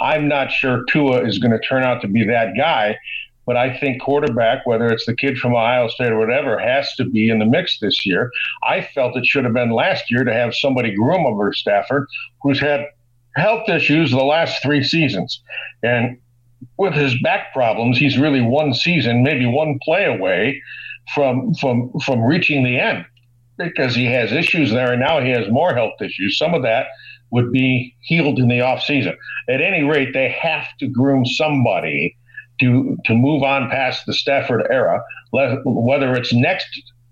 I'm 0.00 0.28
not 0.28 0.52
sure 0.52 0.84
Tua 0.84 1.24
is 1.24 1.38
going 1.38 1.50
to 1.50 1.58
turn 1.58 1.82
out 1.82 2.00
to 2.02 2.08
be 2.08 2.24
that 2.26 2.56
guy, 2.56 2.96
but 3.44 3.56
I 3.56 3.76
think 3.76 4.00
quarterback, 4.02 4.66
whether 4.66 4.86
it's 4.88 5.06
the 5.06 5.16
kid 5.16 5.38
from 5.38 5.54
Ohio 5.54 5.88
State 5.88 6.12
or 6.12 6.18
whatever, 6.18 6.58
has 6.58 6.94
to 6.96 7.04
be 7.04 7.30
in 7.30 7.38
the 7.38 7.46
mix 7.46 7.80
this 7.80 8.04
year. 8.06 8.30
I 8.62 8.82
felt 8.82 9.16
it 9.16 9.26
should 9.26 9.44
have 9.44 9.54
been 9.54 9.70
last 9.70 10.10
year 10.10 10.22
to 10.22 10.32
have 10.32 10.54
somebody 10.54 10.94
groom 10.94 11.26
over 11.26 11.52
Stafford 11.52 12.06
who's 12.42 12.60
had 12.60 12.84
health 13.36 13.68
issues 13.68 14.10
the 14.10 14.18
last 14.18 14.62
three 14.62 14.84
seasons. 14.84 15.42
And 15.82 16.18
with 16.76 16.94
his 16.94 17.20
back 17.22 17.52
problems, 17.52 17.98
he's 17.98 18.18
really 18.18 18.40
one 18.40 18.74
season, 18.74 19.22
maybe 19.22 19.46
one 19.46 19.78
play 19.82 20.04
away 20.04 20.62
from 21.14 21.54
from 21.54 21.90
from 22.04 22.22
reaching 22.22 22.64
the 22.64 22.78
end 22.78 23.04
because 23.56 23.94
he 23.94 24.06
has 24.06 24.32
issues 24.32 24.70
there 24.70 24.92
and 24.92 25.00
now 25.00 25.20
he 25.20 25.30
has 25.30 25.48
more 25.50 25.74
health 25.74 26.00
issues. 26.00 26.38
Some 26.38 26.54
of 26.54 26.62
that 26.62 26.86
would 27.30 27.52
be 27.52 27.94
healed 28.00 28.38
in 28.38 28.48
the 28.48 28.60
offseason. 28.60 29.14
At 29.48 29.60
any 29.60 29.82
rate, 29.82 30.12
they 30.14 30.30
have 30.30 30.66
to 30.80 30.88
groom 30.88 31.26
somebody 31.26 32.16
to 32.60 32.96
to 33.04 33.14
move 33.14 33.42
on 33.42 33.70
past 33.70 34.06
the 34.06 34.14
Stafford 34.14 34.66
era, 34.70 35.02
whether 35.32 36.14
it's 36.14 36.32
next 36.32 36.68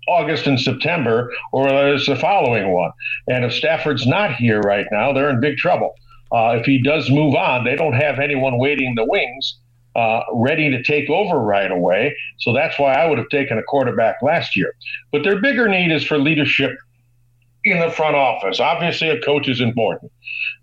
August 0.07 0.47
and 0.47 0.59
September, 0.59 1.31
or 1.51 1.63
whether 1.65 1.93
it's 1.93 2.07
the 2.07 2.15
following 2.15 2.71
one. 2.73 2.91
And 3.27 3.43
if 3.43 3.53
Stafford's 3.53 4.07
not 4.07 4.35
here 4.35 4.61
right 4.61 4.85
now, 4.91 5.11
they're 5.13 5.29
in 5.29 5.41
big 5.41 5.57
trouble. 5.57 5.95
Uh, 6.31 6.57
if 6.59 6.65
he 6.65 6.81
does 6.81 7.09
move 7.09 7.35
on, 7.35 7.63
they 7.63 7.75
don't 7.75 7.93
have 7.93 8.19
anyone 8.19 8.57
waiting 8.57 8.87
in 8.87 8.95
the 8.95 9.05
wings 9.05 9.57
uh, 9.97 10.21
ready 10.31 10.69
to 10.69 10.81
take 10.83 11.09
over 11.09 11.39
right 11.39 11.71
away. 11.71 12.15
So 12.39 12.53
that's 12.53 12.77
why 12.77 12.93
I 12.93 13.07
would 13.07 13.17
have 13.17 13.29
taken 13.29 13.57
a 13.57 13.63
quarterback 13.63 14.21
last 14.21 14.55
year. 14.55 14.73
But 15.11 15.23
their 15.23 15.41
bigger 15.41 15.67
need 15.67 15.91
is 15.91 16.03
for 16.03 16.19
leadership 16.19 16.71
in 17.63 17.79
the 17.79 17.89
front 17.89 18.15
office. 18.15 18.59
Obviously, 18.59 19.09
a 19.09 19.19
coach 19.19 19.49
is 19.49 19.59
important, 19.59 20.11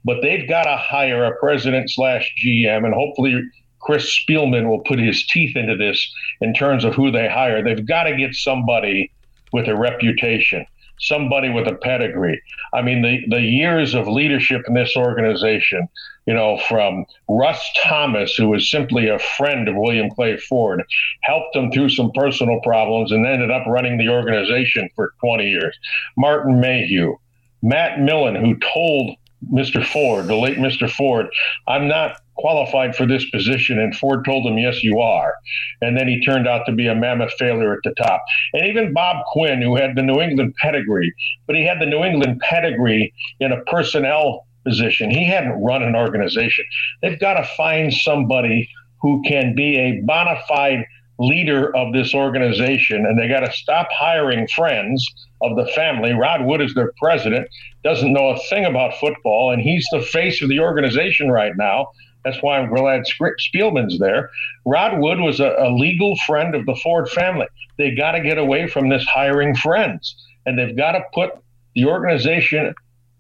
but 0.05 0.23
they've 0.23 0.49
got 0.49 0.65
to 0.65 0.77
hire 0.77 1.25
a 1.25 1.37
president 1.39 1.91
slash 1.91 2.33
GM, 2.43 2.85
and 2.85 2.95
hopefully 2.95 3.43
Chris 3.81 4.07
Spielman 4.07 4.69
will 4.69 4.81
put 4.81 5.01
his 5.01 5.27
teeth 5.27 5.57
into 5.57 5.77
this 5.77 6.15
in 6.41 6.55
terms 6.55 6.85
of 6.85 6.95
who 6.95 7.11
they 7.11 7.29
hire. 7.29 7.63
They've 7.63 7.85
got 7.85 8.05
to 8.05 8.17
get 8.17 8.35
somebody 8.35 9.11
with 9.53 9.67
a 9.67 9.77
reputation, 9.77 10.65
somebody 11.01 11.51
with 11.51 11.67
a 11.67 11.75
pedigree. 11.75 12.41
I 12.73 12.83
mean, 12.83 13.03
the, 13.03 13.21
the 13.29 13.41
years 13.41 13.95
of 13.95 14.09
leadership 14.09 14.63
in 14.67 14.75
this 14.75 14.97
organization, 14.97 15.89
you 16.27 16.35
know, 16.35 16.59
from 16.69 17.05
Russ 17.29 17.63
Thomas, 17.83 18.35
who 18.35 18.49
was 18.49 18.71
simply 18.71 19.09
a 19.09 19.19
friend 19.19 19.69
of 19.69 19.77
William 19.77 20.11
Clay 20.11 20.37
Ford, 20.37 20.83
helped 21.23 21.55
him 21.55 21.71
through 21.71 21.91
some 21.91 22.11
personal 22.13 22.61
problems 22.61 23.13
and 23.13 23.27
ended 23.27 23.51
up 23.51 23.67
running 23.67 23.99
the 23.99 24.09
organization 24.09 24.89
for 24.95 25.13
20 25.21 25.49
years. 25.49 25.77
Martin 26.17 26.61
Mayhew, 26.61 27.17
Matt 27.63 28.01
Millen, 28.01 28.37
who 28.37 28.57
told 28.73 29.17
Mr. 29.53 29.85
Ford, 29.85 30.27
the 30.27 30.37
late 30.37 30.59
Mr. 30.59 30.91
Ford, 30.91 31.27
I'm 31.69 31.89
not 31.89 32.21
qualified 32.37 32.97
for 32.97 33.07
this 33.07 33.29
position. 33.31 33.79
And 33.79 33.95
Ford 33.97 34.25
told 34.25 34.47
him, 34.47 34.59
Yes, 34.59 34.83
you 34.83 34.99
are. 35.01 35.35
And 35.81 35.97
then 35.97 36.09
he 36.09 36.21
turned 36.21 36.49
out 36.49 36.65
to 36.67 36.73
be 36.73 36.87
a 36.87 36.95
mammoth 36.95 37.33
failure 37.39 37.73
at 37.73 37.81
the 37.85 37.95
top. 37.95 38.23
And 38.53 38.67
even 38.67 38.93
Bob 38.93 39.25
Quinn, 39.27 39.63
who 39.63 39.77
had 39.77 39.97
the 39.97 40.03
New 40.03 40.21
England 40.21 40.55
pedigree, 40.61 41.13
but 41.47 41.57
he 41.57 41.65
had 41.65 41.81
the 41.81 41.87
New 41.87 42.03
England 42.03 42.41
pedigree 42.41 43.13
in 43.41 43.53
a 43.53 43.63
personnel 43.65 44.47
position. 44.65 45.11
He 45.11 45.25
hadn't 45.27 45.63
run 45.63 45.83
an 45.83 45.95
organization. 45.95 46.65
They've 47.03 47.21
got 47.21 47.35
to 47.35 47.45
find 47.57 47.93
somebody 47.93 48.69
who 49.01 49.23
can 49.23 49.55
be 49.55 49.77
a 49.77 50.01
bona 50.01 50.41
fide 50.49 50.87
leader 51.19 51.75
of 51.77 51.93
this 51.93 52.15
organization, 52.15 53.07
and 53.07 53.19
they 53.19 53.29
got 53.29 53.41
to 53.41 53.53
stop 53.53 53.89
hiring 53.93 54.49
friends 54.49 55.07
of 55.43 55.57
the 55.57 55.67
family. 55.73 56.13
Rod 56.13 56.45
Wood 56.45 56.61
is 56.61 56.75
their 56.75 56.93
president, 56.99 57.49
doesn't 57.85 58.13
know 58.13 58.29
a 58.31 58.39
thing 58.49 58.65
about 58.65 58.95
football, 58.95 59.53
and 59.53 59.63
he's 59.63 59.87
the 59.93 60.01
face 60.01 60.43
of 60.43 60.49
the 60.49 60.61
organization 60.61 61.31
right 61.31 61.53
now. 61.57 61.89
That's 62.25 62.43
why 62.43 62.59
I'm 62.59 62.75
glad 62.75 63.05
Spielman's 63.05 63.99
there. 63.99 64.31
Rod 64.65 64.99
Wood 64.99 65.21
was 65.21 65.41
a, 65.41 65.55
a 65.59 65.71
legal 65.75 66.17
friend 66.27 66.55
of 66.55 66.67
the 66.67 66.77
Ford 66.77 67.09
family. 67.11 67.47
They 67.77 67.95
got 67.95 68.13
to 68.13 68.21
get 68.21 68.39
away 68.39 68.67
from 68.67 68.89
this 68.89 69.05
hiring 69.05 69.55
friends, 69.55 70.17
and 70.47 70.59
they've 70.59 70.77
got 70.77 70.93
to 70.93 71.05
put 71.13 71.33
the 71.75 71.87
organization 71.87 72.75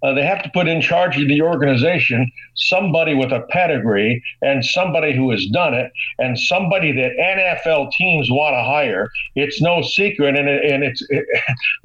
uh, 0.04 0.12
they 0.12 0.22
have 0.22 0.42
to 0.42 0.50
put 0.50 0.68
in 0.68 0.82
charge 0.82 1.18
of 1.18 1.28
the 1.28 1.40
organization 1.40 2.30
somebody 2.56 3.14
with 3.14 3.32
a 3.32 3.40
pedigree 3.48 4.22
and 4.42 4.62
somebody 4.62 5.16
who 5.16 5.30
has 5.30 5.46
done 5.46 5.72
it 5.72 5.90
and 6.18 6.38
somebody 6.38 6.92
that 6.92 7.12
NFL 7.16 7.90
teams 7.92 8.30
want 8.30 8.52
to 8.52 8.62
hire. 8.62 9.08
It's 9.34 9.62
no 9.62 9.80
secret, 9.80 10.36
and, 10.36 10.46
it, 10.46 10.62
and 10.70 10.84
it's 10.84 11.02
it, 11.08 11.24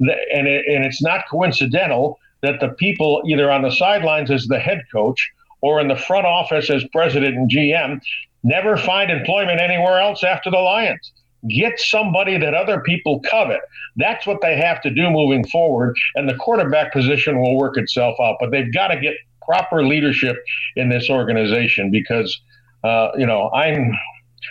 and 0.00 0.46
it, 0.46 0.66
and 0.68 0.84
it's 0.84 1.00
not 1.00 1.24
coincidental 1.30 2.18
that 2.42 2.60
the 2.60 2.68
people 2.68 3.22
either 3.26 3.50
on 3.50 3.62
the 3.62 3.72
sidelines 3.72 4.30
as 4.30 4.46
the 4.46 4.58
head 4.58 4.82
coach 4.92 5.30
or 5.60 5.80
in 5.80 5.88
the 5.88 5.96
front 5.96 6.26
office 6.26 6.70
as 6.70 6.84
president 6.92 7.36
and 7.36 7.50
GM 7.50 8.00
never 8.42 8.76
find 8.76 9.10
employment 9.10 9.60
anywhere 9.60 10.00
else 10.00 10.24
after 10.24 10.50
the 10.50 10.58
Lions 10.58 11.12
get 11.48 11.78
somebody 11.80 12.36
that 12.38 12.54
other 12.54 12.80
people 12.80 13.20
covet. 13.20 13.60
That's 13.96 14.26
what 14.26 14.40
they 14.42 14.56
have 14.56 14.80
to 14.82 14.90
do 14.90 15.10
moving 15.10 15.46
forward. 15.46 15.96
And 16.14 16.28
the 16.28 16.34
quarterback 16.34 16.92
position 16.92 17.40
will 17.40 17.56
work 17.56 17.76
itself 17.78 18.16
out. 18.20 18.36
But 18.40 18.50
they've 18.50 18.72
got 18.72 18.88
to 18.88 19.00
get 19.00 19.14
proper 19.42 19.84
leadership 19.84 20.36
in 20.76 20.90
this 20.90 21.08
organization 21.08 21.90
because, 21.90 22.40
uh, 22.84 23.10
you 23.16 23.26
know, 23.26 23.50
I'm 23.50 23.92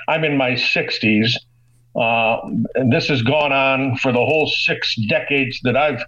I'm 0.08 0.24
in 0.24 0.38
my 0.38 0.52
60s. 0.52 1.36
Uh, 1.96 2.38
and 2.76 2.94
this 2.94 3.08
has 3.08 3.22
gone 3.22 3.52
on 3.52 3.98
for 3.98 4.12
the 4.12 4.20
whole 4.20 4.48
six 4.48 4.96
decades 5.08 5.60
that 5.64 5.76
I've 5.76 6.04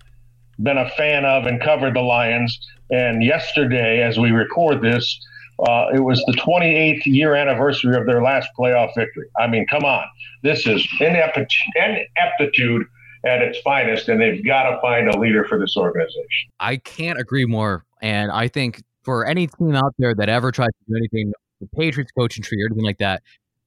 been 0.59 0.77
a 0.77 0.89
fan 0.89 1.25
of 1.25 1.45
and 1.45 1.59
covered 1.59 1.95
the 1.95 2.01
Lions. 2.01 2.59
And 2.91 3.23
yesterday, 3.23 4.01
as 4.01 4.19
we 4.19 4.31
record 4.31 4.81
this, 4.81 5.19
uh, 5.67 5.87
it 5.93 5.99
was 5.99 6.23
the 6.27 6.33
28th 6.33 7.05
year 7.05 7.35
anniversary 7.35 7.95
of 7.95 8.05
their 8.05 8.21
last 8.21 8.49
playoff 8.57 8.89
victory. 8.95 9.27
I 9.39 9.47
mean, 9.47 9.65
come 9.69 9.83
on. 9.83 10.03
This 10.43 10.65
is 10.65 10.85
ineptitude 10.99 12.85
at 13.25 13.41
its 13.41 13.59
finest, 13.59 14.09
and 14.09 14.19
they've 14.19 14.43
got 14.43 14.69
to 14.69 14.81
find 14.81 15.07
a 15.07 15.19
leader 15.19 15.45
for 15.45 15.59
this 15.59 15.77
organization. 15.77 16.49
I 16.59 16.77
can't 16.77 17.19
agree 17.19 17.45
more. 17.45 17.85
And 18.01 18.31
I 18.31 18.47
think 18.47 18.83
for 19.03 19.25
any 19.25 19.47
team 19.47 19.75
out 19.75 19.93
there 19.99 20.15
that 20.15 20.29
ever 20.29 20.51
tries 20.51 20.69
to 20.69 20.85
do 20.89 20.95
anything, 20.97 21.31
the 21.59 21.67
Patriots 21.77 22.11
coaching 22.17 22.43
tree 22.43 22.61
or 22.61 22.65
anything 22.65 22.85
like 22.85 22.97
that, 22.97 23.21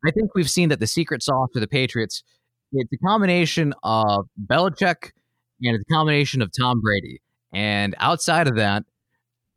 I 0.04 0.10
think 0.10 0.34
we've 0.34 0.50
seen 0.50 0.68
that 0.70 0.80
the 0.80 0.86
secret 0.86 1.22
sauce 1.22 1.48
for 1.52 1.60
the 1.60 1.68
Patriots, 1.68 2.24
it's 2.72 2.92
a 2.92 2.98
combination 2.98 3.72
of 3.84 4.26
Belichick 4.46 5.12
and 5.62 5.76
it's 5.76 5.84
a 5.88 5.94
combination 5.94 6.42
of 6.42 6.50
Tom 6.58 6.80
Brady. 6.80 7.20
And 7.52 7.94
outside 7.98 8.48
of 8.48 8.56
that, 8.56 8.82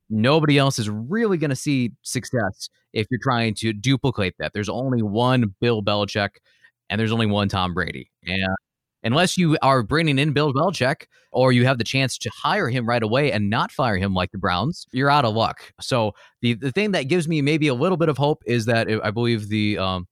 nobody 0.10 0.58
else 0.58 0.80
is 0.80 0.90
really 0.90 1.38
going 1.38 1.50
to 1.50 1.56
see 1.56 1.92
success 2.02 2.70
if 2.94 3.08
you're 3.10 3.20
trying 3.22 3.54
to 3.56 3.74
duplicate 3.74 4.36
that. 4.40 4.54
There's 4.54 4.70
only 4.70 5.02
one 5.02 5.56
Bill 5.60 5.82
Belichick 5.84 6.30
and 6.90 7.00
there's 7.00 7.12
only 7.12 7.26
one 7.26 7.50
Tom 7.50 7.74
Brady. 7.74 8.10
And 8.26 8.48
unless 9.04 9.38
you 9.38 9.58
are 9.62 9.84
bringing 9.84 10.20
in 10.20 10.34
Bill 10.34 10.54
Belichick 10.54 11.06
or 11.32 11.52
you 11.52 11.66
have 11.66 11.78
the 11.78 11.84
chance 11.84 12.18
to 12.20 12.32
hire 12.36 12.70
him 12.70 12.88
right 12.88 13.04
away 13.04 13.32
and 13.32 13.50
not 13.50 13.72
fire 13.72 13.98
him 13.98 14.14
like 14.14 14.32
the 14.32 14.38
Browns, 14.38 14.86
you're 14.92 15.10
out 15.10 15.26
of 15.26 15.36
luck. 15.36 15.74
So 15.82 16.14
the 16.42 16.54
the 16.56 16.72
thing 16.72 16.92
that 16.92 17.04
gives 17.04 17.28
me 17.28 17.42
maybe 17.42 17.68
a 17.68 17.74
little 17.74 17.98
bit 17.98 18.10
of 18.10 18.18
hope 18.18 18.44
is 18.46 18.66
that 18.66 18.88
I 19.04 19.12
believe 19.12 19.50
the 19.50 19.78
um, 19.78 20.08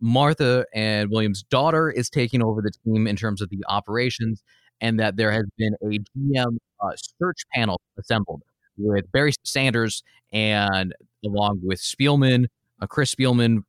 Martha 0.00 0.66
and 0.74 1.10
Williams' 1.10 1.42
daughter 1.42 1.90
is 1.90 2.10
taking 2.10 2.42
over 2.42 2.60
the 2.62 2.72
team 2.84 3.06
in 3.06 3.16
terms 3.16 3.40
of 3.40 3.48
the 3.50 3.64
operations, 3.68 4.42
and 4.80 5.00
that 5.00 5.16
there 5.16 5.32
has 5.32 5.44
been 5.56 5.74
a 5.82 5.98
GM 6.16 6.58
uh, 6.82 6.90
search 7.18 7.42
panel 7.54 7.80
assembled 7.98 8.42
with 8.78 9.10
Barry 9.12 9.32
Sanders 9.44 10.02
and 10.32 10.94
along 11.24 11.60
with 11.62 11.80
Spielman, 11.80 12.46
uh, 12.80 12.86
Chris 12.86 13.14
Spielman, 13.14 13.62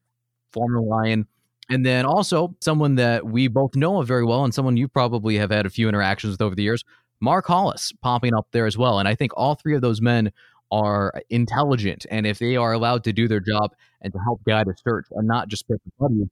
former 0.51 0.81
Lion, 0.81 1.27
and 1.69 1.85
then 1.85 2.05
also 2.05 2.55
someone 2.61 2.95
that 2.95 3.25
we 3.25 3.47
both 3.47 3.75
know 3.75 4.01
very 4.01 4.23
well 4.23 4.43
and 4.43 4.53
someone 4.53 4.77
you 4.77 4.87
probably 4.87 5.37
have 5.37 5.51
had 5.51 5.65
a 5.65 5.69
few 5.69 5.89
interactions 5.89 6.31
with 6.31 6.41
over 6.41 6.55
the 6.55 6.63
years, 6.63 6.83
Mark 7.19 7.45
Hollis, 7.47 7.91
popping 8.01 8.33
up 8.33 8.47
there 8.51 8.65
as 8.65 8.77
well. 8.77 8.99
And 8.99 9.07
I 9.07 9.15
think 9.15 9.31
all 9.35 9.55
three 9.55 9.75
of 9.75 9.81
those 9.81 10.01
men 10.01 10.31
are 10.71 11.13
intelligent, 11.29 12.05
and 12.11 12.27
if 12.27 12.39
they 12.39 12.57
are 12.57 12.73
allowed 12.73 13.03
to 13.05 13.13
do 13.13 13.27
their 13.27 13.39
job 13.39 13.73
and 14.01 14.11
to 14.11 14.19
help 14.19 14.43
guide 14.45 14.67
a 14.67 14.73
search 14.85 15.05
and 15.11 15.27
not 15.27 15.47
just 15.47 15.67
pick 15.67 15.77
a 15.77 15.91
buddy, 16.01 16.29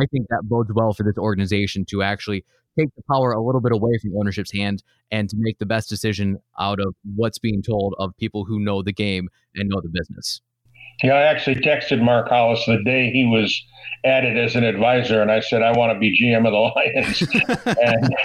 I 0.00 0.06
think 0.06 0.26
that 0.28 0.42
bodes 0.42 0.72
well 0.72 0.92
for 0.92 1.04
this 1.04 1.16
organization 1.16 1.84
to 1.86 2.02
actually 2.02 2.44
take 2.78 2.94
the 2.96 3.02
power 3.10 3.32
a 3.32 3.42
little 3.42 3.60
bit 3.60 3.72
away 3.72 3.98
from 4.00 4.16
ownership's 4.16 4.52
hand 4.52 4.82
and 5.10 5.28
to 5.30 5.36
make 5.38 5.58
the 5.58 5.66
best 5.66 5.88
decision 5.88 6.38
out 6.58 6.80
of 6.80 6.94
what's 7.14 7.38
being 7.38 7.62
told 7.62 7.94
of 7.98 8.16
people 8.16 8.44
who 8.44 8.58
know 8.60 8.82
the 8.82 8.92
game 8.92 9.28
and 9.54 9.68
know 9.68 9.80
the 9.80 9.90
business. 9.92 10.40
Yeah, 11.02 11.14
I 11.14 11.22
actually 11.22 11.56
texted 11.56 12.00
Mark 12.02 12.28
Hollis 12.28 12.64
the 12.66 12.82
day 12.82 13.10
he 13.10 13.26
was 13.26 13.62
added 14.04 14.38
as 14.38 14.56
an 14.56 14.64
advisor, 14.64 15.20
and 15.20 15.30
I 15.30 15.40
said 15.40 15.62
I 15.62 15.76
want 15.76 15.92
to 15.92 15.98
be 15.98 16.18
GM 16.18 16.46
of 16.46 16.52
the 16.52 16.58
Lions. 16.74 17.22
and, 17.76 18.16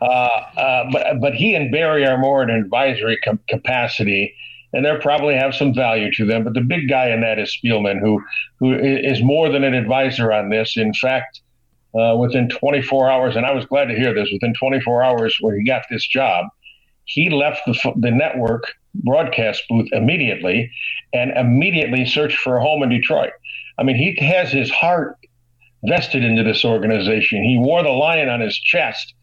uh, 0.00 0.60
uh, 0.60 0.90
but 0.92 1.20
but 1.20 1.34
he 1.34 1.54
and 1.54 1.72
Barry 1.72 2.06
are 2.06 2.16
more 2.16 2.42
in 2.44 2.50
advisory 2.50 3.18
com- 3.24 3.40
capacity, 3.48 4.32
and 4.72 4.84
they 4.84 4.96
probably 5.00 5.34
have 5.34 5.54
some 5.54 5.74
value 5.74 6.12
to 6.12 6.24
them. 6.24 6.44
But 6.44 6.54
the 6.54 6.60
big 6.60 6.88
guy 6.88 7.08
in 7.08 7.22
that 7.22 7.40
is 7.40 7.56
Spielman, 7.56 7.98
who 8.00 8.22
who 8.60 8.72
is 8.72 9.20
more 9.20 9.48
than 9.48 9.64
an 9.64 9.74
advisor 9.74 10.32
on 10.32 10.50
this. 10.50 10.76
In 10.76 10.94
fact, 10.94 11.40
uh, 11.98 12.16
within 12.16 12.48
24 12.48 13.10
hours, 13.10 13.36
and 13.36 13.46
I 13.46 13.52
was 13.52 13.64
glad 13.66 13.86
to 13.86 13.94
hear 13.94 14.14
this. 14.14 14.28
Within 14.32 14.54
24 14.54 15.02
hours, 15.02 15.36
when 15.40 15.56
he 15.56 15.64
got 15.64 15.82
this 15.90 16.06
job, 16.06 16.46
he 17.04 17.30
left 17.30 17.60
the, 17.66 17.92
the 17.96 18.10
network 18.10 18.64
broadcast 18.94 19.62
booth 19.68 19.88
immediately 19.92 20.70
and 21.12 21.30
immediately 21.32 22.04
searched 22.04 22.38
for 22.38 22.56
a 22.56 22.62
home 22.62 22.82
in 22.82 22.88
Detroit. 22.88 23.30
I 23.78 23.82
mean, 23.82 23.96
he 23.96 24.16
has 24.24 24.50
his 24.50 24.70
heart 24.70 25.16
vested 25.84 26.24
into 26.24 26.42
this 26.42 26.64
organization. 26.64 27.44
He 27.44 27.58
wore 27.58 27.82
the 27.82 27.90
lion 27.90 28.28
on 28.28 28.40
his 28.40 28.56
chest. 28.56 29.14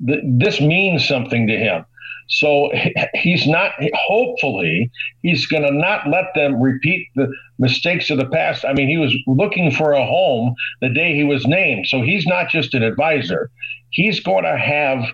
This 0.00 0.60
means 0.60 1.06
something 1.06 1.46
to 1.46 1.56
him. 1.56 1.84
So 2.28 2.70
he's 3.14 3.46
not, 3.46 3.72
hopefully, 3.94 4.90
he's 5.22 5.46
going 5.46 5.62
to 5.62 5.72
not 5.72 6.08
let 6.08 6.26
them 6.34 6.60
repeat 6.60 7.08
the 7.14 7.32
mistakes 7.58 8.10
of 8.10 8.18
the 8.18 8.26
past. 8.26 8.64
I 8.64 8.72
mean, 8.72 8.88
he 8.88 8.98
was 8.98 9.14
looking 9.26 9.70
for 9.70 9.92
a 9.92 10.04
home 10.04 10.54
the 10.80 10.88
day 10.88 11.14
he 11.14 11.24
was 11.24 11.46
named. 11.46 11.86
So 11.86 12.02
he's 12.02 12.26
not 12.26 12.48
just 12.48 12.74
an 12.74 12.82
advisor, 12.82 13.50
he's 13.90 14.20
going 14.20 14.44
to 14.44 14.56
have 14.56 15.04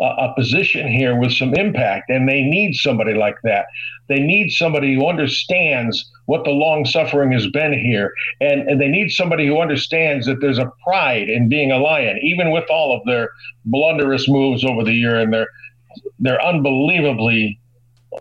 a 0.00 0.32
position 0.36 0.88
here 0.88 1.16
with 1.16 1.32
some 1.32 1.54
impact, 1.54 2.10
and 2.10 2.28
they 2.28 2.42
need 2.42 2.74
somebody 2.74 3.14
like 3.14 3.36
that. 3.44 3.66
They 4.08 4.18
need 4.18 4.50
somebody 4.50 4.92
who 4.94 5.06
understands 5.06 6.10
what 6.26 6.42
the 6.44 6.50
long 6.50 6.84
suffering 6.84 7.30
has 7.30 7.46
been 7.46 7.72
here, 7.72 8.12
and, 8.40 8.68
and 8.68 8.80
they 8.80 8.88
need 8.88 9.10
somebody 9.10 9.46
who 9.46 9.60
understands 9.60 10.26
that 10.26 10.40
there's 10.40 10.58
a 10.58 10.70
pride 10.82 11.28
in 11.28 11.48
being 11.48 11.70
a 11.70 11.78
lion, 11.78 12.18
even 12.22 12.50
with 12.50 12.68
all 12.70 12.96
of 12.96 13.06
their 13.06 13.30
blunderous 13.66 14.28
moves 14.28 14.64
over 14.64 14.82
the 14.82 14.92
year 14.92 15.18
and 15.20 15.32
their 15.32 15.46
their 16.18 16.44
unbelievably 16.44 17.60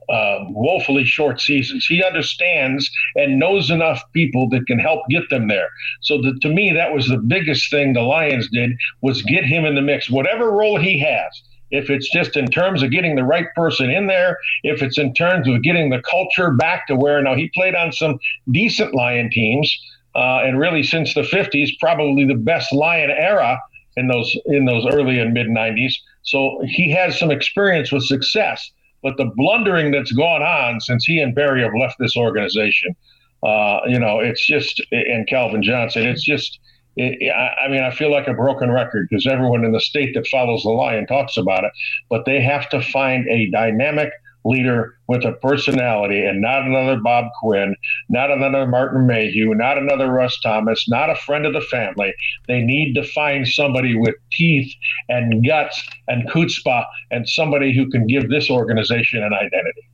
uh, 0.09 0.39
woefully 0.49 1.05
short 1.05 1.41
seasons. 1.41 1.85
He 1.85 2.03
understands 2.03 2.89
and 3.15 3.39
knows 3.39 3.69
enough 3.69 4.01
people 4.13 4.49
that 4.49 4.65
can 4.67 4.79
help 4.79 5.01
get 5.09 5.29
them 5.29 5.47
there. 5.47 5.69
So 6.01 6.21
the, 6.21 6.37
to 6.41 6.49
me, 6.49 6.71
that 6.73 6.93
was 6.93 7.07
the 7.07 7.17
biggest 7.17 7.69
thing 7.69 7.93
the 7.93 8.01
Lions 8.01 8.49
did 8.49 8.71
was 9.01 9.21
get 9.21 9.45
him 9.45 9.65
in 9.65 9.75
the 9.75 9.81
mix, 9.81 10.09
whatever 10.09 10.51
role 10.51 10.79
he 10.79 10.99
has 10.99 11.43
if 11.73 11.89
it's 11.89 12.09
just 12.11 12.37
in 12.37 12.45
terms 12.45 12.83
of 12.83 12.91
getting 12.91 13.15
the 13.15 13.23
right 13.23 13.47
person 13.55 13.89
in 13.89 14.05
there, 14.05 14.37
if 14.63 14.83
it's 14.83 14.99
in 14.99 15.11
terms 15.13 15.47
of 15.47 15.63
getting 15.63 15.89
the 15.89 16.01
culture 16.03 16.51
back 16.51 16.85
to 16.85 16.95
where 16.95 17.21
now 17.21 17.35
he 17.35 17.49
played 17.49 17.73
on 17.73 17.91
some 17.91 18.19
decent 18.51 18.93
Lion 18.93 19.31
teams, 19.31 19.75
uh, 20.15 20.41
and 20.43 20.59
really 20.59 20.83
since 20.83 21.15
the 21.15 21.21
50s, 21.21 21.71
probably 21.79 22.25
the 22.25 22.35
best 22.35 22.71
Lion 22.71 23.09
era 23.09 23.59
in 23.97 24.07
those 24.07 24.37
in 24.45 24.65
those 24.65 24.85
early 24.85 25.19
and 25.19 25.33
mid 25.33 25.47
90s. 25.47 25.93
So 26.21 26.61
he 26.63 26.91
has 26.91 27.17
some 27.17 27.31
experience 27.31 27.91
with 27.91 28.03
success. 28.03 28.71
But 29.03 29.17
the 29.17 29.25
blundering 29.35 29.91
that's 29.91 30.11
gone 30.11 30.41
on 30.41 30.79
since 30.79 31.05
he 31.05 31.19
and 31.19 31.35
Barry 31.35 31.61
have 31.61 31.73
left 31.79 31.97
this 31.99 32.15
organization, 32.15 32.95
uh, 33.43 33.81
you 33.85 33.99
know, 33.99 34.19
it's 34.19 34.45
just 34.45 34.81
and 34.91 35.27
Calvin 35.27 35.61
Johnson, 35.61 36.07
it's 36.07 36.23
just 36.23 36.59
it, 36.95 37.31
I 37.31 37.67
mean, 37.69 37.83
I 37.83 37.91
feel 37.91 38.11
like 38.11 38.27
a 38.27 38.33
broken 38.33 38.71
record 38.71 39.07
because 39.09 39.27
everyone 39.27 39.65
in 39.65 39.71
the 39.71 39.81
state 39.81 40.13
that 40.13 40.27
follows 40.27 40.63
the 40.63 40.69
lion 40.69 41.07
talks 41.07 41.37
about 41.37 41.63
it, 41.63 41.71
but 42.09 42.25
they 42.25 42.41
have 42.41 42.69
to 42.69 42.81
find 42.81 43.27
a 43.27 43.49
dynamic 43.49 44.11
leader 44.45 44.95
with 45.07 45.25
a 45.25 45.33
personality 45.33 46.23
and 46.25 46.41
not 46.41 46.63
another 46.63 46.99
Bob 46.99 47.25
Quinn, 47.39 47.75
not 48.09 48.31
another 48.31 48.65
Martin 48.67 49.07
Mayhew, 49.07 49.53
not 49.53 49.77
another 49.77 50.11
Russ 50.11 50.39
Thomas, 50.41 50.87
not 50.87 51.09
a 51.09 51.15
friend 51.15 51.45
of 51.45 51.53
the 51.53 51.61
family. 51.61 52.13
They 52.47 52.61
need 52.61 52.93
to 52.95 53.03
find 53.03 53.47
somebody 53.47 53.95
with 53.95 54.15
teeth 54.31 54.73
and 55.09 55.45
guts 55.45 55.81
and 56.07 56.27
chutzpah 56.29 56.85
and 57.11 57.27
somebody 57.27 57.73
who 57.73 57.89
can 57.89 58.07
give 58.07 58.29
this 58.29 58.49
organization 58.49 59.23
an 59.23 59.33
identity. 59.33 59.87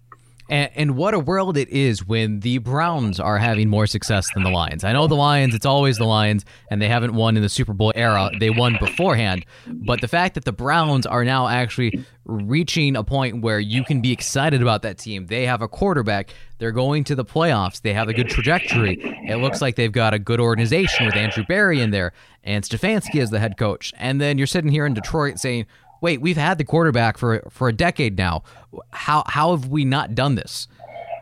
And, 0.49 0.71
and, 0.75 0.97
what 0.97 1.13
a 1.13 1.19
world 1.19 1.57
it 1.57 1.69
is 1.69 2.05
when 2.05 2.39
the 2.39 2.57
Browns 2.57 3.19
are 3.19 3.37
having 3.37 3.69
more 3.69 3.85
success 3.85 4.27
than 4.33 4.43
the 4.43 4.49
Lions. 4.49 4.83
I 4.83 4.93
know 4.93 5.05
the 5.05 5.15
Lions, 5.15 5.53
it's 5.53 5.65
always 5.65 5.97
the 5.97 6.05
Lions, 6.05 6.43
and 6.71 6.81
they 6.81 6.87
haven't 6.87 7.13
won 7.13 7.37
in 7.37 7.43
the 7.43 7.49
Super 7.49 7.73
Bowl 7.73 7.91
era. 7.95 8.31
They 8.39 8.49
won 8.49 8.77
beforehand. 8.79 9.45
But 9.67 10.01
the 10.01 10.07
fact 10.07 10.33
that 10.33 10.45
the 10.45 10.51
Browns 10.51 11.05
are 11.05 11.23
now 11.23 11.47
actually 11.47 12.03
reaching 12.25 12.95
a 12.95 13.03
point 13.03 13.41
where 13.41 13.59
you 13.59 13.83
can 13.83 14.01
be 14.01 14.11
excited 14.11 14.61
about 14.61 14.81
that 14.81 14.97
team, 14.97 15.27
they 15.27 15.45
have 15.45 15.61
a 15.61 15.67
quarterback, 15.67 16.33
they're 16.57 16.71
going 16.71 17.03
to 17.05 17.15
the 17.15 17.25
playoffs, 17.25 17.81
they 17.81 17.93
have 17.93 18.09
a 18.09 18.13
good 18.13 18.29
trajectory. 18.29 18.97
It 19.27 19.37
looks 19.37 19.61
like 19.61 19.75
they've 19.75 19.91
got 19.91 20.15
a 20.15 20.19
good 20.19 20.39
organization 20.39 21.05
with 21.05 21.15
Andrew 21.15 21.43
Berry 21.47 21.79
in 21.79 21.91
there 21.91 22.11
and 22.43 22.63
Stefanski 22.63 23.21
as 23.21 23.29
the 23.29 23.39
head 23.39 23.57
coach. 23.57 23.93
And 23.97 24.19
then 24.19 24.37
you're 24.37 24.47
sitting 24.47 24.71
here 24.71 24.85
in 24.85 24.95
Detroit 24.95 25.37
saying, 25.37 25.67
wait, 26.01 26.21
we've 26.21 26.37
had 26.37 26.57
the 26.57 26.63
quarterback 26.63 27.17
for 27.17 27.43
for 27.49 27.67
a 27.69 27.73
decade 27.73 28.17
now. 28.17 28.43
How 28.91 29.23
how 29.27 29.51
have 29.51 29.67
we 29.67 29.85
not 29.85 30.15
done 30.15 30.35
this? 30.35 30.67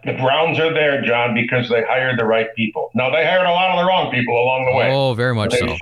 The 0.06 0.14
Browns 0.14 0.60
are 0.60 0.74
there, 0.74 1.02
John, 1.02 1.34
because 1.34 1.70
they 1.70 1.84
hired 1.84 2.20
the 2.20 2.26
right 2.26 2.48
people. 2.56 2.92
Now 2.96 3.10
they 3.10 3.26
hired 3.26 3.46
a 3.46 3.52
lot 3.52 3.72
of 3.72 3.80
the 3.80 3.86
wrong 3.86 4.12
people 4.12 4.42
along 4.42 4.66
the 4.66 4.78
way. 4.78 4.92
Oh, 4.92 5.14
very 5.14 5.36
much 5.36 5.52
they, 5.52 5.60
so. 5.60 5.78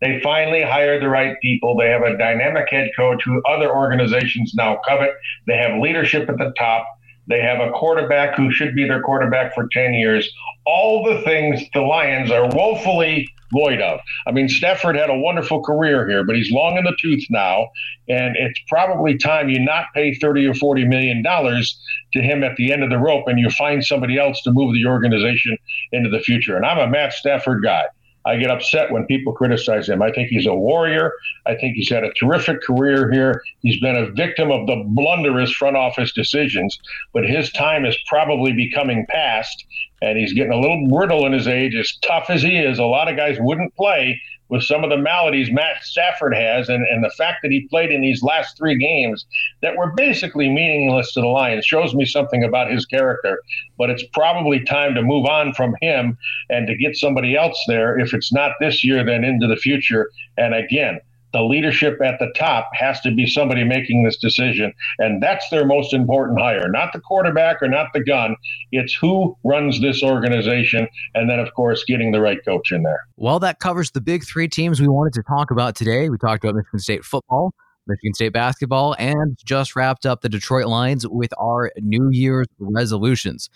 They 0.00 0.20
finally 0.22 0.62
hired 0.62 1.02
the 1.02 1.08
right 1.08 1.36
people. 1.40 1.76
They 1.76 1.88
have 1.88 2.02
a 2.02 2.16
dynamic 2.16 2.68
head 2.70 2.90
coach 2.96 3.22
who 3.24 3.42
other 3.42 3.74
organizations 3.74 4.54
now 4.54 4.80
covet. 4.86 5.10
They 5.46 5.56
have 5.56 5.80
leadership 5.80 6.28
at 6.28 6.38
the 6.38 6.52
top. 6.56 6.86
They 7.26 7.40
have 7.42 7.60
a 7.60 7.70
quarterback 7.72 8.36
who 8.36 8.50
should 8.52 8.74
be 8.74 8.86
their 8.86 9.02
quarterback 9.02 9.54
for 9.54 9.68
10 9.70 9.94
years. 9.94 10.28
All 10.64 11.04
the 11.04 11.20
things 11.22 11.62
the 11.74 11.82
Lions 11.82 12.30
are 12.30 12.48
woefully 12.48 13.28
void 13.52 13.80
of. 13.80 14.00
I 14.26 14.32
mean, 14.32 14.48
Stafford 14.48 14.96
had 14.96 15.10
a 15.10 15.16
wonderful 15.16 15.62
career 15.62 16.08
here, 16.08 16.24
but 16.24 16.36
he's 16.36 16.50
long 16.50 16.76
in 16.76 16.84
the 16.84 16.96
tooth 17.00 17.24
now, 17.30 17.68
and 18.08 18.36
it's 18.36 18.60
probably 18.68 19.16
time 19.16 19.48
you 19.48 19.60
not 19.60 19.86
pay 19.94 20.14
30 20.14 20.46
or 20.46 20.54
40 20.54 20.84
million 20.84 21.22
dollars 21.22 21.80
to 22.12 22.22
him 22.22 22.42
at 22.42 22.56
the 22.56 22.72
end 22.72 22.82
of 22.82 22.90
the 22.90 22.98
rope 22.98 23.26
and 23.26 23.38
you 23.38 23.50
find 23.50 23.84
somebody 23.84 24.18
else 24.18 24.42
to 24.42 24.50
move 24.50 24.74
the 24.74 24.86
organization 24.86 25.56
into 25.92 26.08
the 26.08 26.20
future. 26.20 26.56
And 26.56 26.64
I'm 26.64 26.78
a 26.78 26.86
Matt 26.86 27.12
Stafford 27.12 27.62
guy. 27.62 27.84
I 28.28 28.36
get 28.36 28.50
upset 28.50 28.92
when 28.92 29.06
people 29.06 29.32
criticize 29.32 29.88
him. 29.88 30.02
I 30.02 30.12
think 30.12 30.28
he's 30.28 30.44
a 30.44 30.54
warrior. 30.54 31.14
I 31.46 31.54
think 31.54 31.76
he's 31.76 31.88
had 31.88 32.04
a 32.04 32.12
terrific 32.12 32.62
career 32.62 33.10
here. 33.10 33.42
He's 33.62 33.80
been 33.80 33.96
a 33.96 34.10
victim 34.10 34.50
of 34.50 34.66
the 34.66 34.84
blunderous 34.86 35.50
front 35.50 35.78
office 35.78 36.12
decisions, 36.12 36.78
but 37.14 37.24
his 37.24 37.50
time 37.50 37.86
is 37.86 37.96
probably 38.06 38.52
becoming 38.52 39.06
past, 39.08 39.64
and 40.02 40.18
he's 40.18 40.34
getting 40.34 40.52
a 40.52 40.60
little 40.60 40.86
brittle 40.88 41.24
in 41.24 41.32
his 41.32 41.48
age. 41.48 41.74
As 41.74 41.96
tough 42.02 42.26
as 42.28 42.42
he 42.42 42.58
is, 42.58 42.78
a 42.78 42.84
lot 42.84 43.08
of 43.08 43.16
guys 43.16 43.38
wouldn't 43.40 43.74
play 43.76 44.20
with 44.48 44.62
some 44.62 44.84
of 44.84 44.90
the 44.90 44.96
maladies 44.96 45.50
Matt 45.50 45.82
Stafford 45.82 46.34
has, 46.34 46.68
and, 46.68 46.86
and 46.86 47.04
the 47.04 47.10
fact 47.10 47.38
that 47.42 47.50
he 47.50 47.68
played 47.68 47.90
in 47.90 48.00
these 48.00 48.22
last 48.22 48.56
three 48.56 48.76
games 48.76 49.26
that 49.62 49.76
were 49.76 49.92
basically 49.92 50.48
meaningless 50.48 51.12
to 51.12 51.20
the 51.20 51.26
Lions 51.26 51.64
shows 51.64 51.94
me 51.94 52.04
something 52.04 52.44
about 52.44 52.70
his 52.70 52.86
character. 52.86 53.40
But 53.76 53.90
it's 53.90 54.04
probably 54.12 54.64
time 54.64 54.94
to 54.94 55.02
move 55.02 55.26
on 55.26 55.52
from 55.52 55.74
him 55.80 56.16
and 56.48 56.66
to 56.66 56.76
get 56.76 56.96
somebody 56.96 57.36
else 57.36 57.62
there. 57.66 57.98
If 57.98 58.14
it's 58.14 58.32
not 58.32 58.52
this 58.60 58.82
year, 58.82 59.04
then 59.04 59.24
into 59.24 59.46
the 59.46 59.56
future. 59.56 60.10
And 60.36 60.54
again, 60.54 61.00
the 61.32 61.42
leadership 61.42 62.00
at 62.02 62.18
the 62.18 62.32
top 62.36 62.70
has 62.72 63.00
to 63.02 63.10
be 63.10 63.26
somebody 63.26 63.64
making 63.64 64.04
this 64.04 64.16
decision. 64.16 64.72
And 64.98 65.22
that's 65.22 65.48
their 65.50 65.66
most 65.66 65.92
important 65.92 66.38
hire, 66.38 66.68
not 66.68 66.92
the 66.92 67.00
quarterback 67.00 67.62
or 67.62 67.68
not 67.68 67.88
the 67.92 68.02
gun. 68.02 68.36
It's 68.72 68.94
who 68.94 69.36
runs 69.44 69.80
this 69.80 70.02
organization. 70.02 70.88
And 71.14 71.28
then, 71.28 71.38
of 71.38 71.52
course, 71.54 71.84
getting 71.84 72.12
the 72.12 72.20
right 72.20 72.38
coach 72.44 72.72
in 72.72 72.82
there. 72.82 73.00
Well, 73.16 73.38
that 73.40 73.60
covers 73.60 73.90
the 73.90 74.00
big 74.00 74.24
three 74.24 74.48
teams 74.48 74.80
we 74.80 74.88
wanted 74.88 75.12
to 75.14 75.22
talk 75.22 75.50
about 75.50 75.74
today. 75.76 76.08
We 76.08 76.18
talked 76.18 76.44
about 76.44 76.56
Michigan 76.56 76.80
State 76.80 77.04
football. 77.04 77.52
Michigan 77.86 78.12
State 78.12 78.34
basketball, 78.34 78.94
and 78.98 79.38
just 79.44 79.74
wrapped 79.74 80.04
up 80.04 80.20
the 80.20 80.28
Detroit 80.28 80.66
Lions 80.66 81.08
with 81.08 81.32
our 81.38 81.72
New 81.78 82.10
Year's 82.10 82.46
resolutions. 82.58 83.48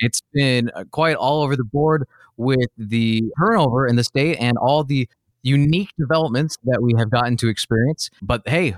It's 0.00 0.20
been 0.32 0.70
uh, 0.74 0.84
quite 0.90 1.16
all 1.16 1.42
over 1.42 1.56
the 1.56 1.64
board 1.64 2.06
with 2.36 2.68
the 2.76 3.22
turnover 3.38 3.86
in 3.86 3.96
the 3.96 4.04
state 4.04 4.36
and 4.36 4.56
all 4.58 4.84
the 4.84 5.08
unique 5.48 5.90
developments 5.98 6.56
that 6.64 6.82
we 6.82 6.94
have 6.98 7.10
gotten 7.10 7.36
to 7.38 7.48
experience. 7.48 8.10
But 8.22 8.42
hey, 8.46 8.74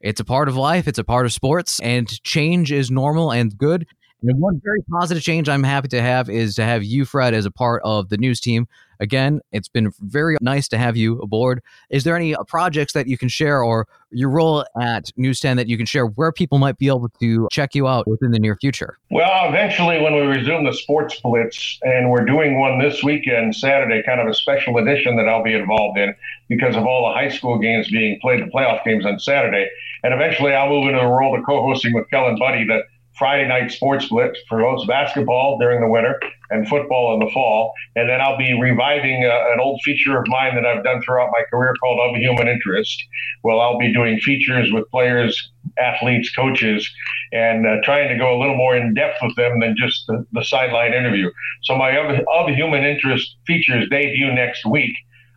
it's 0.00 0.20
a 0.20 0.24
part 0.24 0.48
of 0.48 0.56
life, 0.56 0.88
it's 0.88 0.98
a 0.98 1.04
part 1.04 1.26
of 1.26 1.32
sports, 1.32 1.80
and 1.80 2.22
change 2.22 2.72
is 2.72 2.90
normal 2.90 3.32
and 3.32 3.56
good. 3.56 3.86
And 4.22 4.40
one 4.40 4.60
very 4.64 4.82
positive 4.90 5.22
change 5.22 5.48
I'm 5.48 5.62
happy 5.62 5.88
to 5.88 6.02
have 6.02 6.28
is 6.30 6.54
to 6.56 6.64
have 6.64 6.82
you, 6.82 7.04
Fred, 7.04 7.34
as 7.34 7.46
a 7.46 7.50
part 7.50 7.82
of 7.84 8.08
the 8.08 8.16
news 8.16 8.40
team. 8.40 8.66
Again, 9.00 9.40
it's 9.52 9.68
been 9.68 9.92
very 10.00 10.36
nice 10.40 10.68
to 10.68 10.78
have 10.78 10.96
you 10.96 11.20
aboard. 11.20 11.62
Is 11.90 12.04
there 12.04 12.16
any 12.16 12.34
uh, 12.34 12.44
projects 12.44 12.92
that 12.92 13.06
you 13.06 13.18
can 13.18 13.28
share 13.28 13.62
or 13.62 13.86
your 14.10 14.30
role 14.30 14.64
at 14.80 15.10
News 15.16 15.40
10 15.40 15.56
that 15.56 15.68
you 15.68 15.76
can 15.76 15.86
share 15.86 16.06
where 16.06 16.32
people 16.32 16.58
might 16.58 16.78
be 16.78 16.88
able 16.88 17.08
to 17.20 17.48
check 17.50 17.74
you 17.74 17.86
out 17.86 18.06
within 18.06 18.30
the 18.30 18.38
near 18.38 18.56
future? 18.56 18.98
Well, 19.10 19.48
eventually, 19.48 20.00
when 20.00 20.14
we 20.14 20.22
resume 20.22 20.64
the 20.64 20.72
sports 20.72 21.20
blitz, 21.20 21.78
and 21.82 22.10
we're 22.10 22.24
doing 22.24 22.58
one 22.58 22.78
this 22.78 23.02
weekend, 23.02 23.54
Saturday, 23.54 24.02
kind 24.04 24.20
of 24.20 24.26
a 24.26 24.34
special 24.34 24.78
edition 24.78 25.16
that 25.16 25.28
I'll 25.28 25.44
be 25.44 25.54
involved 25.54 25.98
in 25.98 26.14
because 26.48 26.76
of 26.76 26.86
all 26.86 27.08
the 27.08 27.14
high 27.14 27.28
school 27.28 27.58
games 27.58 27.90
being 27.90 28.18
played, 28.20 28.40
the 28.40 28.50
playoff 28.50 28.84
games 28.84 29.04
on 29.04 29.18
Saturday. 29.18 29.68
And 30.02 30.14
eventually, 30.14 30.52
I'll 30.52 30.68
move 30.68 30.88
into 30.88 31.00
the 31.00 31.06
role 31.06 31.36
of 31.36 31.44
co 31.44 31.62
hosting 31.62 31.92
with 31.92 32.08
Kellen 32.10 32.38
Buddy 32.38 32.64
that 32.66 32.84
Friday 33.18 33.48
night 33.48 33.70
sports 33.70 34.08
blitz 34.08 34.38
for 34.48 34.60
both 34.60 34.86
basketball 34.86 35.58
during 35.58 35.80
the 35.80 35.88
winter 35.88 36.20
and 36.50 36.68
football 36.68 37.14
in 37.14 37.26
the 37.26 37.32
fall. 37.32 37.72
And 37.94 38.08
then 38.08 38.20
I'll 38.20 38.36
be 38.36 38.52
reviving 38.60 39.24
uh, 39.24 39.52
an 39.52 39.60
old 39.60 39.80
feature 39.82 40.18
of 40.18 40.26
mine 40.28 40.54
that 40.54 40.66
I've 40.66 40.84
done 40.84 41.02
throughout 41.02 41.30
my 41.32 41.42
career 41.50 41.74
called 41.80 41.98
Of 41.98 42.20
Human 42.20 42.46
Interest. 42.46 43.02
Well, 43.42 43.60
I'll 43.60 43.78
be 43.78 43.92
doing 43.92 44.20
features 44.20 44.70
with 44.72 44.88
players, 44.90 45.50
athletes, 45.78 46.34
coaches, 46.34 46.88
and 47.32 47.66
uh, 47.66 47.76
trying 47.82 48.08
to 48.08 48.18
go 48.18 48.36
a 48.36 48.38
little 48.38 48.56
more 48.56 48.76
in 48.76 48.94
depth 48.94 49.18
with 49.22 49.34
them 49.36 49.60
than 49.60 49.74
just 49.78 50.06
the, 50.06 50.24
the 50.32 50.44
sideline 50.44 50.92
interview. 50.92 51.30
So 51.62 51.76
my 51.76 51.96
Of, 51.96 52.20
of 52.32 52.54
Human 52.54 52.84
Interest 52.84 53.36
features 53.46 53.88
debut 53.90 54.32
next 54.32 54.66
week. 54.66 54.94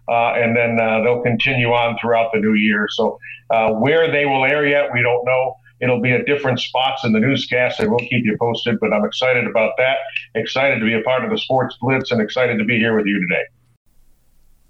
Uh, 0.10 0.34
and 0.34 0.58
then 0.58 0.80
uh, 0.82 1.04
they'll 1.04 1.22
continue 1.22 1.68
on 1.68 1.96
throughout 2.02 2.32
the 2.34 2.40
new 2.40 2.56
year. 2.56 2.88
So, 2.90 3.20
uh, 3.52 3.74
where 3.74 4.12
they 4.12 4.26
will 4.26 4.44
air 4.44 4.66
yet, 4.66 4.92
we 4.92 5.04
don't 5.04 5.24
know. 5.24 5.56
It'll 5.82 6.02
be 6.02 6.12
at 6.12 6.26
different 6.26 6.60
spots 6.60 7.04
in 7.04 7.14
the 7.14 7.20
newscast, 7.20 7.80
and 7.80 7.90
we'll 7.90 8.00
keep 8.00 8.26
you 8.26 8.38
posted. 8.40 8.80
But 8.80 8.94
I'm 8.94 9.06
excited 9.06 9.48
about 9.48 9.74
that. 9.78 9.98
Excited 10.36 10.80
to 10.80 10.86
be 10.86 10.94
a 10.94 11.02
part 11.02 11.24
of 11.24 11.32
the 11.32 11.38
Sports 11.38 11.78
Blitz, 11.82 12.12
and 12.12 12.22
excited 12.22 12.58
to 12.60 12.66
be 12.66 12.78
here 12.78 12.96
with 12.96 13.06
you 13.06 13.20
today. 13.20 13.44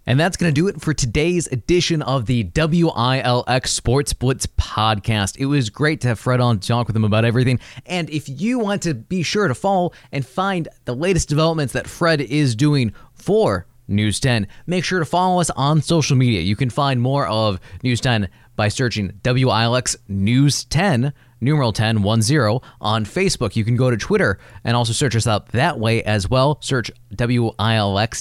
And 0.09 0.19
that's 0.19 0.37
going 0.37 0.51
to 0.51 0.59
do 0.59 0.67
it 0.67 0.81
for 0.81 0.91
today's 0.91 1.45
edition 1.47 2.01
of 2.01 2.25
the 2.25 2.45
WILX 2.45 3.67
Sports 3.67 4.11
Blitz 4.11 4.47
podcast. 4.47 5.37
It 5.37 5.45
was 5.45 5.69
great 5.69 6.01
to 6.01 6.07
have 6.07 6.19
Fred 6.19 6.41
on 6.41 6.59
to 6.59 6.67
talk 6.67 6.87
with 6.87 6.95
him 6.95 7.03
about 7.03 7.25
everything. 7.25 7.59
And 7.85 8.09
if 8.09 8.27
you 8.27 8.57
want 8.57 8.81
to 8.83 8.95
be 8.95 9.21
sure 9.21 9.47
to 9.47 9.53
follow 9.53 9.91
and 10.11 10.25
find 10.25 10.67
the 10.85 10.95
latest 10.95 11.29
developments 11.29 11.73
that 11.73 11.87
Fred 11.87 12.21
is 12.21 12.55
doing 12.55 12.91
for 13.13 13.67
News 13.87 14.19
10, 14.19 14.47
make 14.65 14.83
sure 14.83 14.97
to 14.97 15.05
follow 15.05 15.41
us 15.41 15.51
on 15.51 15.79
social 15.83 16.17
media. 16.17 16.41
You 16.41 16.55
can 16.55 16.71
find 16.71 16.99
more 16.99 17.27
of 17.27 17.59
News 17.83 18.01
10 18.01 18.29
by 18.59 18.67
searching 18.67 19.13
WILX 19.23 19.95
News 20.09 20.65
10, 20.65 21.13
numeral 21.39 21.71
10, 21.71 22.01
1 22.01 22.21
0 22.21 22.61
on 22.81 23.05
Facebook. 23.05 23.55
You 23.55 23.63
can 23.63 23.77
go 23.77 23.89
to 23.89 23.95
Twitter 23.95 24.37
and 24.65 24.75
also 24.75 24.91
search 24.91 25.15
us 25.15 25.25
out 25.27 25.47
that 25.53 25.79
way 25.79 26.03
as 26.03 26.29
well. 26.29 26.57
Search 26.59 26.91
WILX 27.15 27.55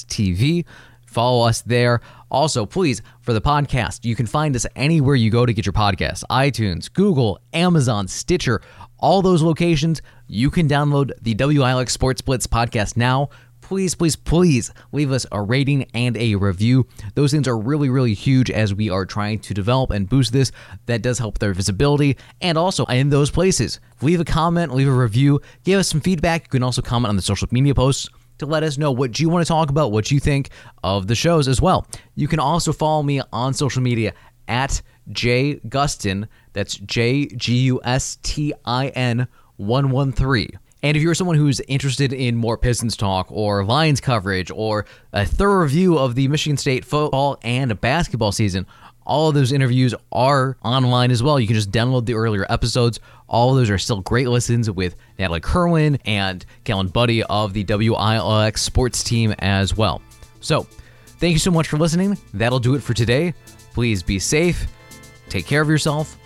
TV. 0.07 0.64
Follow 1.09 1.45
us 1.45 1.62
there. 1.62 2.01
Also, 2.30 2.66
please, 2.66 3.03
for 3.20 3.32
the 3.32 3.41
podcast, 3.41 4.05
you 4.05 4.14
can 4.14 4.26
find 4.26 4.55
us 4.55 4.64
anywhere 4.76 5.16
you 5.16 5.28
go 5.28 5.45
to 5.45 5.53
get 5.53 5.66
your 5.66 5.72
podcast 5.72 6.22
iTunes, 6.30 6.93
Google, 6.93 7.41
Amazon, 7.53 8.07
Stitcher, 8.07 8.62
all 8.99 9.22
those 9.22 9.43
locations. 9.43 10.01
You 10.28 10.51
can 10.51 10.68
download 10.68 11.11
the 11.20 11.34
WILX 11.34 11.91
Sports 11.91 12.20
Blitz 12.20 12.47
podcast 12.47 12.97
now 12.97 13.30
please, 13.68 13.94
please, 13.94 14.16
please 14.16 14.72
leave 14.92 15.12
us 15.12 15.26
a 15.30 15.42
rating 15.42 15.84
and 15.92 16.16
a 16.16 16.34
review. 16.36 16.86
Those 17.14 17.32
things 17.32 17.46
are 17.46 17.58
really, 17.58 17.90
really 17.90 18.14
huge 18.14 18.50
as 18.50 18.72
we 18.72 18.88
are 18.88 19.04
trying 19.04 19.40
to 19.40 19.52
develop 19.52 19.90
and 19.90 20.08
boost 20.08 20.32
this. 20.32 20.52
That 20.86 21.02
does 21.02 21.18
help 21.18 21.38
their 21.38 21.52
visibility. 21.52 22.16
And 22.40 22.56
also 22.56 22.86
in 22.86 23.10
those 23.10 23.30
places, 23.30 23.78
leave 24.00 24.20
a 24.20 24.24
comment, 24.24 24.74
leave 24.74 24.88
a 24.88 24.92
review, 24.92 25.42
give 25.64 25.78
us 25.78 25.86
some 25.86 26.00
feedback. 26.00 26.44
You 26.44 26.48
can 26.48 26.62
also 26.62 26.80
comment 26.80 27.10
on 27.10 27.16
the 27.16 27.22
social 27.22 27.46
media 27.50 27.74
posts 27.74 28.08
to 28.38 28.46
let 28.46 28.62
us 28.62 28.78
know 28.78 28.90
what 28.90 29.20
you 29.20 29.28
want 29.28 29.46
to 29.46 29.48
talk 29.48 29.68
about, 29.68 29.92
what 29.92 30.10
you 30.10 30.18
think 30.18 30.48
of 30.82 31.06
the 31.06 31.14
shows 31.14 31.46
as 31.46 31.60
well. 31.60 31.86
You 32.14 32.26
can 32.26 32.40
also 32.40 32.72
follow 32.72 33.02
me 33.02 33.20
on 33.34 33.52
social 33.52 33.82
media 33.82 34.14
at 34.48 34.80
J 35.10 35.56
Gustin. 35.68 36.26
That's 36.54 36.76
J 36.76 37.26
G 37.26 37.58
U 37.64 37.82
S 37.84 38.16
T 38.22 38.54
I 38.64 38.88
N 38.88 39.28
113. 39.56 40.58
And 40.82 40.96
if 40.96 41.02
you're 41.02 41.14
someone 41.14 41.36
who's 41.36 41.60
interested 41.60 42.12
in 42.12 42.36
more 42.36 42.56
Pistons 42.56 42.96
talk 42.96 43.26
or 43.30 43.64
Lions 43.64 44.00
coverage 44.00 44.50
or 44.50 44.86
a 45.12 45.26
thorough 45.26 45.62
review 45.62 45.98
of 45.98 46.14
the 46.14 46.28
Michigan 46.28 46.56
State 46.56 46.84
football 46.84 47.38
and 47.42 47.80
basketball 47.80 48.30
season, 48.30 48.66
all 49.04 49.28
of 49.28 49.34
those 49.34 49.52
interviews 49.52 49.94
are 50.12 50.56
online 50.62 51.10
as 51.10 51.22
well. 51.22 51.40
You 51.40 51.46
can 51.46 51.56
just 51.56 51.72
download 51.72 52.04
the 52.04 52.14
earlier 52.14 52.46
episodes. 52.48 53.00
All 53.26 53.50
of 53.50 53.56
those 53.56 53.70
are 53.70 53.78
still 53.78 54.02
great 54.02 54.28
listens 54.28 54.70
with 54.70 54.94
Natalie 55.18 55.40
Kerwin 55.40 55.98
and 56.04 56.44
Kellen 56.64 56.88
Buddy 56.88 57.24
of 57.24 57.54
the 57.54 57.64
WILX 57.64 58.58
sports 58.58 59.02
team 59.02 59.34
as 59.38 59.76
well. 59.76 60.00
So, 60.40 60.62
thank 61.18 61.32
you 61.32 61.38
so 61.38 61.50
much 61.50 61.68
for 61.68 61.78
listening. 61.78 62.16
That'll 62.34 62.60
do 62.60 62.74
it 62.74 62.82
for 62.82 62.94
today. 62.94 63.34
Please 63.72 64.02
be 64.02 64.18
safe, 64.18 64.66
take 65.28 65.46
care 65.46 65.62
of 65.62 65.68
yourself, 65.68 66.16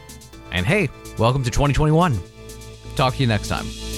and 0.51 0.67
hey, 0.67 0.89
welcome 1.19 1.43
to 1.45 1.51
2021. 1.51 2.19
Talk 2.97 3.15
to 3.15 3.21
you 3.21 3.27
next 3.27 3.49
time. 3.49 3.92